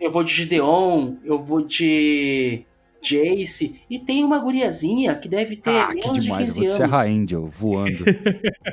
Eu 0.00 0.12
vou 0.12 0.22
de 0.22 0.32
Gideon, 0.32 1.14
eu 1.24 1.42
vou 1.42 1.60
de 1.60 2.64
Jace, 3.02 3.80
e 3.88 3.98
tem 3.98 4.24
uma 4.24 4.38
guriazinha 4.38 5.14
que 5.14 5.28
deve 5.28 5.56
ter 5.56 5.78
ah, 5.78 5.88
que 5.88 5.96
menos 5.96 6.24
demais. 6.24 6.54
de 6.54 6.54
15 6.54 6.54
Eu 6.54 6.54
vou 6.54 6.62
de 6.62 6.66
anos. 6.66 6.76
Serra 6.76 7.04
Angel 7.04 7.46
voando. 7.46 8.04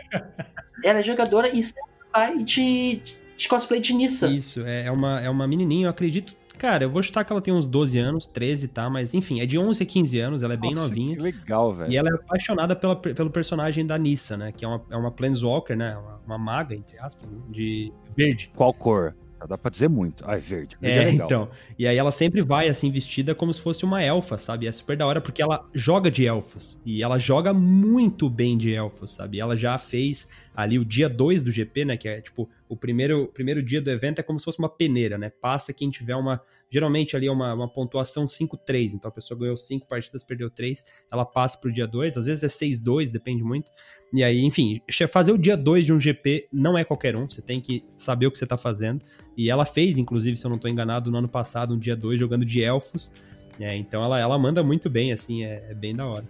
Ela 0.83 0.99
é 0.99 1.03
jogadora 1.03 1.49
e 1.49 1.63
sempre 1.63 1.91
vai 2.13 2.37
de, 2.43 3.01
de 3.35 3.47
cosplay 3.47 3.79
de 3.79 3.93
Nissa. 3.93 4.27
Isso, 4.27 4.63
é 4.65 4.85
é 4.85 4.91
uma, 4.91 5.19
é 5.21 5.29
uma 5.29 5.47
menininha, 5.47 5.87
eu 5.87 5.89
acredito. 5.89 6.35
Cara, 6.57 6.85
eu 6.85 6.89
vou 6.89 7.01
chutar 7.03 7.23
que 7.23 7.31
ela 7.31 7.41
tem 7.41 7.53
uns 7.53 7.67
12 7.67 7.99
anos, 7.99 8.27
13, 8.27 8.69
tá? 8.69 8.89
Mas 8.89 9.13
enfim, 9.13 9.41
é 9.41 9.45
de 9.45 9.57
11 9.57 9.83
a 9.83 9.85
15 9.85 10.19
anos, 10.19 10.43
ela 10.43 10.53
é 10.53 10.57
bem 10.57 10.73
Nossa, 10.73 10.87
novinha. 10.87 11.15
Que 11.15 11.21
legal, 11.21 11.73
velho. 11.73 11.91
E 11.91 11.97
ela 11.97 12.09
é 12.09 12.13
apaixonada 12.13 12.75
pela, 12.75 12.95
pelo 12.95 13.29
personagem 13.29 13.85
da 13.85 13.97
Nissa, 13.97 14.37
né? 14.37 14.51
Que 14.51 14.65
é 14.65 14.67
uma, 14.67 14.81
é 14.89 14.95
uma 14.95 15.11
Planeswalker, 15.11 15.75
né? 15.77 15.97
Uma, 15.97 16.21
uma 16.25 16.37
maga, 16.37 16.75
entre 16.75 16.97
aspas, 16.99 17.29
né? 17.29 17.37
de 17.49 17.91
verde. 18.15 18.51
Qual 18.55 18.73
cor? 18.73 19.15
Dá 19.47 19.57
pra 19.57 19.69
dizer 19.69 19.89
muito. 19.89 20.23
Ah, 20.25 20.35
é 20.35 20.39
verde. 20.39 20.77
verde 20.79 20.99
É, 20.99 21.03
é 21.03 21.11
então. 21.11 21.49
E 21.77 21.85
aí 21.85 21.97
ela 21.97 22.11
sempre 22.11 22.41
vai, 22.41 22.67
assim, 22.67 22.89
vestida 22.89 23.35
como 23.35 23.53
se 23.53 23.61
fosse 23.61 23.83
uma 23.83 24.01
elfa, 24.01 24.37
sabe? 24.37 24.65
É 24.65 24.71
super 24.71 24.97
da 24.97 25.05
hora 25.05 25.21
porque 25.21 25.41
ela 25.41 25.67
joga 25.73 26.09
de 26.09 26.25
elfos. 26.25 26.79
E 26.85 27.03
ela 27.03 27.19
joga 27.19 27.53
muito 27.53 28.29
bem 28.29 28.57
de 28.57 28.73
elfos, 28.73 29.13
sabe? 29.13 29.39
Ela 29.39 29.55
já 29.55 29.77
fez 29.77 30.29
ali 30.55 30.79
o 30.79 30.85
dia 30.85 31.09
2 31.09 31.43
do 31.43 31.51
GP, 31.51 31.85
né? 31.85 31.97
Que 31.97 32.07
é 32.07 32.21
tipo, 32.21 32.49
o 32.67 32.75
primeiro, 32.75 33.27
primeiro 33.27 33.61
dia 33.61 33.81
do 33.81 33.91
evento 33.91 34.19
é 34.19 34.23
como 34.23 34.39
se 34.39 34.45
fosse 34.45 34.57
uma 34.57 34.69
peneira, 34.69 35.17
né? 35.17 35.29
Passa 35.29 35.73
quem 35.73 35.89
tiver 35.89 36.15
uma. 36.15 36.41
Geralmente 36.75 37.15
ali 37.15 37.27
é 37.27 37.31
uma, 37.31 37.53
uma 37.53 37.69
pontuação 37.69 38.25
5-3. 38.25 38.95
Então 38.95 39.07
a 39.07 39.11
pessoa 39.11 39.39
ganhou 39.39 39.55
5 39.55 39.87
partidas, 39.87 40.25
perdeu 40.25 40.49
3. 40.49 40.83
Ela 41.09 41.23
passa 41.23 41.57
pro 41.57 41.71
dia 41.71 41.87
2. 41.87 42.17
Às 42.17 42.25
vezes 42.25 42.43
é 42.43 42.65
6-2, 42.65 43.13
depende 43.13 43.41
muito. 43.45 43.71
E 44.13 44.21
aí, 44.21 44.43
enfim, 44.43 44.81
fazer 45.07 45.31
o 45.31 45.37
dia 45.37 45.55
2 45.55 45.85
de 45.85 45.93
um 45.93 45.99
GP 46.01 46.49
não 46.51 46.77
é 46.77 46.83
qualquer 46.83 47.15
um. 47.15 47.29
Você 47.29 47.41
tem 47.41 47.61
que 47.61 47.85
saber 47.95 48.27
o 48.27 48.31
que 48.31 48.37
você 48.37 48.45
tá 48.45 48.57
fazendo. 48.57 49.01
E 49.37 49.49
ela 49.49 49.63
fez, 49.63 49.97
inclusive, 49.97 50.35
se 50.35 50.45
eu 50.45 50.51
não 50.51 50.57
tô 50.57 50.67
enganado, 50.67 51.09
no 51.09 51.17
ano 51.17 51.29
passado, 51.29 51.73
um 51.73 51.79
dia 51.79 51.95
2 51.95 52.19
jogando 52.19 52.43
de 52.43 52.61
elfos. 52.61 53.13
É, 53.57 53.73
então 53.73 54.03
ela, 54.03 54.19
ela 54.19 54.37
manda 54.37 54.61
muito 54.61 54.89
bem, 54.89 55.13
assim, 55.13 55.45
é, 55.45 55.67
é 55.69 55.73
bem 55.73 55.95
da 55.95 56.05
hora. 56.05 56.25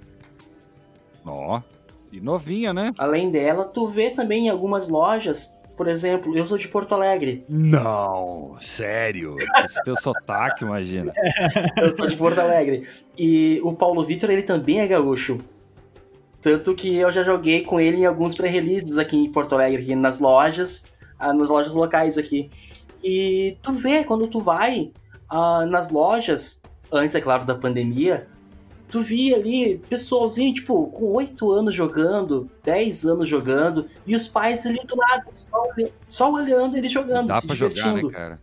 Ó. 1.26 1.60
E 2.12 2.22
novinha, 2.22 2.72
né? 2.72 2.91
Além 3.00 3.32
dela, 3.32 3.66
tu 3.66 3.88
vê 3.88 4.12
também 4.12 4.46
em 4.46 4.50
algumas 4.50 4.88
lojas, 4.88 5.52
por 5.76 5.88
exemplo, 5.88 6.38
eu 6.38 6.47
sou 6.47 6.57
de 6.57 6.67
Porto 6.67 6.93
Alegre. 6.93 7.43
Não, 7.49 8.55
sério. 8.59 9.36
Esse 9.63 9.84
teu 9.84 9.95
sotaque, 9.95 10.63
imagina. 10.63 11.11
Eu 11.76 11.95
sou 11.95 12.07
de 12.07 12.15
Porto 12.15 12.39
Alegre. 12.39 12.88
E 13.17 13.59
o 13.63 13.73
Paulo 13.73 14.05
Vitor, 14.05 14.30
ele 14.30 14.43
também 14.43 14.80
é 14.80 14.88
gaúcho. 14.88 15.38
Tanto 16.41 16.76
que 16.76 16.95
eu 16.95 17.11
já 17.11 17.23
joguei 17.23 17.63
com 17.63 17.80
ele 17.80 17.97
em 17.97 18.05
alguns 18.05 18.36
pré-releases 18.36 18.99
aqui 18.99 19.17
em 19.17 19.32
Porto 19.32 19.55
Alegre, 19.55 19.82
aqui 19.82 19.95
nas 19.95 20.19
lojas, 20.19 20.86
ah, 21.17 21.34
nas 21.34 21.49
lojas 21.49 21.73
locais 21.73 22.19
aqui. 22.19 22.51
E 23.03 23.57
tu 23.63 23.73
vê, 23.73 24.03
quando 24.03 24.28
tu 24.28 24.39
vai 24.39 24.91
ah, 25.28 25.65
nas 25.65 25.89
lojas, 25.89 26.61
antes, 26.91 27.15
é 27.15 27.21
claro, 27.21 27.45
da 27.45 27.55
pandemia, 27.55 28.28
tu 28.90 29.02
via 29.02 29.36
ali 29.36 29.78
pessoalzinho, 29.90 30.54
tipo, 30.54 30.88
com 30.88 31.06
8 31.14 31.52
anos 31.52 31.74
jogando, 31.76 32.50
10 32.64 33.06
anos 33.06 33.28
jogando, 33.28 33.86
e 34.06 34.16
os 34.16 34.28
pais 34.28 34.66
ali 34.66 34.80
do 34.86 34.96
lado, 34.96 35.26
só, 35.32 35.64
olhe- 35.72 35.94
só 36.08 36.32
olhando 36.32 36.78
eles 36.78 36.92
jogando, 36.92 37.28
Dá 37.28 37.42
se 37.42 37.48
pra 37.48 37.56
jogar, 37.56 37.74
divertindo. 37.74 38.08
né, 38.08 38.14
cara? 38.14 38.42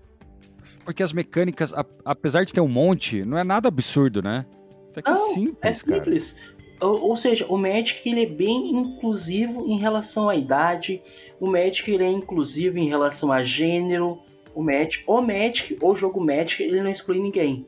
Porque 0.84 1.02
as 1.02 1.12
mecânicas, 1.12 1.72
a- 1.72 1.86
apesar 2.04 2.44
de 2.44 2.52
ter 2.52 2.60
um 2.60 2.68
monte, 2.68 3.24
não 3.24 3.38
é 3.38 3.44
nada 3.44 3.68
absurdo, 3.68 4.20
né? 4.20 4.44
Até 4.90 5.02
que 5.02 5.08
é 5.08 5.12
Não, 5.14 5.18
simples, 5.18 5.56
É 5.82 5.86
cara. 5.86 6.04
simples. 6.04 6.36
Ou, 6.80 7.10
ou 7.10 7.16
seja, 7.16 7.46
o 7.48 7.56
Magic 7.56 8.06
ele 8.08 8.22
é 8.24 8.26
bem 8.26 8.74
inclusivo 8.76 9.64
em 9.66 9.78
relação 9.78 10.28
à 10.28 10.34
idade. 10.36 11.00
O 11.40 11.46
Magic 11.46 11.88
ele 11.90 12.02
é 12.04 12.10
inclusivo 12.10 12.76
em 12.78 12.88
relação 12.88 13.30
a 13.32 13.42
gênero. 13.44 14.18
O 14.54 14.62
Magic, 14.62 15.04
o 15.06 15.20
Magic, 15.22 15.78
o 15.80 15.94
jogo 15.94 16.20
Magic, 16.20 16.60
ele 16.62 16.82
não 16.82 16.90
exclui 16.90 17.20
ninguém. 17.20 17.64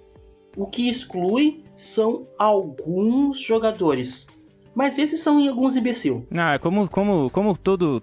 O 0.57 0.67
que 0.67 0.89
exclui 0.89 1.64
são 1.75 2.27
alguns 2.39 3.41
jogadores. 3.41 4.27
Mas 4.75 4.99
esses 4.99 5.21
são 5.21 5.39
em 5.39 5.49
alguns 5.49 5.77
imbecil. 5.77 6.27
Ah, 6.37 6.59
como, 6.59 6.89
como, 6.89 7.31
como 7.31 7.57
todo. 7.57 8.03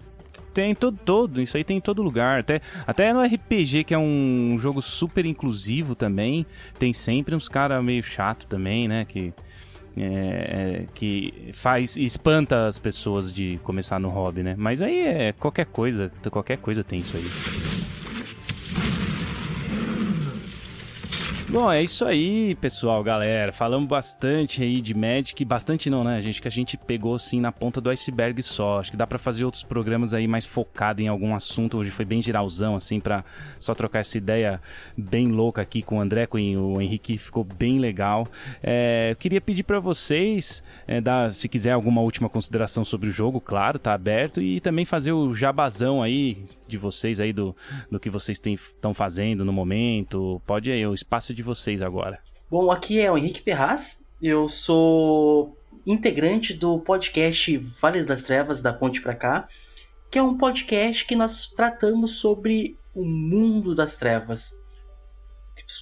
Tem 0.53 0.73
todo, 0.73 0.97
todo, 1.03 1.41
isso 1.41 1.57
aí 1.57 1.63
tem 1.63 1.77
em 1.77 1.81
todo 1.81 2.01
lugar. 2.01 2.39
Até, 2.39 2.61
até 2.87 3.13
no 3.13 3.21
RPG, 3.21 3.83
que 3.83 3.93
é 3.93 3.97
um 3.97 4.55
jogo 4.57 4.81
super 4.81 5.25
inclusivo 5.25 5.93
também, 5.93 6.45
tem 6.79 6.93
sempre 6.93 7.35
uns 7.35 7.49
caras 7.49 7.83
meio 7.83 8.01
chato 8.01 8.47
também, 8.47 8.87
né? 8.87 9.03
Que, 9.03 9.33
é, 9.97 10.03
é, 10.03 10.85
que 10.93 11.49
faz, 11.53 11.97
espanta 11.97 12.67
as 12.67 12.79
pessoas 12.79 13.33
de 13.33 13.59
começar 13.63 13.99
no 13.99 14.07
hobby, 14.07 14.41
né? 14.41 14.55
Mas 14.57 14.81
aí 14.81 14.99
é 14.99 15.33
qualquer 15.33 15.65
coisa, 15.65 16.09
qualquer 16.29 16.57
coisa 16.57 16.81
tem 16.81 16.99
isso 16.99 17.17
aí. 17.17 17.70
Bom, 21.51 21.69
é 21.69 21.83
isso 21.83 22.05
aí, 22.05 22.55
pessoal, 22.55 23.03
galera. 23.03 23.51
Falamos 23.51 23.85
bastante 23.85 24.63
aí 24.63 24.79
de 24.79 24.93
Magic, 24.93 25.43
bastante 25.43 25.89
não, 25.89 26.01
né, 26.01 26.21
gente? 26.21 26.41
Que 26.41 26.47
a 26.47 26.51
gente 26.51 26.77
pegou 26.77 27.15
assim 27.15 27.41
na 27.41 27.51
ponta 27.51 27.81
do 27.81 27.89
iceberg 27.89 28.41
só. 28.41 28.79
Acho 28.79 28.91
que 28.91 28.95
dá 28.95 29.05
pra 29.05 29.19
fazer 29.19 29.43
outros 29.43 29.61
programas 29.61 30.13
aí 30.13 30.29
mais 30.29 30.45
focado 30.45 31.01
em 31.01 31.09
algum 31.09 31.35
assunto. 31.35 31.77
Hoje 31.77 31.91
foi 31.91 32.05
bem 32.05 32.21
geralzão, 32.21 32.73
assim, 32.73 33.01
pra 33.01 33.25
só 33.59 33.75
trocar 33.75 33.99
essa 33.99 34.17
ideia 34.17 34.61
bem 34.95 35.27
louca 35.27 35.61
aqui 35.61 35.81
com 35.81 35.97
o 35.97 35.99
André, 35.99 36.25
com 36.25 36.37
o 36.37 36.81
Henrique, 36.81 37.17
ficou 37.17 37.43
bem 37.43 37.79
legal. 37.79 38.25
É, 38.63 39.09
eu 39.11 39.17
queria 39.17 39.41
pedir 39.41 39.63
pra 39.63 39.81
vocês, 39.81 40.63
é, 40.87 41.01
dar, 41.01 41.31
se 41.31 41.49
quiser 41.49 41.71
alguma 41.71 41.99
última 41.99 42.29
consideração 42.29 42.85
sobre 42.85 43.09
o 43.09 43.11
jogo, 43.11 43.41
claro, 43.41 43.77
tá 43.77 43.93
aberto, 43.93 44.41
e 44.41 44.61
também 44.61 44.85
fazer 44.85 45.11
o 45.11 45.35
jabazão 45.35 46.01
aí 46.01 46.45
de 46.71 46.77
vocês 46.77 47.19
aí 47.19 47.31
do, 47.31 47.55
do 47.91 47.99
que 47.99 48.09
vocês 48.09 48.41
estão 48.43 48.93
fazendo 48.93 49.45
no 49.45 49.53
momento. 49.53 50.41
Pode 50.45 50.71
aí, 50.71 50.85
o 50.87 50.93
espaço 50.93 51.31
é 51.31 51.35
de 51.35 51.43
vocês 51.43 51.81
agora. 51.81 52.19
Bom, 52.49 52.71
aqui 52.71 52.99
é 52.99 53.11
o 53.11 53.17
Henrique 53.17 53.41
Ferraz. 53.41 54.03
Eu 54.21 54.47
sou 54.49 55.57
integrante 55.85 56.53
do 56.53 56.79
podcast 56.79 57.57
Vale 57.57 58.03
das 58.03 58.23
Trevas 58.23 58.61
da 58.61 58.71
Ponte 58.71 59.01
Pra 59.01 59.15
Cá, 59.15 59.47
que 60.09 60.17
é 60.17 60.23
um 60.23 60.37
podcast 60.37 61.05
que 61.05 61.15
nós 61.15 61.49
tratamos 61.49 62.19
sobre 62.19 62.77
o 62.93 63.03
mundo 63.03 63.73
das 63.73 63.95
trevas. 63.95 64.53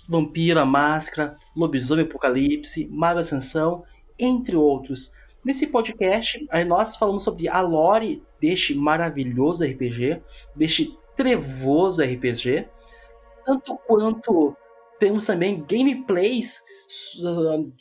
Vampiro, 0.07 0.59
a 0.59 0.65
Máscara, 0.65 1.37
Lobisomem 1.55 2.05
Apocalipse, 2.05 2.87
Mago 2.91 3.19
Ascensão, 3.19 3.83
entre 4.17 4.55
outros. 4.55 5.13
Nesse 5.43 5.67
podcast, 5.67 6.45
nós 6.67 6.97
falamos 6.97 7.23
sobre 7.23 7.47
a 7.47 7.61
lore 7.61 8.21
deste 8.41 8.75
maravilhoso 8.75 9.63
RPG, 9.63 10.21
deste 10.55 10.97
trevoso 11.15 12.03
RPG, 12.03 12.67
tanto 13.45 13.75
quanto 13.87 14.55
temos 14.99 15.25
também 15.25 15.63
gameplays 15.67 16.61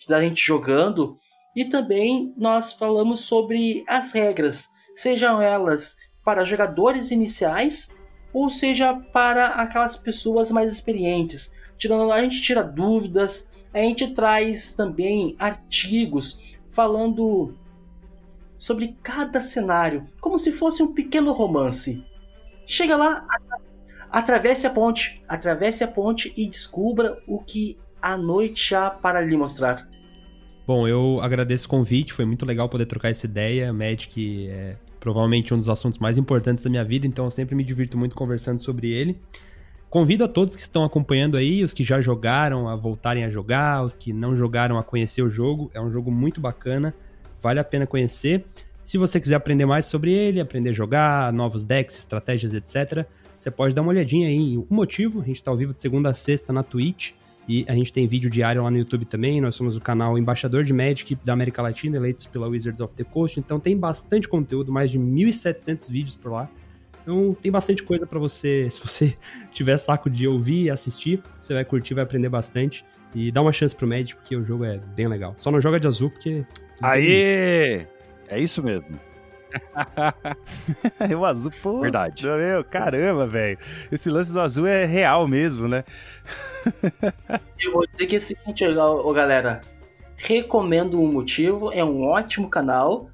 da 0.08 0.20
gente 0.20 0.44
jogando 0.44 1.18
e 1.54 1.64
também 1.64 2.32
nós 2.36 2.72
falamos 2.72 3.20
sobre 3.20 3.84
as 3.88 4.12
regras, 4.12 4.68
sejam 4.94 5.42
elas 5.42 5.96
para 6.24 6.44
jogadores 6.44 7.10
iniciais 7.10 7.88
ou 8.32 8.48
seja 8.50 8.94
para 9.12 9.46
aquelas 9.46 9.96
pessoas 9.96 10.52
mais 10.52 10.72
experientes. 10.72 11.52
Tirando 11.76 12.12
a 12.12 12.22
gente 12.22 12.40
tira 12.40 12.62
dúvidas, 12.62 13.50
a 13.72 13.78
gente 13.78 14.14
traz 14.14 14.74
também 14.74 15.34
artigos 15.38 16.40
falando 16.70 17.54
sobre 18.58 18.96
cada 19.02 19.40
cenário, 19.40 20.06
como 20.20 20.38
se 20.38 20.52
fosse 20.52 20.82
um 20.82 20.92
pequeno 20.92 21.32
romance. 21.32 22.04
Chega 22.66 22.96
lá, 22.96 23.26
atravesse 24.10 24.66
a 24.66 24.70
ponte, 24.70 25.22
atravesse 25.28 25.84
a 25.84 25.88
ponte 25.88 26.32
e 26.36 26.46
descubra 26.48 27.18
o 27.26 27.38
que 27.38 27.78
a 28.02 28.16
noite 28.16 28.74
há 28.74 28.90
para 28.90 29.20
lhe 29.20 29.36
mostrar. 29.36 29.88
Bom, 30.66 30.86
eu 30.86 31.18
agradeço 31.22 31.66
o 31.66 31.70
convite, 31.70 32.12
foi 32.12 32.24
muito 32.24 32.44
legal 32.44 32.68
poder 32.68 32.86
trocar 32.86 33.08
essa 33.08 33.26
ideia. 33.26 33.72
Magic 33.72 34.48
é 34.48 34.76
provavelmente 35.00 35.54
um 35.54 35.56
dos 35.56 35.68
assuntos 35.68 35.98
mais 35.98 36.18
importantes 36.18 36.62
da 36.62 36.68
minha 36.68 36.84
vida, 36.84 37.06
então 37.06 37.24
eu 37.24 37.30
sempre 37.30 37.54
me 37.54 37.64
divirto 37.64 37.96
muito 37.96 38.14
conversando 38.14 38.58
sobre 38.58 38.90
ele. 38.90 39.18
Convido 39.90 40.24
a 40.24 40.28
todos 40.28 40.54
que 40.54 40.60
estão 40.60 40.84
acompanhando 40.84 41.38
aí, 41.38 41.64
os 41.64 41.72
que 41.72 41.82
já 41.82 41.98
jogaram 41.98 42.68
a 42.68 42.76
voltarem 42.76 43.24
a 43.24 43.30
jogar, 43.30 43.82
os 43.82 43.96
que 43.96 44.12
não 44.12 44.36
jogaram 44.36 44.76
a 44.76 44.82
conhecer 44.82 45.22
o 45.22 45.30
jogo. 45.30 45.70
É 45.72 45.80
um 45.80 45.90
jogo 45.90 46.10
muito 46.10 46.42
bacana, 46.42 46.94
vale 47.40 47.58
a 47.58 47.64
pena 47.64 47.86
conhecer. 47.86 48.44
Se 48.84 48.98
você 48.98 49.18
quiser 49.18 49.36
aprender 49.36 49.64
mais 49.64 49.86
sobre 49.86 50.12
ele, 50.12 50.40
aprender 50.40 50.70
a 50.70 50.72
jogar, 50.72 51.32
novos 51.32 51.64
decks, 51.64 51.96
estratégias, 51.96 52.52
etc., 52.52 53.06
você 53.38 53.50
pode 53.50 53.74
dar 53.74 53.82
uma 53.82 53.90
olhadinha 53.90 54.28
aí 54.28 54.58
O 54.58 54.66
Motivo. 54.70 55.20
A 55.20 55.24
gente 55.24 55.42
tá 55.42 55.50
ao 55.50 55.56
vivo 55.56 55.72
de 55.72 55.78
segunda 55.78 56.10
a 56.10 56.14
sexta 56.14 56.52
na 56.52 56.62
Twitch. 56.62 57.12
E 57.48 57.64
a 57.66 57.74
gente 57.74 57.92
tem 57.92 58.06
vídeo 58.06 58.28
diário 58.28 58.62
lá 58.62 58.70
no 58.70 58.76
YouTube 58.76 59.06
também. 59.06 59.40
Nós 59.40 59.54
somos 59.54 59.76
o 59.76 59.80
canal 59.80 60.18
Embaixador 60.18 60.64
de 60.64 60.72
Magic 60.72 61.16
da 61.24 61.32
América 61.32 61.62
Latina, 61.62 61.96
eleitos 61.96 62.26
pela 62.26 62.46
Wizards 62.46 62.80
of 62.80 62.92
the 62.94 63.04
Coast. 63.04 63.38
Então 63.38 63.58
tem 63.58 63.76
bastante 63.76 64.28
conteúdo, 64.28 64.70
mais 64.72 64.90
de 64.90 64.98
1.700 64.98 65.88
vídeos 65.88 66.16
por 66.16 66.32
lá. 66.32 66.50
Então 67.08 67.34
tem 67.40 67.50
bastante 67.50 67.82
coisa 67.82 68.06
para 68.06 68.18
você, 68.18 68.68
se 68.68 68.86
você 68.86 69.16
tiver 69.50 69.78
saco 69.78 70.10
de 70.10 70.28
ouvir 70.28 70.64
e 70.64 70.70
assistir, 70.70 71.22
você 71.40 71.54
vai 71.54 71.64
curtir, 71.64 71.94
vai 71.94 72.04
aprender 72.04 72.28
bastante. 72.28 72.84
E 73.14 73.32
dá 73.32 73.40
uma 73.40 73.54
chance 73.54 73.74
pro 73.74 73.88
Magic, 73.88 74.14
porque 74.16 74.36
o 74.36 74.44
jogo 74.44 74.64
é 74.64 74.76
bem 74.76 75.08
legal. 75.08 75.34
Só 75.38 75.50
não 75.50 75.62
joga 75.62 75.80
de 75.80 75.86
azul, 75.86 76.10
porque... 76.10 76.44
Aê! 76.82 77.86
É 78.28 78.38
isso 78.38 78.62
mesmo. 78.62 79.00
o 81.18 81.24
azul, 81.24 81.50
pô. 81.62 81.80
Verdade. 81.80 82.26
Meu, 82.26 82.62
caramba, 82.62 83.26
velho. 83.26 83.58
Esse 83.90 84.10
lance 84.10 84.30
do 84.30 84.40
azul 84.40 84.66
é 84.66 84.84
real 84.84 85.26
mesmo, 85.26 85.66
né? 85.66 85.84
Eu 87.58 87.72
vou 87.72 87.86
dizer 87.86 88.04
que 88.04 88.16
é 88.16 88.18
o 88.18 88.20
seguinte, 88.20 88.62
ó, 88.66 89.12
galera. 89.14 89.62
Recomendo 90.14 91.00
um 91.00 91.10
motivo, 91.10 91.72
é 91.72 91.82
um 91.82 92.04
ótimo 92.04 92.50
canal. 92.50 93.08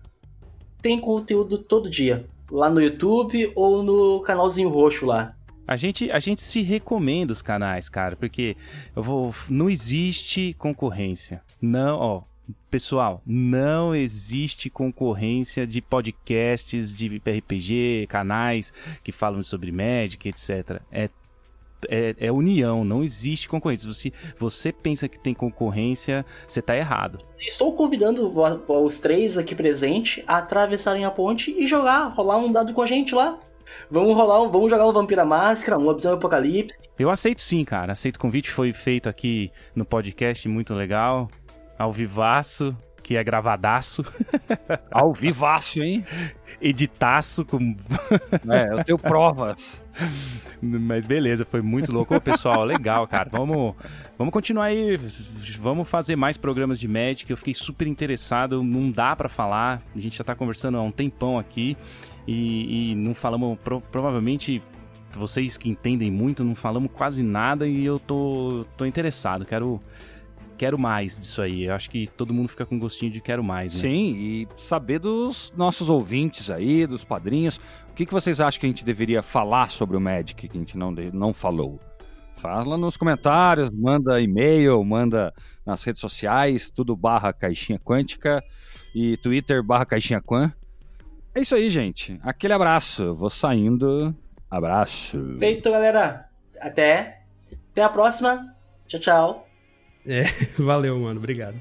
Tem 0.83 1.01
conteúdo 1.01 1.59
todo 1.59 1.89
dia. 1.89 2.27
Lá 2.55 2.71
no 2.71 2.81
YouTube 2.81 3.51
ou 3.57 3.83
no 3.83 4.21
canalzinho 4.21 4.69
roxo 4.69 5.05
lá. 5.05 5.35
A 5.67 5.77
gente, 5.77 6.09
a 6.13 6.21
gente 6.21 6.41
se 6.41 6.63
recomenda 6.63 7.33
os 7.33 7.43
canais, 7.43 7.89
cara, 7.89 8.15
porque 8.15 8.57
eu 8.95 9.03
vou, 9.03 9.35
não 9.49 9.69
existe 9.69 10.55
concorrência. 10.57 11.43
Não, 11.61 11.99
ó, 11.99 12.23
Pessoal, 12.71 13.23
não 13.25 13.95
existe 13.95 14.69
concorrência 14.69 15.67
de 15.67 15.81
podcasts 15.81 16.95
de 16.95 17.07
RPG, 17.17 18.07
canais 18.09 18.73
que 19.03 19.11
falam 19.11 19.43
sobre 19.43 19.73
Magic, 19.73 20.29
etc. 20.29 20.83
É, 20.93 21.09
é, 21.89 22.15
é, 22.19 22.33
união, 22.33 22.85
não 22.85 23.03
existe 23.03 23.49
concorrência. 23.49 23.93
Se 23.93 24.13
você 24.39 24.73
pensa 24.73 25.09
que 25.09 25.19
tem 25.19 25.35
concorrência, 25.35 26.25
você 26.47 26.61
está 26.61 26.77
errado. 26.77 27.19
Estou 27.39 27.73
convidando 27.73 28.33
os 28.69 28.99
três 28.99 29.37
aqui 29.37 29.55
presentes 29.55 30.23
a 30.27 30.39
atravessarem 30.39 31.05
a 31.05 31.11
ponte 31.11 31.55
e 31.57 31.67
jogar, 31.67 32.09
rolar 32.09 32.39
um 32.39 32.51
dado 32.51 32.73
com 32.73 32.83
a 32.83 32.87
gente 32.87 33.15
lá. 33.15 33.39
Vamos 33.91 34.15
rolar, 34.15 34.49
vamos 34.49 34.71
jogar 34.71 34.87
um 34.87 34.93
Vampira 34.93 35.25
Máscara, 35.25 35.79
um 35.79 35.83
Lobisomem 35.83 36.19
Apocalipse. 36.19 36.79
Eu 36.99 37.11
aceito 37.11 37.41
sim, 37.41 37.65
cara. 37.65 37.93
Aceito 37.93 38.17
o 38.17 38.21
convite, 38.21 38.51
foi 38.51 38.73
feito 38.73 39.09
aqui 39.09 39.51
no 39.75 39.85
podcast, 39.85 40.49
muito 40.49 40.75
legal 40.75 41.29
ao 41.79 41.93
vivaço, 41.93 42.75
que 43.05 43.17
é 43.17 43.23
gravadaço. 43.23 44.03
Ao 44.91 45.13
vivaço, 45.13 45.83
hein? 45.83 46.03
Editaço 46.61 47.45
com. 47.45 47.77
é, 48.51 48.73
eu 48.73 48.83
tenho 48.83 48.99
provas. 48.99 49.81
Mas 50.61 51.07
beleza, 51.07 51.45
foi 51.45 51.61
muito 51.61 51.93
louco. 51.93 52.15
Ô, 52.15 52.21
pessoal, 52.21 52.65
legal, 52.65 53.07
cara. 53.07 53.29
Vamos, 53.31 53.75
vamos 54.17 54.33
continuar 54.33 54.65
aí. 54.65 54.97
Vamos 55.61 55.87
fazer 55.89 56.17
mais 56.17 56.39
programas 56.39 56.81
de 56.81 56.89
Magic. 56.89 57.31
Eu 57.31 57.37
fiquei 57.37 57.53
super 57.53 57.87
interessado. 57.87 58.65
Não 58.65 58.91
dá 58.91 59.15
para 59.15 59.29
falar. 59.29 59.83
A 59.95 60.01
gente 60.01 60.17
já 60.17 60.25
tá 60.25 60.35
conversando 60.35 60.79
há 60.79 60.83
um 60.83 60.91
tempão 60.91 61.39
aqui. 61.39 61.77
E, 62.27 62.93
e 62.93 62.95
não 62.95 63.15
falamos. 63.15 63.59
Pro, 63.59 63.83
provavelmente 63.83 64.63
vocês 65.13 65.57
que 65.59 65.69
entendem 65.69 66.11
muito, 66.11 66.43
não 66.43 66.55
falamos 66.55 66.91
quase 66.91 67.23
nada. 67.23 67.67
E 67.69 67.85
eu 67.85 67.99
tô, 67.99 68.65
tô 68.79 68.87
interessado. 68.87 69.45
Quero 69.45 69.81
quero 70.55 70.79
mais 70.79 71.19
disso 71.19 71.43
aí. 71.43 71.65
Eu 71.65 71.75
acho 71.75 71.91
que 71.91 72.07
todo 72.07 72.33
mundo 72.33 72.49
fica 72.49 72.65
com 72.65 72.79
gostinho 72.79 73.13
de 73.13 73.21
quero 73.21 73.45
mais, 73.45 73.75
né? 73.75 73.81
Sim, 73.81 74.15
e 74.17 74.49
saber 74.57 74.99
dos 74.99 75.53
nossos 75.57 75.89
ouvintes 75.89 76.51
aí, 76.51 76.87
dos 76.87 77.05
padrinhos, 77.05 77.59
o 77.91 77.95
que, 77.95 78.07
que 78.07 78.13
vocês 78.13 78.41
acham 78.41 78.61
que 78.61 78.67
a 78.67 78.69
gente 78.69 78.85
deveria 78.85 79.23
falar 79.23 79.71
sobre 79.71 79.97
o 79.97 80.01
Magic 80.01 80.49
que 80.49 80.57
a 80.57 80.61
gente 80.61 80.77
não, 80.77 80.93
não 81.13 81.33
falou? 81.33 81.79
Fala 82.35 82.77
nos 82.77 82.97
comentários, 82.97 83.71
manda 83.71 84.21
e-mail, 84.21 84.83
manda 84.85 85.33
nas 85.65 85.83
redes 85.83 86.01
sociais, 86.01 86.71
tudo 86.71 86.97
barra 86.97 87.33
caixinha 87.33 87.79
quântica 87.79 88.43
e 88.95 89.17
Twitter 89.19 89.63
barra 89.63 89.87
caixinha 89.87 90.21
quan. 90.21 90.53
É 91.35 91.41
isso 91.41 91.55
aí, 91.55 91.71
gente. 91.71 92.19
Aquele 92.23 92.53
abraço. 92.53 93.03
Eu 93.03 93.15
vou 93.15 93.31
saindo. 93.31 94.15
Abraço. 94.51 95.37
Feito, 95.39 95.71
galera. 95.71 96.29
Até. 96.61 97.23
Até 97.73 97.83
a 97.83 97.89
próxima. 97.89 98.55
Tchau, 98.87 99.01
tchau. 99.01 99.44
É, 100.07 100.23
valeu, 100.59 100.99
mano. 100.99 101.19
Obrigado. 101.19 101.61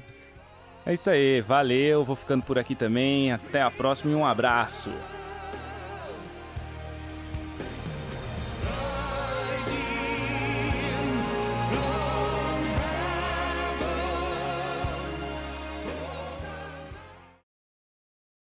É 0.86 0.92
isso 0.92 1.08
aí, 1.08 1.40
valeu. 1.40 2.04
Vou 2.04 2.16
ficando 2.16 2.42
por 2.42 2.58
aqui 2.58 2.74
também. 2.74 3.32
Até 3.32 3.62
a 3.62 3.70
próxima 3.70 4.12
e 4.12 4.14
um 4.14 4.26
abraço. 4.26 4.90